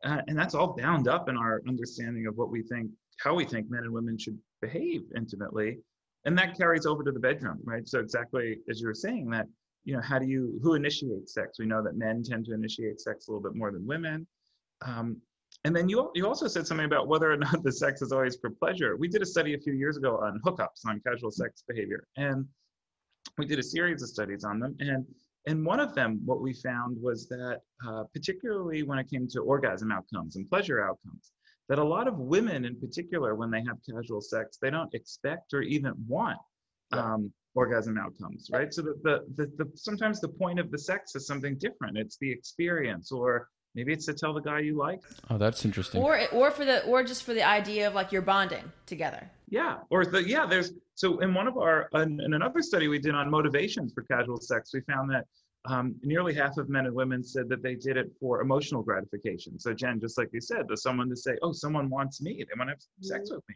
Uh, 0.05 0.21
and 0.29 0.39
that's 0.39 0.55
all 0.55 0.77
bound 0.77 1.09
up 1.09 1.29
in 1.29 1.37
our 1.37 1.61
understanding 1.67 2.27
of 2.27 2.37
what 2.37 2.51
we 2.51 2.63
think, 2.63 2.91
how 3.21 3.35
we 3.35 3.45
think 3.45 3.71
men 3.71 3.83
and 3.83 3.93
women 3.93 4.17
should 4.17 4.39
behave 4.61 5.03
intimately, 5.17 5.79
and 6.25 6.37
that 6.39 6.57
carries 6.57 6.87
over 6.87 7.03
to 7.03 7.13
the 7.13 7.21
bedroom, 7.21 7.59
right? 7.65 7.89
So 7.89 7.99
exactly 7.99 8.59
as 8.71 8.81
you 8.81 8.87
were 8.87 8.95
saying 8.95 9.31
that, 9.31 9.47
you 9.85 9.95
know, 9.95 10.03
how 10.03 10.19
do 10.19 10.27
you 10.27 10.59
who 10.63 10.75
initiates 10.75 11.35
sex? 11.35 11.59
We 11.59 11.67
know 11.67 11.83
that 11.83 11.97
men 11.97 12.23
tend 12.23 12.45
to 12.47 12.55
initiate 12.55 13.01
sex 13.01 13.27
a 13.27 13.31
little 13.31 13.43
bit 13.43 13.57
more 13.57 13.73
than 13.73 13.87
women. 13.87 14.27
Um, 14.83 15.21
and 15.65 15.75
then 15.75 15.89
you 15.89 16.11
you 16.15 16.27
also 16.27 16.47
said 16.47 16.67
something 16.67 16.87
about 16.87 17.09
whether 17.09 17.33
or 17.33 17.37
not 17.37 17.63
the 17.65 17.73
sex 17.73 18.03
is 18.03 18.13
always 18.13 18.37
for 18.37 18.51
pleasure. 18.51 18.97
We 18.97 19.09
did 19.09 19.23
a 19.23 19.27
study 19.27 19.55
a 19.55 19.59
few 19.59 19.73
years 19.73 19.97
ago 19.97 20.19
on 20.19 20.41
hookups, 20.45 20.87
on 20.87 21.01
casual 21.07 21.31
sex 21.31 21.65
behavior, 21.67 22.07
and 22.17 22.47
we 23.37 23.47
did 23.47 23.59
a 23.59 23.63
series 23.63 24.03
of 24.03 24.09
studies 24.09 24.45
on 24.45 24.61
them. 24.61 24.77
And 24.81 25.07
in 25.49 25.65
one 25.65 25.81
of 25.81 25.95
them, 25.95 26.21
what 26.27 26.41
we 26.43 26.53
found 26.53 27.01
was 27.01 27.27
that, 27.29 27.61
uh, 27.87 28.05
particularly 28.13 28.83
when 28.83 28.99
it 28.99 29.09
came 29.11 29.27
to 29.29 29.41
orgasm 29.41 29.91
outcomes 29.91 30.37
and 30.37 30.47
pleasure 30.47 30.83
outcomes, 30.83 31.33
that 31.71 31.79
a 31.79 31.85
lot 31.85 32.07
of 32.07 32.19
women 32.19 32.67
in 32.67 32.79
particular, 32.79 33.35
when 33.35 33.51
they 33.51 33.63
have 33.67 33.79
casual 33.89 34.21
sex, 34.21 34.59
they 34.61 34.71
don't 34.71 34.93
expect 34.95 35.55
or 35.55 35.63
even 35.63 35.93
want 36.07 36.39
um, 36.93 37.33
orgasm 37.55 37.97
outcomes, 37.99 38.51
right? 38.53 38.73
So 38.73 38.83
that 38.83 39.03
the, 39.03 39.21
the, 39.37 39.51
the 39.57 39.71
sometimes 39.75 40.21
the 40.21 40.29
point 40.29 40.61
of 40.61 40.71
the 40.71 40.79
sex 40.79 41.15
is 41.15 41.27
something 41.27 41.57
different. 41.57 41.97
It's 41.97 42.19
the 42.19 42.31
experience, 42.31 43.11
or 43.11 43.49
maybe 43.75 43.93
it's 43.95 44.07
to 44.07 44.15
tell 44.15 44.35
the 44.35 44.41
guy 44.41 44.61
you 44.61 44.77
like. 44.77 45.01
oh, 45.31 45.39
that's 45.39 45.65
interesting. 45.65 46.03
or 46.03 46.27
or 46.33 46.51
for 46.51 46.65
the 46.67 46.85
or 46.85 47.03
just 47.03 47.25
for 47.25 47.33
the 47.33 47.47
idea 47.47 47.89
of 47.89 47.95
like 47.95 48.13
you're 48.13 48.23
bonding 48.23 48.73
together. 48.87 49.31
Yeah, 49.51 49.79
or 49.91 50.05
the 50.05 50.27
yeah, 50.29 50.47
there's 50.47 50.73
so 50.95 51.19
in 51.21 51.33
one 51.33 51.49
of 51.49 51.57
our 51.57 51.89
in, 51.95 52.21
in 52.21 52.35
another 52.35 52.63
study 52.63 52.89
we 52.89 52.99
did 52.99 53.15
on 53.15 53.31
motivations 53.31 53.93
for 53.93 54.03
casual 54.03 54.41
sex, 54.41 54.71
we 54.75 54.81
found 54.83 55.11
that 55.11 55.27
um, 55.65 55.95
nearly 56.03 56.35
half 56.35 56.57
of 56.57 56.69
men 56.69 56.87
and 56.87 56.95
women 56.95 57.23
said 57.23 57.49
that 57.49 57.63
they 57.63 57.75
did 57.75 57.97
it 57.97 58.11
for 58.21 58.41
emotional 58.41 58.83
gratification. 58.83 59.59
So 59.59 59.75
Jen, 59.75 60.01
just 60.01 60.19
like 60.19 60.31
you 60.33 60.41
said, 60.41 60.63
there's 60.69 60.83
someone 60.83 61.09
to 61.11 61.17
say, 61.17 61.37
oh, 61.43 61.53
someone 61.53 61.91
wants 61.91 62.21
me, 62.21 62.39
they 62.39 62.59
want 62.59 62.69
to 62.69 62.73
have 62.73 62.83
sex 63.01 63.31
with 63.31 63.43
me. 63.49 63.55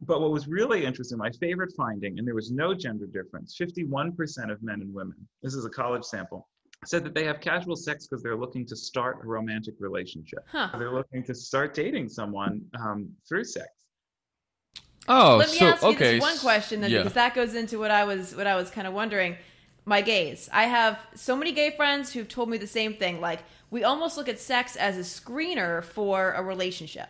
But 0.00 0.20
what 0.20 0.30
was 0.30 0.46
really 0.46 0.84
interesting, 0.84 1.18
my 1.18 1.30
favorite 1.40 1.72
finding, 1.76 2.18
and 2.18 2.26
there 2.26 2.34
was 2.34 2.50
no 2.50 2.74
gender 2.74 3.06
difference, 3.06 3.56
51% 3.58 4.50
of 4.50 4.62
men 4.62 4.82
and 4.82 4.92
women, 4.92 5.16
this 5.42 5.54
is 5.54 5.64
a 5.64 5.70
college 5.70 6.04
sample, 6.04 6.48
said 6.84 7.02
that 7.04 7.14
they 7.14 7.24
have 7.24 7.40
casual 7.40 7.76
sex 7.76 8.06
because 8.06 8.22
they're 8.22 8.36
looking 8.36 8.66
to 8.66 8.76
start 8.76 9.20
a 9.22 9.26
romantic 9.26 9.74
relationship. 9.78 10.40
Huh. 10.48 10.70
They're 10.78 10.92
looking 10.92 11.22
to 11.24 11.34
start 11.34 11.72
dating 11.72 12.10
someone 12.10 12.62
um, 12.78 13.08
through 13.26 13.44
sex. 13.44 13.68
Oh, 15.08 15.36
Let 15.36 15.50
me 15.50 15.58
so 15.58 15.66
ask 15.66 15.82
you 15.82 15.88
okay, 15.90 16.14
this 16.14 16.22
one 16.22 16.38
question 16.38 16.80
then, 16.80 16.90
yeah. 16.90 16.98
because 16.98 17.14
that 17.14 17.34
goes 17.34 17.54
into 17.54 17.78
what 17.78 17.90
I 17.90 18.04
was 18.04 18.34
what 18.34 18.46
I 18.46 18.56
was 18.56 18.70
kind 18.70 18.86
of 18.86 18.94
wondering. 18.94 19.36
My 19.88 20.00
gays. 20.02 20.48
I 20.52 20.64
have 20.64 20.98
so 21.14 21.36
many 21.36 21.52
gay 21.52 21.70
friends 21.70 22.12
who've 22.12 22.26
told 22.26 22.48
me 22.48 22.58
the 22.58 22.66
same 22.66 22.94
thing. 22.94 23.20
Like 23.20 23.44
we 23.70 23.84
almost 23.84 24.16
look 24.16 24.28
at 24.28 24.40
sex 24.40 24.74
as 24.74 24.96
a 24.96 25.00
screener 25.00 25.84
for 25.84 26.32
a 26.32 26.42
relationship. 26.42 27.08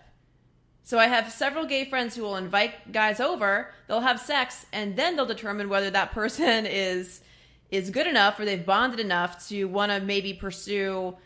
So 0.82 0.98
I 0.98 1.06
have 1.06 1.32
several 1.32 1.66
gay 1.66 1.85
friends 1.87 2.14
who 2.14 2.22
will 2.22 2.37
invite 2.37 2.92
guys 2.92 3.18
over. 3.18 3.72
They'll 3.88 4.00
have 4.00 4.20
sex, 4.20 4.66
and 4.72 4.94
then 4.94 5.16
they'll 5.16 5.26
determine 5.26 5.68
whether 5.68 5.90
that 5.90 6.12
person 6.12 6.66
is 6.66 7.22
is 7.70 7.90
good 7.90 8.06
enough 8.06 8.38
or 8.38 8.44
they've 8.44 8.64
bonded 8.64 9.00
enough 9.00 9.48
to 9.48 9.64
want 9.64 9.90
to 9.90 10.00
maybe 10.00 10.32
pursue 10.32 11.16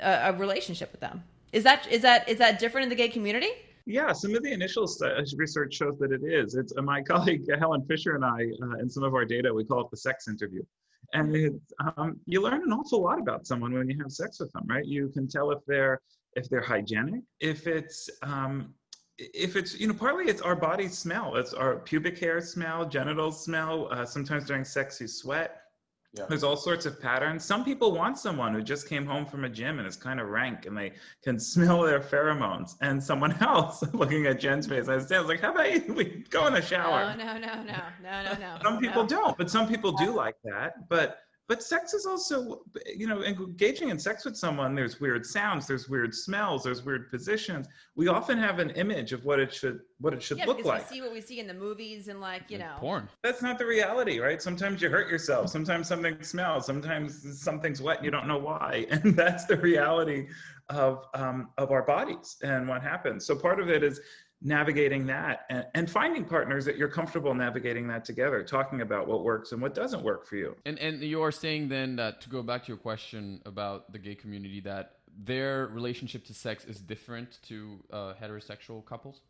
a, 0.00 0.30
a 0.30 0.32
relationship 0.32 0.90
with 0.92 1.00
them. 1.00 1.24
Is 1.52 1.64
that 1.64 1.86
is 1.90 2.02
that 2.02 2.28
is 2.28 2.38
that 2.38 2.58
different 2.58 2.84
in 2.84 2.88
the 2.88 2.94
gay 2.94 3.08
community? 3.08 3.50
Yeah, 3.86 4.12
some 4.12 4.34
of 4.34 4.42
the 4.42 4.50
initial 4.50 4.88
research 5.36 5.74
shows 5.74 5.96
that 5.98 6.10
it 6.10 6.22
is. 6.24 6.56
It's 6.56 6.72
uh, 6.76 6.82
my 6.82 7.02
colleague 7.10 7.46
Helen 7.58 7.84
Fisher 7.86 8.16
and 8.16 8.24
I, 8.24 8.48
uh, 8.62 8.78
in 8.80 8.90
some 8.90 9.04
of 9.04 9.14
our 9.14 9.24
data, 9.24 9.54
we 9.54 9.64
call 9.64 9.82
it 9.82 9.90
the 9.90 9.96
sex 9.96 10.26
interview. 10.26 10.62
And 11.12 11.60
um, 11.96 12.18
you 12.26 12.42
learn 12.42 12.62
an 12.62 12.72
awful 12.72 13.00
lot 13.00 13.20
about 13.20 13.46
someone 13.46 13.72
when 13.72 13.88
you 13.88 13.96
have 14.02 14.10
sex 14.10 14.40
with 14.40 14.50
them, 14.52 14.64
right? 14.66 14.84
You 14.84 15.08
can 15.08 15.28
tell 15.28 15.52
if 15.52 15.60
they're 15.66 16.00
if 16.34 16.50
they're 16.50 16.60
hygienic, 16.60 17.22
if 17.40 17.68
it's 17.68 18.10
um, 18.22 18.74
if 19.18 19.54
it's 19.54 19.78
you 19.78 19.86
know 19.86 19.94
partly 19.94 20.24
it's 20.24 20.42
our 20.42 20.56
body 20.56 20.88
smell, 20.88 21.36
it's 21.36 21.54
our 21.54 21.76
pubic 21.76 22.18
hair 22.18 22.40
smell, 22.40 22.84
genitals 22.86 23.44
smell. 23.44 23.88
Uh, 23.92 24.04
sometimes 24.04 24.46
during 24.46 24.64
sex 24.64 25.00
you 25.00 25.06
sweat. 25.06 25.60
There's 26.28 26.44
all 26.44 26.56
sorts 26.56 26.86
of 26.86 27.00
patterns. 27.00 27.44
Some 27.44 27.64
people 27.64 27.92
want 27.92 28.18
someone 28.18 28.54
who 28.54 28.62
just 28.62 28.88
came 28.88 29.06
home 29.06 29.26
from 29.26 29.44
a 29.44 29.48
gym 29.48 29.78
and 29.78 29.86
is 29.86 29.96
kind 29.96 30.20
of 30.20 30.28
rank 30.28 30.66
and 30.66 30.76
they 30.76 30.92
can 31.22 31.38
smell 31.52 31.82
their 31.82 32.00
pheromones. 32.00 32.76
And 32.80 33.02
someone 33.02 33.32
else, 33.40 33.82
looking 33.92 34.26
at 34.26 34.40
Jen's 34.40 34.66
face, 34.66 34.88
I 34.88 34.96
was 34.96 35.10
like, 35.10 35.40
how 35.40 35.52
about 35.52 35.72
you, 35.72 35.94
we 35.94 36.24
go 36.30 36.46
in 36.46 36.54
the 36.54 36.62
shower? 36.62 37.14
No, 37.16 37.24
no, 37.24 37.38
no, 37.38 37.62
no, 37.62 37.82
no, 38.02 38.22
no, 38.22 38.38
no. 38.38 38.58
Some 38.62 38.78
people 38.78 39.02
no. 39.02 39.08
don't, 39.08 39.38
but 39.38 39.50
some 39.50 39.68
people 39.68 39.92
do 39.92 40.14
like 40.14 40.36
that. 40.44 40.88
But 40.88 41.18
but 41.48 41.62
sex 41.62 41.94
is 41.94 42.06
also, 42.06 42.62
you 42.94 43.06
know, 43.06 43.22
engaging 43.22 43.90
in 43.90 43.98
sex 43.98 44.24
with 44.24 44.36
someone. 44.36 44.74
There's 44.74 45.00
weird 45.00 45.24
sounds, 45.24 45.66
there's 45.66 45.88
weird 45.88 46.12
smells, 46.14 46.64
there's 46.64 46.84
weird 46.84 47.08
positions. 47.10 47.68
We 47.94 48.08
often 48.08 48.36
have 48.38 48.58
an 48.58 48.70
image 48.70 49.12
of 49.12 49.24
what 49.24 49.38
it 49.38 49.52
should 49.52 49.80
what 49.98 50.12
it 50.12 50.22
should 50.22 50.38
Yeah, 50.38 50.46
look 50.46 50.58
because 50.58 50.68
like. 50.68 50.90
we 50.90 50.96
see 50.96 51.02
what 51.02 51.12
we 51.12 51.20
see 51.20 51.38
in 51.38 51.46
the 51.46 51.54
movies 51.54 52.08
and 52.08 52.20
like 52.20 52.50
you 52.50 52.58
know. 52.58 52.74
porn. 52.78 53.08
That's 53.22 53.42
not 53.42 53.58
the 53.58 53.66
reality, 53.66 54.18
right? 54.18 54.42
Sometimes 54.42 54.82
you 54.82 54.90
hurt 54.90 55.08
yourself. 55.08 55.48
Sometimes 55.48 55.86
something 55.86 56.20
smells. 56.22 56.66
Sometimes 56.66 57.40
something's 57.40 57.80
wet 57.80 57.98
and 57.98 58.04
you 58.04 58.10
don't 58.10 58.26
know 58.26 58.38
why. 58.38 58.86
And 58.96 59.14
that's 59.14 59.44
the 59.44 59.56
reality 59.58 60.26
of 60.68 61.04
um, 61.14 61.50
of 61.58 61.70
our 61.70 61.82
bodies 61.82 62.36
and 62.42 62.66
what 62.68 62.82
happens. 62.82 63.24
So 63.24 63.36
part 63.36 63.60
of 63.60 63.68
it 63.70 63.84
is 63.84 64.00
navigating 64.42 65.06
that 65.06 65.46
and, 65.50 65.66
and 65.74 65.90
finding 65.90 66.24
partners 66.24 66.64
that 66.64 66.76
you're 66.76 66.88
comfortable 66.88 67.34
navigating 67.34 67.88
that 67.88 68.04
together, 68.04 68.42
talking 68.42 68.82
about 68.82 69.06
what 69.06 69.24
works 69.24 69.52
and 69.52 69.60
what 69.60 69.74
doesn't 69.74 70.02
work 70.02 70.26
for 70.26 70.36
you. 70.36 70.54
And 70.66 70.78
and 70.78 71.00
you 71.00 71.22
are 71.22 71.32
saying 71.32 71.68
then 71.68 71.96
that 71.96 72.20
to 72.22 72.28
go 72.28 72.42
back 72.42 72.62
to 72.64 72.68
your 72.68 72.76
question 72.76 73.40
about 73.46 73.92
the 73.92 73.98
gay 73.98 74.14
community 74.14 74.60
that 74.60 74.96
their 75.24 75.68
relationship 75.68 76.24
to 76.26 76.34
sex 76.34 76.64
is 76.64 76.80
different 76.80 77.38
to 77.48 77.78
uh, 77.90 78.12
heterosexual 78.20 78.84
couples. 78.84 79.22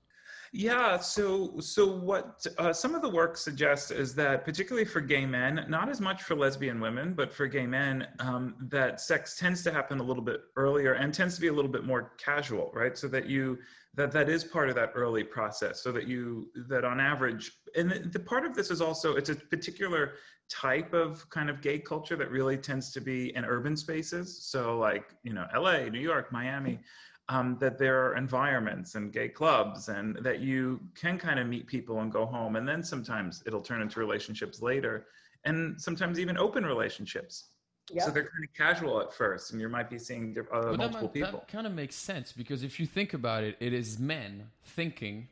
Yeah. 0.59 0.97
So, 0.97 1.61
so 1.61 1.87
what 1.87 2.47
uh, 2.57 2.73
some 2.73 2.95
of 2.95 3.03
the 3.03 3.11
work 3.11 3.37
suggests 3.37 3.91
is 3.91 4.15
that, 4.15 4.43
particularly 4.43 4.87
for 4.87 5.03
gay 5.03 5.27
men, 5.27 5.67
not 5.69 5.91
as 5.91 6.01
much 6.01 6.23
for 6.23 6.35
lesbian 6.35 6.81
women, 6.81 7.13
but 7.13 7.31
for 7.31 7.47
gay 7.47 7.67
men, 7.67 8.09
um, 8.21 8.55
that 8.71 8.99
sex 8.99 9.37
tends 9.37 9.63
to 9.65 9.71
happen 9.71 9.99
a 9.99 10.03
little 10.03 10.23
bit 10.23 10.41
earlier 10.57 10.95
and 10.95 11.13
tends 11.13 11.35
to 11.35 11.43
be 11.43 11.49
a 11.49 11.53
little 11.53 11.71
bit 11.71 11.85
more 11.85 12.15
casual, 12.17 12.71
right? 12.73 12.97
So 12.97 13.07
that 13.09 13.27
you 13.27 13.59
that 13.97 14.11
that 14.13 14.31
is 14.31 14.45
part 14.45 14.71
of 14.71 14.75
that 14.77 14.93
early 14.95 15.25
process. 15.25 15.83
So 15.83 15.93
that 15.93 16.09
you 16.09 16.49
that 16.69 16.87
on 16.87 17.01
average, 17.01 17.53
and 17.75 17.91
the, 17.91 17.99
the 17.99 18.21
part 18.21 18.47
of 18.47 18.55
this 18.55 18.71
is 18.71 18.81
also 18.81 19.15
it's 19.15 19.29
a 19.29 19.35
particular 19.35 20.15
type 20.49 20.95
of 20.95 21.29
kind 21.29 21.51
of 21.51 21.61
gay 21.61 21.79
culture 21.79 22.17
that 22.17 22.31
really 22.31 22.57
tends 22.57 22.93
to 22.93 23.03
be 23.03 23.37
in 23.37 23.45
urban 23.45 23.77
spaces. 23.77 24.43
So 24.47 24.79
like 24.79 25.15
you 25.23 25.35
know, 25.35 25.47
L.A., 25.55 25.91
New 25.91 26.01
York, 26.01 26.33
Miami 26.33 26.81
um, 27.29 27.57
that 27.59 27.77
there 27.79 28.07
are 28.07 28.15
environments 28.17 28.95
and 28.95 29.13
gay 29.13 29.29
clubs 29.29 29.89
and 29.89 30.17
that 30.23 30.41
you 30.41 30.81
can 30.95 31.19
kind 31.19 31.39
of 31.41 31.47
meet 31.49 31.67
people 31.67 32.01
and 32.01 32.13
go 32.13 32.25
home 32.25 32.55
and 32.57 32.67
then 32.69 32.83
sometimes 32.85 33.43
it'll 33.47 33.61
turn 33.61 33.83
into 33.83 33.99
relationships 33.99 34.63
later 34.63 35.07
and 35.45 35.81
sometimes 35.81 36.19
even 36.21 36.37
open 36.39 36.65
relationships. 36.65 37.45
Yeah. 37.93 38.05
So 38.05 38.11
they're 38.11 38.25
kind 38.25 38.45
of 38.45 38.53
casual 38.55 39.01
at 39.01 39.13
first, 39.13 39.53
and 39.53 39.61
you 39.61 39.69
might 39.69 39.89
be 39.89 39.97
seeing 39.99 40.33
diff- 40.33 40.49
uh, 40.53 40.61
But 40.61 40.71
that, 40.73 40.79
multiple 40.79 41.03
might- 41.03 41.13
people. 41.15 41.31
that 41.41 41.49
kind 41.49 41.67
of 41.69 41.73
makes 41.73 41.95
sense 41.95 42.33
because 42.33 42.65
if 42.65 42.81
you 42.81 42.87
think 42.87 43.15
about 43.15 43.45
it, 43.45 43.57
it 43.61 43.73
is 43.73 43.99
men 43.99 44.51
thinking 44.65 45.29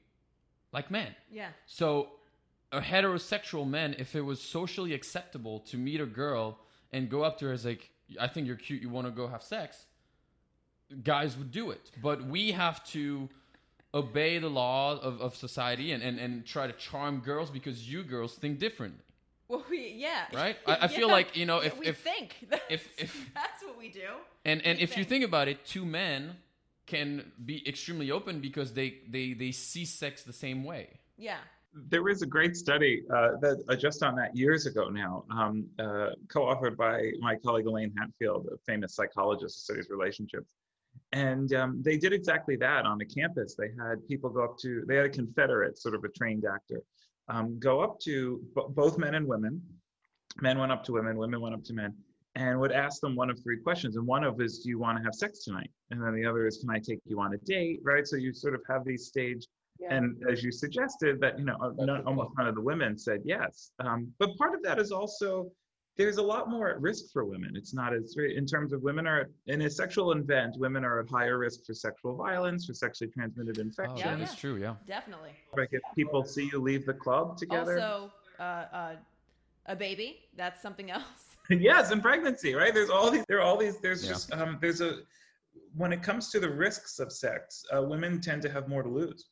like 0.72 0.88
men. 0.88 1.14
Yeah. 1.32 1.48
So, 1.66 2.10
a 2.70 2.80
heterosexual 2.80 3.68
man, 3.68 3.96
if 3.98 4.14
it 4.14 4.20
was 4.20 4.40
socially 4.40 4.94
acceptable 4.94 5.60
to 5.60 5.76
meet 5.76 6.00
a 6.00 6.06
girl 6.06 6.58
and 6.92 7.08
go 7.10 7.22
up 7.22 7.38
to 7.38 7.46
her 7.46 7.52
as 7.52 7.64
like, 7.64 7.90
"I 8.20 8.28
think 8.28 8.46
you're 8.46 8.54
cute. 8.56 8.82
You 8.82 8.88
want 8.88 9.06
to 9.08 9.12
go 9.12 9.26
have 9.26 9.42
sex," 9.42 9.86
guys 11.02 11.36
would 11.36 11.50
do 11.50 11.70
it. 11.70 11.90
But 12.02 12.24
we 12.26 12.52
have 12.52 12.84
to 12.88 13.28
obey 13.92 14.38
the 14.38 14.48
law 14.48 14.98
of, 14.98 15.20
of 15.20 15.36
society 15.36 15.92
and, 15.92 16.02
and, 16.02 16.18
and 16.18 16.44
try 16.44 16.66
to 16.66 16.72
charm 16.72 17.20
girls 17.20 17.50
because 17.50 17.88
you 17.90 18.02
girls 18.02 18.34
think 18.34 18.58
differently. 18.58 19.00
Well, 19.48 19.64
we 19.70 19.94
yeah. 19.96 20.24
Right? 20.32 20.56
I- 20.66 20.78
I 20.82 20.88
feel 20.98 21.08
like, 21.08 21.36
you 21.36 21.46
know, 21.46 21.58
if- 21.58 21.78
we 21.78 21.86
if- 21.86 21.98
think 21.98 22.46
if- 22.70 22.88
if- 22.98 23.30
that's 23.34 23.62
what 23.62 23.78
we 23.78 23.90
do. 23.90 24.08
And 24.44 24.62
and 24.62 24.78
We 24.78 24.84
if 24.84 24.90
you 24.90 25.04
think. 25.04 25.08
think 25.08 25.24
about 25.24 25.48
it, 25.48 25.64
two 25.64 25.84
men 25.84 26.36
can 26.86 27.32
be 27.44 27.66
extremely 27.68 28.10
open 28.10 28.40
because 28.40 28.72
they 28.74 28.98
they 29.08 29.32
they 29.32 29.52
see 29.52 29.84
sex 29.84 30.22
the 30.22 30.32
same 30.32 30.64
way. 30.64 30.88
Yeah. 31.16 31.38
There 31.72 32.02
was 32.02 32.22
a 32.22 32.26
great 32.26 32.56
study 32.56 33.02
uh, 33.10 33.32
that 33.40 33.64
uh, 33.68 33.74
just 33.74 34.02
on 34.02 34.14
that 34.16 34.36
years 34.36 34.66
ago 34.66 34.88
now, 34.90 35.24
um, 35.30 35.66
uh, 35.78 36.10
co-authored 36.28 36.76
by 36.76 37.10
my 37.20 37.34
colleague 37.36 37.66
Elaine 37.66 37.92
Hatfield, 37.98 38.46
a 38.52 38.56
famous 38.64 38.94
psychologist 38.94 39.56
who 39.66 39.74
studies 39.74 39.88
relationships. 39.90 40.46
And 41.14 41.52
um, 41.54 41.80
they 41.82 41.96
did 41.96 42.12
exactly 42.12 42.56
that 42.56 42.84
on 42.86 42.98
the 42.98 43.04
campus. 43.04 43.54
They 43.54 43.70
had 43.78 44.06
people 44.08 44.30
go 44.30 44.42
up 44.42 44.58
to, 44.58 44.82
they 44.88 44.96
had 44.96 45.06
a 45.06 45.10
Confederate, 45.10 45.78
sort 45.78 45.94
of 45.94 46.02
a 46.02 46.08
trained 46.08 46.44
actor, 46.44 46.82
um, 47.28 47.58
go 47.60 47.80
up 47.80 48.00
to 48.00 48.42
b- 48.54 48.62
both 48.70 48.98
men 48.98 49.14
and 49.14 49.26
women. 49.26 49.62
Men 50.42 50.58
went 50.58 50.72
up 50.72 50.82
to 50.84 50.92
women, 50.92 51.16
women 51.16 51.40
went 51.40 51.54
up 51.54 51.62
to 51.64 51.72
men, 51.72 51.94
and 52.34 52.58
would 52.58 52.72
ask 52.72 53.00
them 53.00 53.14
one 53.14 53.30
of 53.30 53.40
three 53.40 53.58
questions. 53.60 53.94
And 53.96 54.04
one 54.04 54.24
of 54.24 54.40
is, 54.40 54.58
do 54.58 54.68
you 54.68 54.78
want 54.80 54.98
to 54.98 55.04
have 55.04 55.14
sex 55.14 55.44
tonight? 55.44 55.70
And 55.92 56.02
then 56.02 56.12
the 56.16 56.26
other 56.26 56.48
is, 56.48 56.58
can 56.58 56.70
I 56.70 56.80
take 56.80 56.98
you 57.06 57.20
on 57.20 57.32
a 57.32 57.38
date? 57.38 57.78
Right. 57.84 58.04
So 58.04 58.16
you 58.16 58.32
sort 58.32 58.54
of 58.56 58.62
have 58.68 58.84
these 58.84 59.06
staged 59.06 59.46
Yeah. 59.78 59.94
and 59.94 60.20
as 60.28 60.42
you 60.42 60.50
suggested, 60.50 61.20
that 61.20 61.38
you 61.38 61.44
know, 61.44 61.56
That's 61.78 62.06
almost 62.06 62.30
none 62.36 62.48
of 62.48 62.56
the 62.56 62.60
women 62.60 62.98
said 62.98 63.20
yes. 63.24 63.70
Um, 63.78 64.12
but 64.18 64.36
part 64.36 64.54
of 64.56 64.62
that 64.64 64.80
is 64.80 64.90
also 64.90 65.52
there's 65.96 66.16
a 66.16 66.22
lot 66.22 66.50
more 66.50 66.68
at 66.68 66.80
risk 66.80 67.12
for 67.12 67.24
women. 67.24 67.52
It's 67.54 67.72
not 67.72 67.94
as 67.94 68.16
in 68.16 68.46
terms 68.46 68.72
of 68.72 68.82
women 68.82 69.06
are 69.06 69.28
in 69.46 69.62
a 69.62 69.70
sexual 69.70 70.10
event, 70.12 70.56
women 70.58 70.84
are 70.84 71.00
at 71.00 71.08
higher 71.08 71.38
risk 71.38 71.64
for 71.64 71.74
sexual 71.74 72.16
violence, 72.16 72.66
for 72.66 72.74
sexually 72.74 73.10
transmitted 73.12 73.58
Oh, 73.58 73.62
infection. 73.62 73.96
that 74.18 74.20
is 74.20 74.30
yeah. 74.30 74.36
true. 74.40 74.56
Yeah. 74.56 74.74
Definitely. 74.86 75.30
Like 75.56 75.68
if 75.72 75.82
people 75.94 76.24
see 76.24 76.48
you 76.52 76.60
leave 76.60 76.84
the 76.84 76.94
club 76.94 77.36
together. 77.36 77.74
Also, 77.74 78.12
uh, 78.40 78.42
uh, 78.42 78.96
a 79.66 79.76
baby. 79.76 80.20
That's 80.36 80.60
something 80.60 80.90
else. 80.90 81.02
yes, 81.50 81.90
and 81.90 82.02
pregnancy, 82.02 82.54
right? 82.54 82.74
There's 82.74 82.90
all 82.90 83.10
these. 83.10 83.24
There 83.28 83.38
are 83.38 83.42
all 83.42 83.56
these. 83.56 83.78
There's 83.78 84.04
Yeah. 84.04 84.10
just 84.12 84.32
um, 84.32 84.58
there's 84.60 84.80
a 84.80 84.98
when 85.76 85.92
it 85.92 86.02
comes 86.02 86.30
to 86.30 86.40
the 86.40 86.50
risks 86.50 86.98
of 86.98 87.12
sex, 87.12 87.64
uh, 87.76 87.82
women 87.82 88.20
tend 88.20 88.42
to 88.42 88.50
have 88.50 88.68
more 88.68 88.82
to 88.82 88.88
lose. 88.88 89.28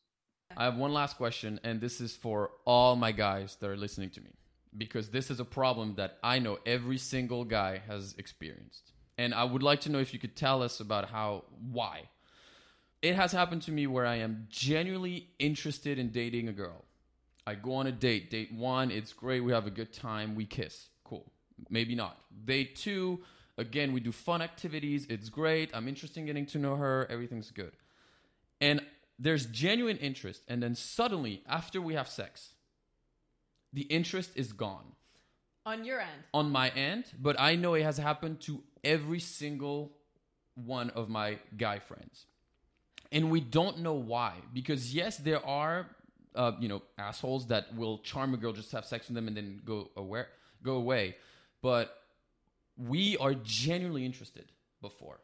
I 0.56 0.64
have 0.64 0.76
one 0.76 0.92
last 0.92 1.16
question, 1.16 1.58
and 1.64 1.80
this 1.80 2.00
is 2.00 2.14
for 2.14 2.50
all 2.66 2.94
my 2.96 3.10
guys 3.12 3.56
that 3.60 3.68
are 3.70 3.76
listening 3.76 4.10
to 4.10 4.20
me, 4.20 4.30
because 4.76 5.10
this 5.10 5.30
is 5.30 5.40
a 5.40 5.44
problem 5.44 5.94
that 5.96 6.18
I 6.22 6.38
know 6.38 6.58
every 6.64 6.98
single 6.98 7.44
guy 7.44 7.82
has 7.86 8.14
experienced. 8.18 8.92
And 9.18 9.34
I 9.34 9.44
would 9.44 9.62
like 9.62 9.82
to 9.82 9.90
know 9.90 9.98
if 9.98 10.12
you 10.12 10.18
could 10.18 10.36
tell 10.36 10.62
us 10.62 10.80
about 10.80 11.10
how, 11.10 11.44
why. 11.70 12.08
It 13.02 13.14
has 13.14 13.32
happened 13.32 13.62
to 13.62 13.72
me 13.72 13.86
where 13.86 14.06
I 14.06 14.16
am 14.16 14.46
genuinely 14.48 15.28
interested 15.38 15.98
in 15.98 16.10
dating 16.10 16.48
a 16.48 16.52
girl. 16.52 16.84
I 17.46 17.54
go 17.56 17.74
on 17.74 17.86
a 17.86 17.92
date. 17.92 18.30
Date 18.30 18.52
one, 18.52 18.90
it's 18.90 19.12
great. 19.12 19.40
We 19.40 19.52
have 19.52 19.66
a 19.66 19.70
good 19.70 19.92
time. 19.92 20.34
We 20.34 20.46
kiss. 20.46 20.88
Cool. 21.04 21.30
Maybe 21.68 21.94
not. 21.94 22.18
Date 22.44 22.76
two, 22.76 23.20
again, 23.58 23.92
we 23.92 24.00
do 24.00 24.12
fun 24.12 24.40
activities. 24.40 25.06
It's 25.10 25.28
great. 25.28 25.70
I'm 25.74 25.88
interested 25.88 26.20
in 26.20 26.26
getting 26.26 26.46
to 26.46 26.58
know 26.58 26.76
her. 26.76 27.06
Everything's 27.10 27.50
good. 27.50 27.72
And 28.60 28.80
there's 29.18 29.46
genuine 29.46 29.98
interest. 29.98 30.44
And 30.48 30.62
then 30.62 30.74
suddenly, 30.74 31.42
after 31.48 31.80
we 31.80 31.94
have 31.94 32.08
sex, 32.08 32.51
the 33.72 33.82
interest 33.82 34.30
is 34.34 34.52
gone 34.52 34.84
On 35.64 35.84
your 35.84 36.00
end. 36.00 36.22
on 36.34 36.50
my 36.50 36.70
end, 36.70 37.04
but 37.20 37.36
I 37.40 37.56
know 37.56 37.74
it 37.74 37.82
has 37.82 37.98
happened 37.98 38.40
to 38.42 38.62
every 38.84 39.20
single 39.20 39.92
one 40.54 40.90
of 40.90 41.08
my 41.08 41.38
guy 41.56 41.78
friends. 41.78 42.26
And 43.10 43.30
we 43.30 43.40
don't 43.40 43.80
know 43.80 43.94
why. 43.94 44.34
Because, 44.52 44.94
yes, 44.94 45.18
there 45.18 45.44
are, 45.44 45.86
uh, 46.34 46.52
you 46.60 46.68
know, 46.68 46.82
assholes 46.98 47.46
that 47.48 47.74
will 47.76 47.98
charm 47.98 48.32
a 48.34 48.36
girl, 48.38 48.52
just 48.52 48.72
have 48.72 48.86
sex 48.86 49.08
with 49.08 49.14
them, 49.14 49.28
and 49.28 49.36
then 49.36 49.60
go 49.64 49.90
away. 49.96 50.24
Go 50.62 50.76
away. 50.76 51.16
But 51.62 51.94
we 52.76 53.16
are 53.18 53.34
genuinely 53.34 54.04
interested 54.06 54.50
before. 54.80 55.20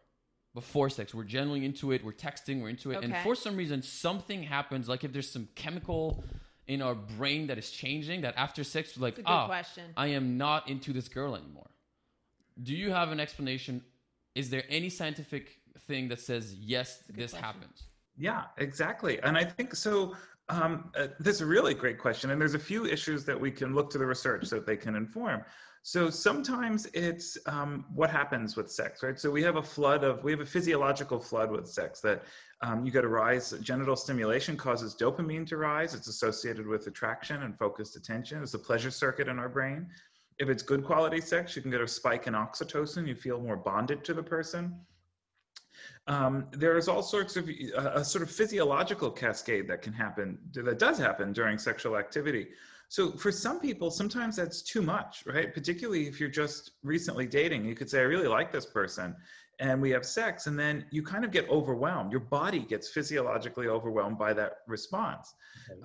Before 0.55 0.91
sex, 0.91 1.15
we're 1.15 1.25
genuinely 1.25 1.65
into 1.65 1.93
it. 1.93 2.05
We're 2.05 2.13
texting, 2.13 2.61
we're 2.61 2.69
into 2.71 2.91
it. 2.91 3.03
And 3.03 3.15
for 3.19 3.35
some 3.35 3.57
reason, 3.57 3.83
something 3.83 4.43
happens. 4.43 4.89
Like 4.89 5.05
if 5.05 5.13
there's 5.13 5.31
some 5.31 5.49
chemical 5.55 6.25
in 6.69 6.83
our 6.83 6.95
brain 6.95 7.47
that 7.47 7.59
is 7.59 7.71
changing, 7.71 8.21
that 8.21 8.35
after 8.37 8.63
sex, 8.63 8.97
we're 8.97 9.07
like, 9.07 9.15
a 9.15 9.23
good 9.23 9.27
ah, 9.27 9.47
question. 9.47 9.85
I 9.97 10.09
am 10.09 10.37
not 10.37 10.69
into 10.69 10.93
this 10.93 11.09
girl 11.09 11.35
anymore. 11.35 11.71
Do 12.63 12.75
you 12.75 12.91
have 12.91 13.11
an 13.11 13.21
explanation? 13.21 13.83
Is 14.35 14.51
there 14.51 14.65
any 14.69 14.91
scientific 14.91 15.57
thing 15.87 16.09
that 16.09 16.21
says 16.21 16.55
yes, 16.55 17.03
this 17.09 17.33
question. 17.33 17.43
happens? 17.43 17.83
Yeah, 18.17 18.45
exactly. 18.59 19.21
And 19.23 19.37
I 19.37 19.45
think 19.45 19.75
so. 19.75 20.15
Um, 20.51 20.91
uh, 20.97 21.09
this 21.19 21.37
is 21.37 21.41
a 21.43 21.47
really 21.47 21.75
great 21.75 21.99
question. 21.99 22.31
And 22.31 22.41
there's 22.41 22.55
a 22.55 22.59
few 22.59 22.85
issues 22.87 23.25
that 23.25 23.39
we 23.39 23.51
can 23.51 23.75
look 23.75 23.91
to 23.91 23.99
the 23.99 24.07
research 24.07 24.47
so 24.47 24.57
that 24.57 24.67
they 24.67 24.77
can 24.77 24.95
inform. 24.95 25.43
So 25.89 26.11
sometimes 26.11 26.85
it's 26.93 27.39
um, 27.47 27.87
what 27.95 28.11
happens 28.11 28.59
with 28.59 28.71
sex, 28.71 29.03
right? 29.03 29.19
So 29.19 29.31
we 29.31 29.43
have 29.43 29.57
a 29.57 29.63
flood 29.63 30.05
of, 30.05 30.23
we 30.23 30.31
have 30.33 30.41
a 30.41 30.45
physiological 30.45 31.19
flood 31.19 31.51
with 31.51 31.67
sex 31.67 32.03
that 32.03 32.25
um, 32.61 32.85
you 32.85 32.93
get 32.93 33.05
a 33.05 33.09
rise, 33.09 33.55
genital 33.63 33.97
stimulation 33.97 34.55
causes 34.55 34.95
dopamine 34.95 35.47
to 35.47 35.57
rise. 35.57 35.95
It's 35.95 36.07
associated 36.07 36.67
with 36.67 36.87
attraction 36.89 37.43
and 37.45 37.59
focused 37.59 37.97
attention. 37.97 38.43
It's 38.43 38.53
a 38.53 38.59
pleasure 38.59 38.91
circuit 38.91 39.29
in 39.29 39.39
our 39.39 39.49
brain. 39.49 39.87
If 40.39 40.51
it's 40.51 40.63
good 40.63 40.85
quality 40.85 41.23
sex, 41.23 41.57
you 41.57 41.63
can 41.63 41.71
get 41.71 41.81
a 41.81 41.89
spike 41.89 42.27
in 42.27 42.35
oxytocin. 42.35 43.09
You 43.09 43.15
feel 43.15 43.41
more 43.41 43.57
bonded 43.57 44.05
to 44.05 44.13
the 44.13 44.23
person 44.23 44.79
um, 46.07 46.47
there 46.53 46.77
is 46.77 46.89
all 46.89 47.03
sorts 47.03 47.37
of 47.37 47.49
uh, 47.49 47.93
a 47.95 48.05
sort 48.05 48.23
of 48.23 48.31
physiological 48.31 49.11
cascade 49.11 49.69
that 49.69 49.83
can 49.83 49.93
happen 49.93 50.39
that 50.53 50.79
does 50.79 50.99
happen 50.99 51.33
during 51.33 51.59
sexual 51.59 51.97
activity 51.97 52.49
so 52.89 53.13
for 53.13 53.31
some 53.31 53.61
people 53.61 53.91
sometimes 53.91 54.37
that's 54.37 54.63
too 54.63 54.83
much 54.83 55.23
right? 55.27 55.53
Particularly 55.55 56.07
if 56.07 56.19
you're 56.19 56.29
just 56.29 56.73
recently 56.83 57.27
dating 57.27 57.65
you 57.65 57.75
could 57.75 57.89
say 57.89 58.01
i 58.01 58.03
really 58.03 58.29
like 58.29 58.53
this 58.53 58.67
person 58.67 59.15
and 59.61 59.83
we 59.83 59.91
have 59.91 60.07
sex 60.07 60.47
and 60.47 60.59
then 60.59 60.85
you 60.91 61.03
kind 61.03 61.25
of 61.25 61.31
get 61.33 61.49
overwhelmed. 61.49 62.13
Your 62.13 62.21
body 62.21 62.61
gets 62.61 62.91
physiologically 62.91 63.67
overwhelmed 63.67 64.19
by 64.19 64.33
that 64.35 64.59
response. 64.69 65.35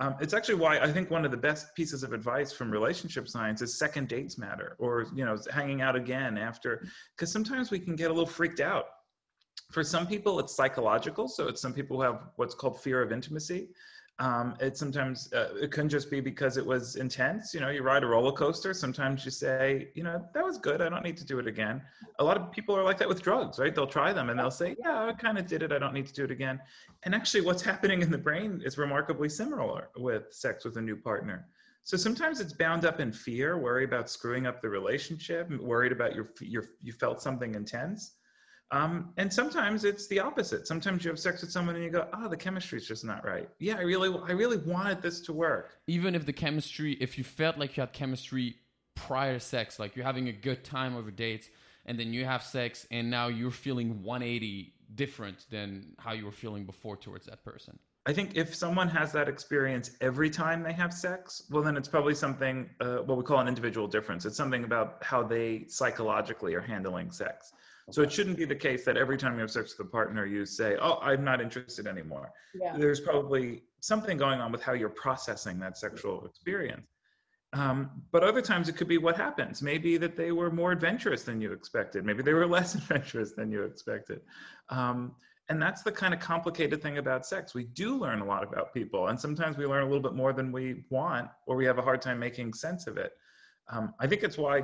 Um, 0.00 0.14
it's 0.20 0.32
actually 0.32 0.54
why 0.54 0.78
i 0.78 0.90
think 0.90 1.10
one 1.10 1.24
of 1.24 1.30
the 1.30 1.36
best 1.36 1.74
pieces 1.74 2.02
of 2.02 2.12
advice 2.12 2.52
from 2.52 2.70
relationship 2.70 3.28
science 3.28 3.60
is 3.62 3.78
second 3.78 4.08
dates 4.08 4.38
matter 4.38 4.76
or 4.78 5.06
you 5.14 5.24
know 5.24 5.36
hanging 5.52 5.82
out 5.82 5.96
again 5.96 6.38
after 6.38 6.86
because 7.16 7.30
sometimes 7.30 7.70
we 7.70 7.78
can 7.78 7.96
get 7.96 8.10
a 8.10 8.14
little 8.14 8.26
freaked 8.26 8.60
out. 8.60 8.86
For 9.72 9.82
some 9.82 10.06
people 10.06 10.38
it's 10.38 10.54
psychological 10.54 11.26
so 11.28 11.48
it's 11.48 11.60
some 11.60 11.72
people 11.72 11.96
who 11.96 12.02
have 12.02 12.20
what's 12.36 12.54
called 12.54 12.80
fear 12.80 13.02
of 13.02 13.12
intimacy 13.12 13.68
um, 14.20 14.54
it 14.60 14.76
sometimes 14.76 15.32
uh, 15.32 15.48
it 15.60 15.72
can 15.72 15.88
just 15.88 16.08
be 16.08 16.20
because 16.20 16.56
it 16.56 16.64
was 16.64 16.96
intense 16.96 17.52
you 17.52 17.58
know 17.58 17.68
you 17.68 17.82
ride 17.82 18.04
a 18.04 18.06
roller 18.06 18.30
coaster 18.30 18.72
sometimes 18.72 19.24
you 19.24 19.30
say 19.30 19.88
you 19.94 20.04
know 20.04 20.24
that 20.32 20.44
was 20.44 20.56
good 20.56 20.80
i 20.80 20.88
don't 20.88 21.02
need 21.02 21.16
to 21.16 21.24
do 21.24 21.38
it 21.40 21.48
again. 21.48 21.82
A 22.20 22.24
lot 22.24 22.36
of 22.36 22.52
people 22.52 22.76
are 22.76 22.84
like 22.84 22.98
that 22.98 23.08
with 23.08 23.22
drugs 23.22 23.58
right? 23.58 23.74
They'll 23.74 23.86
try 23.86 24.12
them 24.12 24.30
and 24.30 24.38
they'll 24.38 24.50
say 24.50 24.76
yeah 24.78 25.06
i 25.06 25.12
kind 25.12 25.36
of 25.36 25.46
did 25.46 25.62
it 25.62 25.72
i 25.72 25.78
don't 25.78 25.94
need 25.94 26.06
to 26.06 26.12
do 26.12 26.24
it 26.24 26.30
again. 26.30 26.60
And 27.02 27.14
actually 27.14 27.40
what's 27.40 27.62
happening 27.72 28.02
in 28.02 28.10
the 28.10 28.18
brain 28.18 28.62
is 28.64 28.78
remarkably 28.78 29.28
similar 29.28 29.90
with 29.96 30.32
sex 30.32 30.64
with 30.64 30.76
a 30.76 30.82
new 30.82 30.96
partner. 30.96 31.48
So 31.82 31.96
sometimes 31.98 32.40
it's 32.40 32.54
bound 32.54 32.86
up 32.86 33.00
in 33.00 33.12
fear 33.12 33.58
worry 33.58 33.84
about 33.84 34.08
screwing 34.08 34.46
up 34.46 34.62
the 34.62 34.68
relationship 34.68 35.50
worried 35.60 35.92
about 35.92 36.14
your 36.14 36.28
your 36.40 36.64
you 36.82 36.92
felt 36.92 37.20
something 37.20 37.54
intense 37.54 38.12
um, 38.70 39.12
and 39.16 39.32
sometimes 39.32 39.84
it's 39.84 40.06
the 40.08 40.20
opposite. 40.20 40.66
Sometimes 40.66 41.04
you 41.04 41.10
have 41.10 41.18
sex 41.18 41.42
with 41.42 41.52
someone 41.52 41.76
and 41.76 41.84
you 41.84 41.90
go, 41.90 42.08
"Oh, 42.12 42.28
the 42.28 42.36
chemistry's 42.36 42.86
just 42.86 43.04
not 43.04 43.24
right." 43.24 43.48
Yeah, 43.58 43.76
I 43.76 43.82
really, 43.82 44.16
I 44.26 44.32
really 44.32 44.56
wanted 44.56 45.02
this 45.02 45.20
to 45.22 45.32
work. 45.32 45.78
Even 45.86 46.14
if 46.14 46.26
the 46.26 46.32
chemistry, 46.32 46.94
if 46.94 47.18
you 47.18 47.24
felt 47.24 47.58
like 47.58 47.76
you 47.76 47.82
had 47.82 47.92
chemistry 47.92 48.56
prior 48.94 49.34
to 49.34 49.40
sex, 49.40 49.78
like 49.78 49.96
you're 49.96 50.04
having 50.04 50.28
a 50.28 50.32
good 50.32 50.64
time 50.64 50.96
over 50.96 51.10
dates, 51.10 51.48
and 51.86 51.98
then 51.98 52.12
you 52.12 52.24
have 52.24 52.42
sex, 52.42 52.86
and 52.90 53.10
now 53.10 53.28
you're 53.28 53.50
feeling 53.50 54.02
180 54.02 54.74
different 54.94 55.46
than 55.50 55.94
how 55.98 56.12
you 56.12 56.24
were 56.24 56.32
feeling 56.32 56.64
before 56.64 56.96
towards 56.96 57.26
that 57.26 57.44
person. 57.44 57.78
I 58.06 58.12
think 58.12 58.36
if 58.36 58.54
someone 58.54 58.88
has 58.88 59.12
that 59.12 59.28
experience 59.28 59.92
every 60.02 60.28
time 60.28 60.62
they 60.62 60.74
have 60.74 60.92
sex, 60.92 61.44
well, 61.50 61.62
then 61.62 61.76
it's 61.76 61.88
probably 61.88 62.14
something 62.14 62.68
uh, 62.80 62.96
what 62.96 63.16
we 63.16 63.24
call 63.24 63.38
an 63.38 63.48
individual 63.48 63.86
difference. 63.86 64.26
It's 64.26 64.36
something 64.36 64.64
about 64.64 64.98
how 65.02 65.22
they 65.22 65.64
psychologically 65.68 66.54
are 66.54 66.60
handling 66.60 67.10
sex. 67.10 67.52
So 67.90 68.02
it 68.02 68.10
shouldn't 68.10 68.38
be 68.38 68.46
the 68.46 68.56
case 68.56 68.84
that 68.86 68.96
every 68.96 69.18
time 69.18 69.34
you 69.34 69.40
have 69.40 69.50
sex 69.50 69.76
with 69.76 69.86
a 69.86 69.90
partner, 69.90 70.24
you 70.24 70.46
say, 70.46 70.76
"Oh, 70.80 70.98
I'm 71.02 71.22
not 71.22 71.40
interested 71.40 71.86
anymore." 71.86 72.32
Yeah. 72.54 72.76
There's 72.78 73.00
probably 73.00 73.64
something 73.80 74.16
going 74.16 74.40
on 74.40 74.50
with 74.50 74.62
how 74.62 74.72
you're 74.72 74.88
processing 74.88 75.58
that 75.60 75.76
sexual 75.76 76.24
experience. 76.24 76.86
Um, 77.52 78.02
but 78.10 78.24
other 78.24 78.42
times 78.42 78.68
it 78.68 78.76
could 78.76 78.88
be 78.88 78.98
what 78.98 79.16
happens. 79.16 79.62
Maybe 79.62 79.96
that 79.98 80.16
they 80.16 80.32
were 80.32 80.50
more 80.50 80.72
adventurous 80.72 81.22
than 81.22 81.40
you 81.40 81.52
expected. 81.52 82.04
Maybe 82.04 82.22
they 82.22 82.32
were 82.32 82.46
less 82.58 82.74
adventurous 82.74 83.32
than 83.32 83.52
you 83.52 83.62
expected. 83.62 84.22
Um, 84.70 85.14
and 85.50 85.60
that's 85.60 85.82
the 85.82 85.92
kind 85.92 86.14
of 86.14 86.20
complicated 86.20 86.82
thing 86.82 86.96
about 86.98 87.26
sex. 87.26 87.54
We 87.54 87.64
do 87.64 87.96
learn 87.98 88.20
a 88.20 88.24
lot 88.24 88.42
about 88.42 88.72
people, 88.72 89.08
and 89.08 89.20
sometimes 89.20 89.58
we 89.58 89.66
learn 89.66 89.82
a 89.82 89.86
little 89.86 90.02
bit 90.02 90.14
more 90.14 90.32
than 90.32 90.50
we 90.50 90.84
want, 90.88 91.28
or 91.46 91.54
we 91.54 91.66
have 91.66 91.78
a 91.78 91.82
hard 91.82 92.00
time 92.00 92.18
making 92.18 92.54
sense 92.54 92.86
of 92.86 92.96
it. 92.96 93.12
Um, 93.70 93.94
I 94.00 94.06
think 94.06 94.22
it's 94.22 94.38
why 94.38 94.62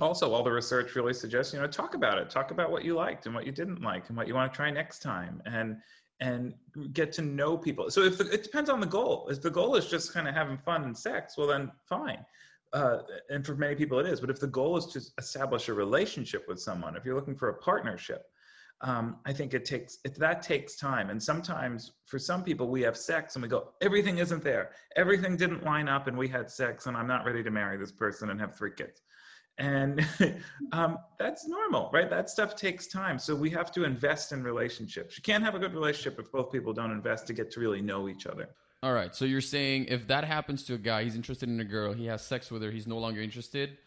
also 0.00 0.32
all 0.32 0.42
the 0.42 0.50
research 0.50 0.94
really 0.96 1.14
suggests 1.14 1.52
you 1.52 1.60
know 1.60 1.66
talk 1.66 1.94
about 1.94 2.18
it. 2.18 2.30
Talk 2.30 2.50
about 2.50 2.70
what 2.70 2.84
you 2.84 2.94
liked 2.94 3.26
and 3.26 3.34
what 3.34 3.46
you 3.46 3.52
didn't 3.52 3.82
like 3.82 4.08
and 4.08 4.16
what 4.16 4.26
you 4.26 4.34
want 4.34 4.52
to 4.52 4.56
try 4.56 4.70
next 4.70 5.00
time 5.00 5.42
and 5.46 5.76
and 6.20 6.54
get 6.92 7.12
to 7.12 7.22
know 7.22 7.56
people. 7.56 7.90
So 7.90 8.02
if 8.02 8.18
the, 8.18 8.30
it 8.30 8.42
depends 8.42 8.70
on 8.70 8.80
the 8.80 8.86
goal. 8.86 9.28
If 9.30 9.42
the 9.42 9.50
goal 9.50 9.74
is 9.76 9.86
just 9.86 10.12
kind 10.12 10.28
of 10.28 10.34
having 10.34 10.58
fun 10.58 10.84
and 10.84 10.96
sex 10.96 11.36
well 11.36 11.46
then 11.46 11.70
fine. 11.88 12.24
Uh, 12.72 13.02
and 13.30 13.46
for 13.46 13.54
many 13.54 13.74
people 13.76 13.98
it 14.00 14.06
is. 14.06 14.20
But 14.20 14.30
if 14.30 14.40
the 14.40 14.48
goal 14.48 14.76
is 14.76 14.86
to 14.86 15.00
establish 15.18 15.68
a 15.68 15.74
relationship 15.74 16.46
with 16.48 16.60
someone 16.60 16.96
if 16.96 17.04
you're 17.04 17.14
looking 17.14 17.36
for 17.36 17.48
a 17.50 17.54
partnership 17.54 18.26
um, 18.80 19.18
i 19.24 19.32
think 19.32 19.54
it 19.54 19.64
takes 19.64 19.98
it, 20.04 20.16
that 20.18 20.42
takes 20.42 20.76
time. 20.76 21.10
And 21.10 21.22
sometimes 21.22 21.92
for 22.06 22.18
some 22.18 22.42
people 22.42 22.68
we 22.68 22.82
have 22.82 22.96
sex 22.96 23.36
and 23.36 23.42
we 23.42 23.48
go 23.48 23.68
everything 23.80 24.18
isn't 24.18 24.42
there. 24.42 24.70
Everything 24.96 25.36
didn't 25.36 25.62
line 25.62 25.88
up 25.88 26.08
and 26.08 26.18
we 26.18 26.26
had 26.26 26.50
sex 26.50 26.86
and 26.86 26.96
i'm 26.96 27.06
not 27.06 27.24
ready 27.24 27.42
to 27.44 27.50
marry 27.50 27.76
this 27.76 27.92
person 27.92 28.30
and 28.30 28.40
have 28.40 28.56
three 28.56 28.72
kids 28.76 29.02
and 29.58 30.04
um, 30.72 30.98
that's 31.18 31.46
normal 31.46 31.90
right 31.92 32.10
that 32.10 32.28
stuff 32.28 32.56
takes 32.56 32.86
time 32.86 33.18
so 33.18 33.34
we 33.34 33.48
have 33.48 33.70
to 33.70 33.84
invest 33.84 34.32
in 34.32 34.42
relationships 34.42 35.16
you 35.16 35.22
can't 35.22 35.44
have 35.44 35.54
a 35.54 35.58
good 35.58 35.72
relationship 35.72 36.18
if 36.18 36.30
both 36.32 36.50
people 36.50 36.72
don't 36.72 36.90
invest 36.90 37.26
to 37.26 37.32
get 37.32 37.50
to 37.50 37.60
really 37.60 37.80
know 37.80 38.08
each 38.08 38.26
other 38.26 38.48
All 38.84 38.92
right. 38.92 39.16
So 39.16 39.24
you're 39.24 39.40
saying 39.40 39.86
if 39.88 40.06
that 40.08 40.24
happens 40.24 40.62
to 40.64 40.74
a 40.74 40.78
guy, 40.78 41.04
he's 41.04 41.16
interested 41.16 41.48
in 41.48 41.58
a 41.58 41.64
girl, 41.64 41.94
he 41.94 42.04
has 42.04 42.20
sex 42.20 42.50
with 42.50 42.62
her, 42.62 42.70
he's 42.70 42.86
no 42.86 42.98
longer 42.98 43.22
interested. 43.22 43.78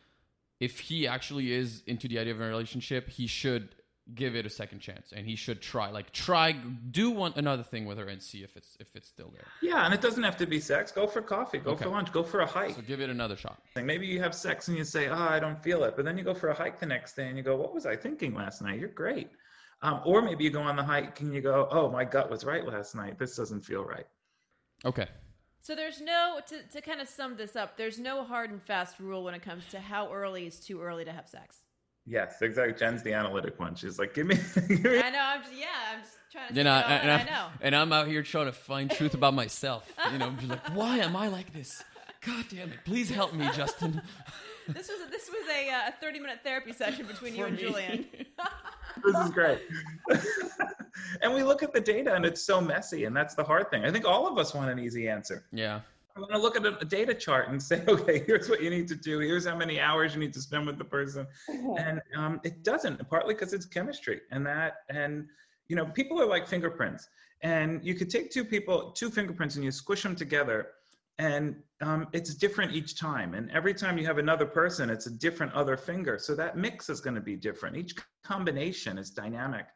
If 0.59 0.79
he 0.79 1.07
actually 1.07 1.51
is 1.51 1.83
into 1.85 2.07
the 2.07 2.17
idea 2.17 2.33
of 2.33 2.41
a 2.41 2.47
relationship, 2.47 3.07
he 3.07 3.27
should 3.27 3.75
give 4.15 4.35
it 4.35 4.45
a 4.45 4.49
second 4.49 4.79
chance 4.79 5.11
and 5.15 5.25
he 5.27 5.35
should 5.35 5.61
try 5.61 5.89
like 5.89 6.11
try 6.13 6.53
do 6.91 7.11
one 7.11 7.33
another 7.35 7.63
thing 7.63 7.85
with 7.85 7.97
her 7.97 8.05
and 8.05 8.21
see 8.21 8.43
if 8.43 8.55
it's 8.55 8.77
if 8.79 8.95
it's 8.95 9.07
still 9.09 9.29
there. 9.33 9.43
yeah 9.61 9.83
and 9.85 9.93
it 9.93 9.99
doesn't 10.01 10.23
have 10.23 10.37
to 10.37 10.45
be 10.45 10.59
sex 10.59 10.91
go 10.91 11.05
for 11.05 11.21
coffee 11.21 11.57
go 11.57 11.71
Okay. 11.71 11.83
for 11.83 11.89
lunch 11.89 12.11
go 12.13 12.23
for 12.23 12.39
a 12.39 12.45
hike 12.45 12.75
So 12.75 12.81
give 12.81 13.01
it 13.01 13.09
another 13.09 13.35
shot. 13.35 13.59
maybe 13.75 14.07
you 14.07 14.19
have 14.21 14.33
sex 14.33 14.69
and 14.69 14.77
you 14.77 14.83
say 14.85 15.09
oh 15.09 15.13
i 15.15 15.39
don't 15.39 15.61
feel 15.61 15.83
it 15.83 15.95
but 15.95 16.05
then 16.05 16.17
you 16.17 16.23
go 16.23 16.33
for 16.33 16.49
a 16.49 16.53
hike 16.53 16.79
the 16.79 16.85
next 16.85 17.15
day 17.15 17.27
and 17.27 17.37
you 17.37 17.43
go 17.43 17.55
what 17.57 17.73
was 17.73 17.85
i 17.85 17.95
thinking 17.95 18.33
last 18.33 18.61
night 18.61 18.79
you're 18.79 18.89
great 18.89 19.29
um, 19.81 20.01
or 20.05 20.21
maybe 20.21 20.43
you 20.43 20.49
go 20.49 20.61
on 20.61 20.75
the 20.75 20.83
hike 20.83 21.19
and 21.21 21.33
you 21.33 21.41
go 21.41 21.67
oh 21.69 21.89
my 21.91 22.05
gut 22.05 22.29
was 22.31 22.45
right 22.45 22.65
last 22.65 22.95
night 22.95 23.19
this 23.19 23.35
doesn't 23.35 23.61
feel 23.61 23.83
right 23.83 24.07
Okay. 24.85 25.07
So 25.61 25.75
there's 25.75 25.99
no 25.99 26.39
to 26.47 26.61
to 26.71 26.81
kind 26.81 27.01
of 27.01 27.09
sum 27.09 27.35
this 27.35 27.55
up. 27.55 27.75
There's 27.77 27.97
no 27.99 28.23
hard 28.23 28.51
and 28.51 28.61
fast 28.61 28.99
rule 28.99 29.23
when 29.23 29.33
it 29.33 29.41
comes 29.41 29.65
to 29.71 29.79
how 29.79 30.13
early 30.13 30.45
is 30.45 30.59
too 30.59 30.79
early 30.79 31.03
to 31.03 31.11
have 31.11 31.27
sex. 31.27 31.63
Yes 32.07 32.41
exactly 32.41 32.73
jen's 32.77 33.03
the 33.03 33.13
analytic 33.13 33.59
one 33.59 33.75
she's 33.75 33.99
like 33.99 34.13
give 34.13 34.25
me, 34.27 34.35
give 34.67 34.69
me 34.83 34.99
I 34.99 35.09
know. 35.09 35.19
I'm 35.21 35.41
just 35.41 35.53
yeah. 35.53 35.65
I'm 35.93 36.01
just 36.01 36.17
trying 36.31 36.49
to. 36.49 36.55
You 36.55 36.63
know, 36.63 36.73
and, 36.73 37.09
and 37.09 37.21
I 37.21 37.23
know. 37.23 37.47
and 37.61 37.75
I'm 37.75 37.91
out 37.93 38.07
here 38.07 38.23
trying 38.23 38.45
to 38.45 38.51
find 38.51 38.89
truth 38.89 39.13
about 39.13 39.33
myself. 39.33 39.91
You 40.11 40.19
know, 40.19 40.27
I'm 40.27 40.37
just 40.37 40.49
like, 40.49 40.75
why 40.75 40.97
am 40.99 41.15
I 41.15 41.27
like 41.27 41.53
this? 41.53 41.83
God 42.25 42.45
damn 42.49 42.69
it! 42.69 42.79
Please 42.85 43.09
help 43.09 43.33
me, 43.33 43.49
Justin. 43.53 44.01
This 44.67 44.89
was 44.89 45.07
a, 45.07 45.09
this 45.09 45.29
was 45.29 45.47
a, 45.49 45.69
uh, 45.69 45.87
a 45.87 45.91
30 45.93 46.19
minute 46.19 46.39
therapy 46.43 46.73
session 46.73 47.05
between 47.05 47.33
you 47.33 47.45
and 47.45 47.55
me. 47.55 47.61
Julian. 47.61 48.05
this 49.05 49.15
is 49.15 49.29
great. 49.29 49.61
and 51.21 51.33
we 51.33 51.41
look 51.41 51.63
at 51.63 51.71
the 51.71 51.79
data 51.79 52.13
and 52.13 52.25
it's 52.25 52.43
so 52.43 52.59
messy, 52.59 53.05
and 53.05 53.15
that's 53.15 53.33
the 53.33 53.45
hard 53.45 53.71
thing. 53.71 53.85
I 53.85 53.91
think 53.91 54.03
all 54.03 54.27
of 54.27 54.37
us 54.37 54.53
want 54.53 54.69
an 54.69 54.77
easy 54.77 55.07
answer. 55.07 55.45
Yeah. 55.53 55.79
I 56.17 56.19
want 56.19 56.31
to 56.31 56.39
look 56.39 56.55
at 56.55 56.65
a, 56.65 56.85
data 56.85 57.13
chart 57.13 57.49
and 57.49 57.61
say, 57.61 57.83
okay, 57.87 58.23
here's 58.25 58.49
what 58.49 58.61
you 58.61 58.71
need 58.71 58.87
to 58.87 58.95
do. 58.95 59.19
Here's 59.19 59.45
how 59.45 59.55
many 59.55 59.79
hours 59.79 60.15
you 60.15 60.19
need 60.19 60.33
to 60.33 60.41
spend 60.41 60.65
with 60.65 60.79
the 60.79 60.83
person. 60.83 61.27
And 61.77 62.01
um, 62.15 62.41
it 62.43 62.63
doesn't, 62.63 63.07
partly 63.07 63.35
because 63.35 63.53
it's 63.53 63.65
chemistry, 63.65 64.21
and 64.31 64.45
that, 64.47 64.77
and 64.89 65.27
you 65.67 65.75
know, 65.75 65.85
people 65.85 66.19
are 66.19 66.25
like 66.25 66.47
fingerprints, 66.47 67.07
and 67.41 67.85
you 67.85 67.93
could 67.93 68.09
take 68.09 68.31
two 68.31 68.43
people, 68.43 68.91
two 68.91 69.11
fingerprints, 69.11 69.55
and 69.55 69.63
you 69.63 69.71
squish 69.71 70.01
them 70.01 70.15
together, 70.15 70.69
and 71.19 71.55
um, 71.81 72.07
it's 72.13 72.33
different 72.33 72.73
each 72.73 72.99
time. 72.99 73.35
And 73.35 73.51
every 73.51 73.73
time 73.73 73.97
you 73.97 74.05
have 74.05 74.17
another 74.17 74.45
person, 74.45 74.89
it's 74.89 75.05
a 75.05 75.11
different 75.11 75.53
other 75.53 75.77
finger. 75.77 76.17
So 76.17 76.33
that 76.35 76.57
mix 76.57 76.89
is 76.89 76.99
going 76.99 77.15
to 77.15 77.21
be 77.21 77.35
different. 77.35 77.77
Each 77.77 77.95
combination 78.23 78.97
is 78.97 79.11
dynamic 79.11 79.67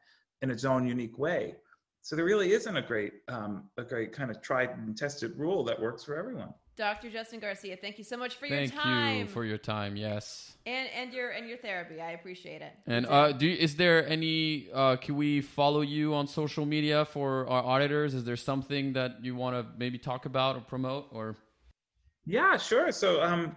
in 0.42 0.50
its 0.50 0.66
own 0.66 0.88
unique 0.88 1.20
way. 1.20 1.56
So 2.02 2.16
there 2.16 2.26
really 2.26 2.52
isn't 2.54 2.76
a 2.76 2.82
great, 2.82 3.14
um, 3.28 3.66
a 3.78 3.84
great 3.84 4.12
kind 4.12 4.32
of 4.32 4.42
tried 4.42 4.70
and 4.72 4.98
tested 4.98 5.34
rule 5.38 5.64
that 5.66 5.80
works 5.80 6.04
for 6.04 6.16
everyone. 6.16 6.54
Dr. 6.78 7.12
Justin 7.12 7.40
Garcia, 7.40 7.78
thank 7.78 7.98
you 8.00 8.04
so 8.04 8.18
much 8.18 8.36
for 8.36 8.48
your 8.48 8.66
time. 8.66 8.70
Thank 8.70 9.20
you 9.20 9.28
for 9.28 9.46
your 9.46 9.58
time. 9.58 9.96
Yes. 9.96 10.54
and 10.66 10.88
and 10.96 11.14
your 11.14 11.30
and 11.30 11.48
your 11.48 11.58
therapy. 11.58 12.02
I 12.02 12.12
appreciate 12.12 12.62
it. 12.62 12.74
And 12.88 13.06
uh, 13.06 13.34
do 13.34 13.46
you, 13.46 13.56
is 13.56 13.76
there 13.76 14.08
any? 14.08 14.70
Uh, 14.74 14.96
can 14.96 15.16
we 15.16 15.42
follow 15.42 15.82
you 15.82 16.16
on 16.16 16.26
social 16.28 16.66
media 16.66 17.06
for 17.06 17.48
our 17.48 17.64
auditors? 17.64 18.16
Is 18.16 18.24
there 18.24 18.38
something 18.38 18.94
that 18.94 19.24
you 19.24 19.36
want 19.36 19.56
to 19.58 19.72
maybe 19.78 20.00
talk 20.00 20.26
about 20.26 20.56
or 20.56 20.62
promote? 20.62 21.10
Or 21.12 21.36
Yeah, 22.26 22.58
sure. 22.58 22.92
So 22.92 23.22
um, 23.22 23.56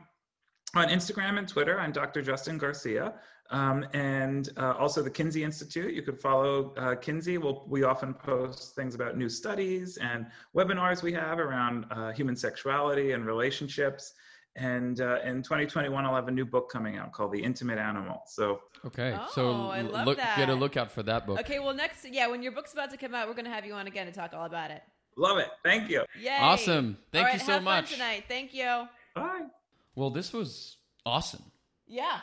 on 0.74 0.88
Instagram 0.88 1.38
and 1.38 1.48
Twitter, 1.48 1.80
I'm 1.80 1.92
Dr. 1.92 2.20
Justin 2.20 2.58
Garcia. 2.58 3.14
Um, 3.50 3.86
and 3.92 4.48
uh, 4.56 4.72
also 4.78 5.02
the 5.02 5.10
Kinsey 5.10 5.44
Institute. 5.44 5.92
You 5.94 6.02
could 6.02 6.18
follow 6.18 6.72
uh, 6.76 6.94
Kinsey. 6.96 7.38
We'll, 7.38 7.64
we 7.68 7.84
often 7.84 8.14
post 8.14 8.74
things 8.74 8.94
about 8.94 9.16
new 9.18 9.28
studies 9.28 9.98
and 9.98 10.26
webinars 10.56 11.02
we 11.02 11.12
have 11.12 11.38
around 11.38 11.84
uh, 11.90 12.12
human 12.12 12.36
sexuality 12.36 13.12
and 13.12 13.26
relationships. 13.26 14.14
And 14.56 15.00
uh, 15.00 15.18
in 15.24 15.42
2021, 15.42 16.04
I'll 16.06 16.14
have 16.14 16.28
a 16.28 16.30
new 16.30 16.46
book 16.46 16.70
coming 16.70 16.96
out 16.96 17.12
called 17.12 17.32
The 17.32 17.42
Intimate 17.42 17.78
Animal. 17.78 18.22
So 18.26 18.60
okay, 18.86 19.14
Oh, 19.18 19.28
so 19.34 19.50
I 19.68 19.80
l- 19.80 19.86
love 19.90 20.06
look 20.06 20.16
get 20.18 20.48
a 20.48 20.52
that. 20.52 20.56
lookout 20.56 20.90
for 20.92 21.02
that 21.02 21.26
book. 21.26 21.40
okay, 21.40 21.58
well 21.58 21.74
next 21.74 22.06
yeah, 22.10 22.28
when 22.28 22.40
your 22.42 22.52
book's 22.52 22.72
about 22.72 22.90
to 22.92 22.96
come 22.96 23.14
out, 23.14 23.26
we're 23.28 23.34
gonna 23.34 23.50
have 23.50 23.66
you 23.66 23.74
on 23.74 23.86
again 23.88 24.06
to 24.06 24.12
talk 24.12 24.32
all 24.32 24.46
about 24.46 24.70
it. 24.70 24.82
love 25.16 25.38
it. 25.38 25.48
Thank 25.64 25.90
you. 25.90 26.04
Yay! 26.20 26.36
Awesome. 26.38 26.96
Thank 27.12 27.26
All 27.26 27.32
you 27.32 27.38
right, 27.38 27.46
so 27.46 27.52
have 27.52 27.64
fun 27.64 27.64
much. 27.64 27.92
tonight. 27.92 28.24
Thank 28.28 28.54
you. 28.54 28.84
Bye. 29.14 29.46
Well, 29.96 30.10
this 30.10 30.32
was 30.32 30.76
awesome. 31.04 31.42
Yeah, 31.88 32.18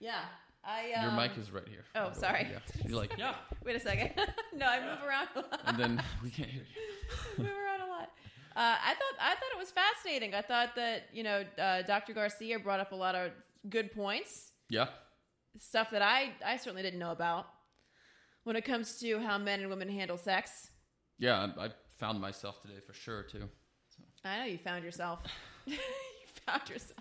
yeah. 0.00 0.20
I 0.68 0.92
um, 0.92 1.02
Your 1.04 1.12
mic 1.12 1.38
is 1.38 1.50
right 1.50 1.66
here. 1.66 1.84
oh, 1.94 2.00
by 2.02 2.08
way. 2.08 2.14
sorry. 2.14 2.48
Yeah. 2.52 2.58
You're 2.86 2.98
like 2.98 3.12
yeah, 3.18 3.34
Wait 3.64 3.76
a 3.76 3.80
second. 3.80 4.10
no, 4.54 4.66
I 4.66 4.80
move 4.80 4.98
around 5.08 5.28
a 5.34 5.38
lot. 5.38 5.60
and 5.64 5.78
then 5.78 6.02
we 6.22 6.30
can't 6.30 6.50
hear 6.50 6.62
you. 6.62 7.42
move 7.44 7.52
around 7.52 7.80
a 7.80 7.90
lot. 7.90 8.10
Uh, 8.54 8.76
I 8.84 8.94
thought 8.94 9.14
I 9.20 9.30
thought 9.34 9.52
it 9.54 9.58
was 9.58 9.70
fascinating. 9.70 10.34
I 10.34 10.42
thought 10.42 10.74
that 10.76 11.04
you 11.12 11.22
know 11.22 11.44
uh, 11.58 11.82
Dr. 11.82 12.12
Garcia 12.12 12.58
brought 12.58 12.80
up 12.80 12.92
a 12.92 12.96
lot 12.96 13.14
of 13.14 13.30
good 13.70 13.92
points, 13.92 14.52
Yeah. 14.68 14.88
stuff 15.58 15.90
that 15.92 16.02
I 16.02 16.32
I 16.44 16.56
certainly 16.58 16.82
didn't 16.82 16.98
know 16.98 17.12
about 17.12 17.46
when 18.44 18.56
it 18.56 18.64
comes 18.64 18.98
to 19.00 19.18
how 19.20 19.38
men 19.38 19.60
and 19.60 19.70
women 19.70 19.88
handle 19.88 20.18
sex. 20.18 20.70
Yeah, 21.18 21.48
I, 21.58 21.66
I 21.66 21.68
found 21.98 22.20
myself 22.20 22.60
today 22.62 22.80
for 22.86 22.92
sure 22.92 23.22
too. 23.22 23.48
I 24.24 24.38
know 24.40 24.44
you 24.44 24.58
found 24.58 24.84
yourself. 24.84 25.20
you 25.66 25.78
found 26.46 26.68
yourself. 26.68 26.98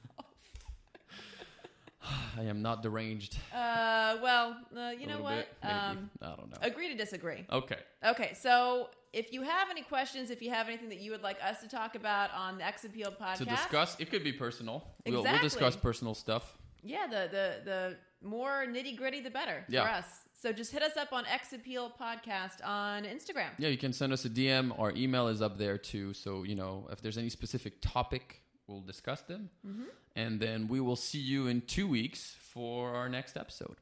I 2.38 2.43
am 2.43 2.62
not 2.62 2.82
deranged. 2.84 3.38
Uh, 3.53 4.18
well, 4.22 4.58
uh, 4.76 4.91
you 4.97 5.05
A 5.05 5.10
know 5.10 5.22
what? 5.22 5.36
bit. 5.62 5.70
Um, 5.70 6.10
I 6.22 6.28
don't 6.36 6.49
know. 6.51 6.58
agree 6.62 6.89
to 6.89 6.95
disagree. 6.95 7.45
Okay. 7.51 7.78
Okay, 8.05 8.34
so 8.34 8.89
if 9.14 9.34
you 9.34 9.41
have 9.41 9.70
any 9.70 9.82
questions, 9.82 10.30
if 10.30 10.41
you 10.41 10.49
have 10.51 10.68
anything 10.68 10.89
that 10.89 10.99
you 10.99 11.12
would 11.12 11.24
like 11.24 11.38
us 11.43 11.62
to 11.62 11.68
talk 11.68 11.95
about 11.95 12.32
on 12.34 12.58
the 12.58 12.66
X 12.66 12.84
Appeal 12.86 13.12
podcast, 13.20 13.38
To 13.38 13.45
discuss, 13.45 13.95
it 13.99 14.10
could 14.12 14.24
be 14.24 14.32
personal. 14.34 14.84
We'll, 15.05 15.24
we'll 15.24 15.39
discuss 15.41 15.76
personal 15.76 16.14
stuff. 16.14 16.58
yeah, 16.84 17.08
the 17.08 17.28
the 17.32 17.55
the 17.66 17.95
more 18.28 18.66
nitty 18.68 18.97
gritty, 18.97 19.22
the 19.22 19.30
better 19.32 19.64
Yeah. 19.70 19.84
for 19.84 19.89
us. 19.91 20.05
So 20.39 20.51
just 20.51 20.72
hit 20.72 20.84
us 20.84 20.95
up 20.97 21.14
on 21.14 21.26
X 21.26 21.53
Appeal 21.53 21.91
podcast 21.99 22.64
on 22.64 23.03
Instagram. 23.05 23.49
Yeah, 23.58 23.70
you 23.70 23.78
can 23.78 23.91
send 23.91 24.14
us 24.14 24.24
a 24.26 24.30
DM. 24.30 24.78
Our 24.80 24.91
email 24.95 25.28
is 25.30 25.41
up 25.41 25.58
there 25.58 25.78
too. 25.80 26.14
So, 26.14 26.43
you 26.43 26.53
know, 26.55 26.88
if 26.91 27.01
there's 27.01 27.18
any 27.18 27.30
specific 27.30 27.82
topic, 27.82 28.41
we'll 28.68 28.82
discuss 28.82 29.22
them. 29.22 29.49
Mm-hmm. 29.65 29.84
And 30.15 30.39
then 30.39 30.68
we 30.68 30.80
will 30.80 30.95
see 30.95 31.20
you 31.20 31.47
in 31.47 31.61
two 31.61 31.88
weeks 31.88 32.36
for 32.53 32.93
our 32.95 33.07
next 33.09 33.38
episode. 33.38 33.78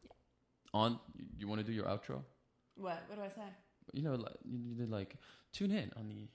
On, 0.73 0.99
you 1.38 1.47
want 1.47 1.59
to 1.61 1.65
do 1.65 1.71
your 1.73 1.86
outro? 1.86 2.21
What? 2.75 3.03
What 3.07 3.15
do 3.17 3.21
I 3.23 3.29
say? 3.29 3.47
You 3.93 4.01
know, 4.03 4.15
like, 4.15 4.36
you 4.43 4.75
did 4.75 4.91
like, 4.91 5.15
tune 5.53 5.71
in 5.71 5.91
on 5.97 6.09
the 6.09 6.27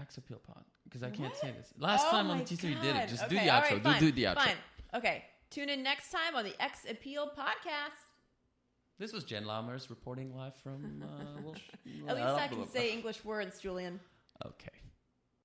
Axe 0.00 0.16
Appeal 0.16 0.38
Pod. 0.46 0.64
Because 0.84 1.02
I 1.02 1.10
can't 1.10 1.30
What? 1.32 1.36
say 1.40 1.50
this. 1.56 1.72
Last 1.78 2.06
Oh 2.08 2.10
time 2.12 2.30
on 2.30 2.38
the 2.38 2.44
teaser, 2.44 2.68
you 2.68 2.76
did 2.76 2.96
it. 2.96 3.08
Just 3.10 3.28
do 3.28 3.34
the 3.36 3.42
outro. 3.42 3.62
right, 3.72 3.74
do, 3.74 3.80
fine, 3.80 4.00
do 4.00 4.12
the 4.12 4.24
outro. 4.24 4.34
Fine. 4.36 4.56
Okay. 4.94 5.24
Tune 5.50 5.68
in 5.68 5.82
next 5.82 6.10
time 6.10 6.34
on 6.34 6.44
the 6.44 6.54
X 6.62 6.86
Appeal 6.90 7.26
podcast. 7.36 8.00
This 8.98 9.12
was 9.12 9.24
Jen 9.24 9.44
Lammers 9.44 9.90
reporting 9.90 10.34
live 10.34 10.54
from 10.56 11.02
uh, 11.04 11.40
Wilsh- 11.44 11.60
At 12.08 12.16
least 12.16 12.28
I 12.28 12.48
can 12.48 12.66
say 12.68 12.92
English 12.92 13.24
words, 13.24 13.58
Julian. 13.60 14.00
Okay. 14.46 14.70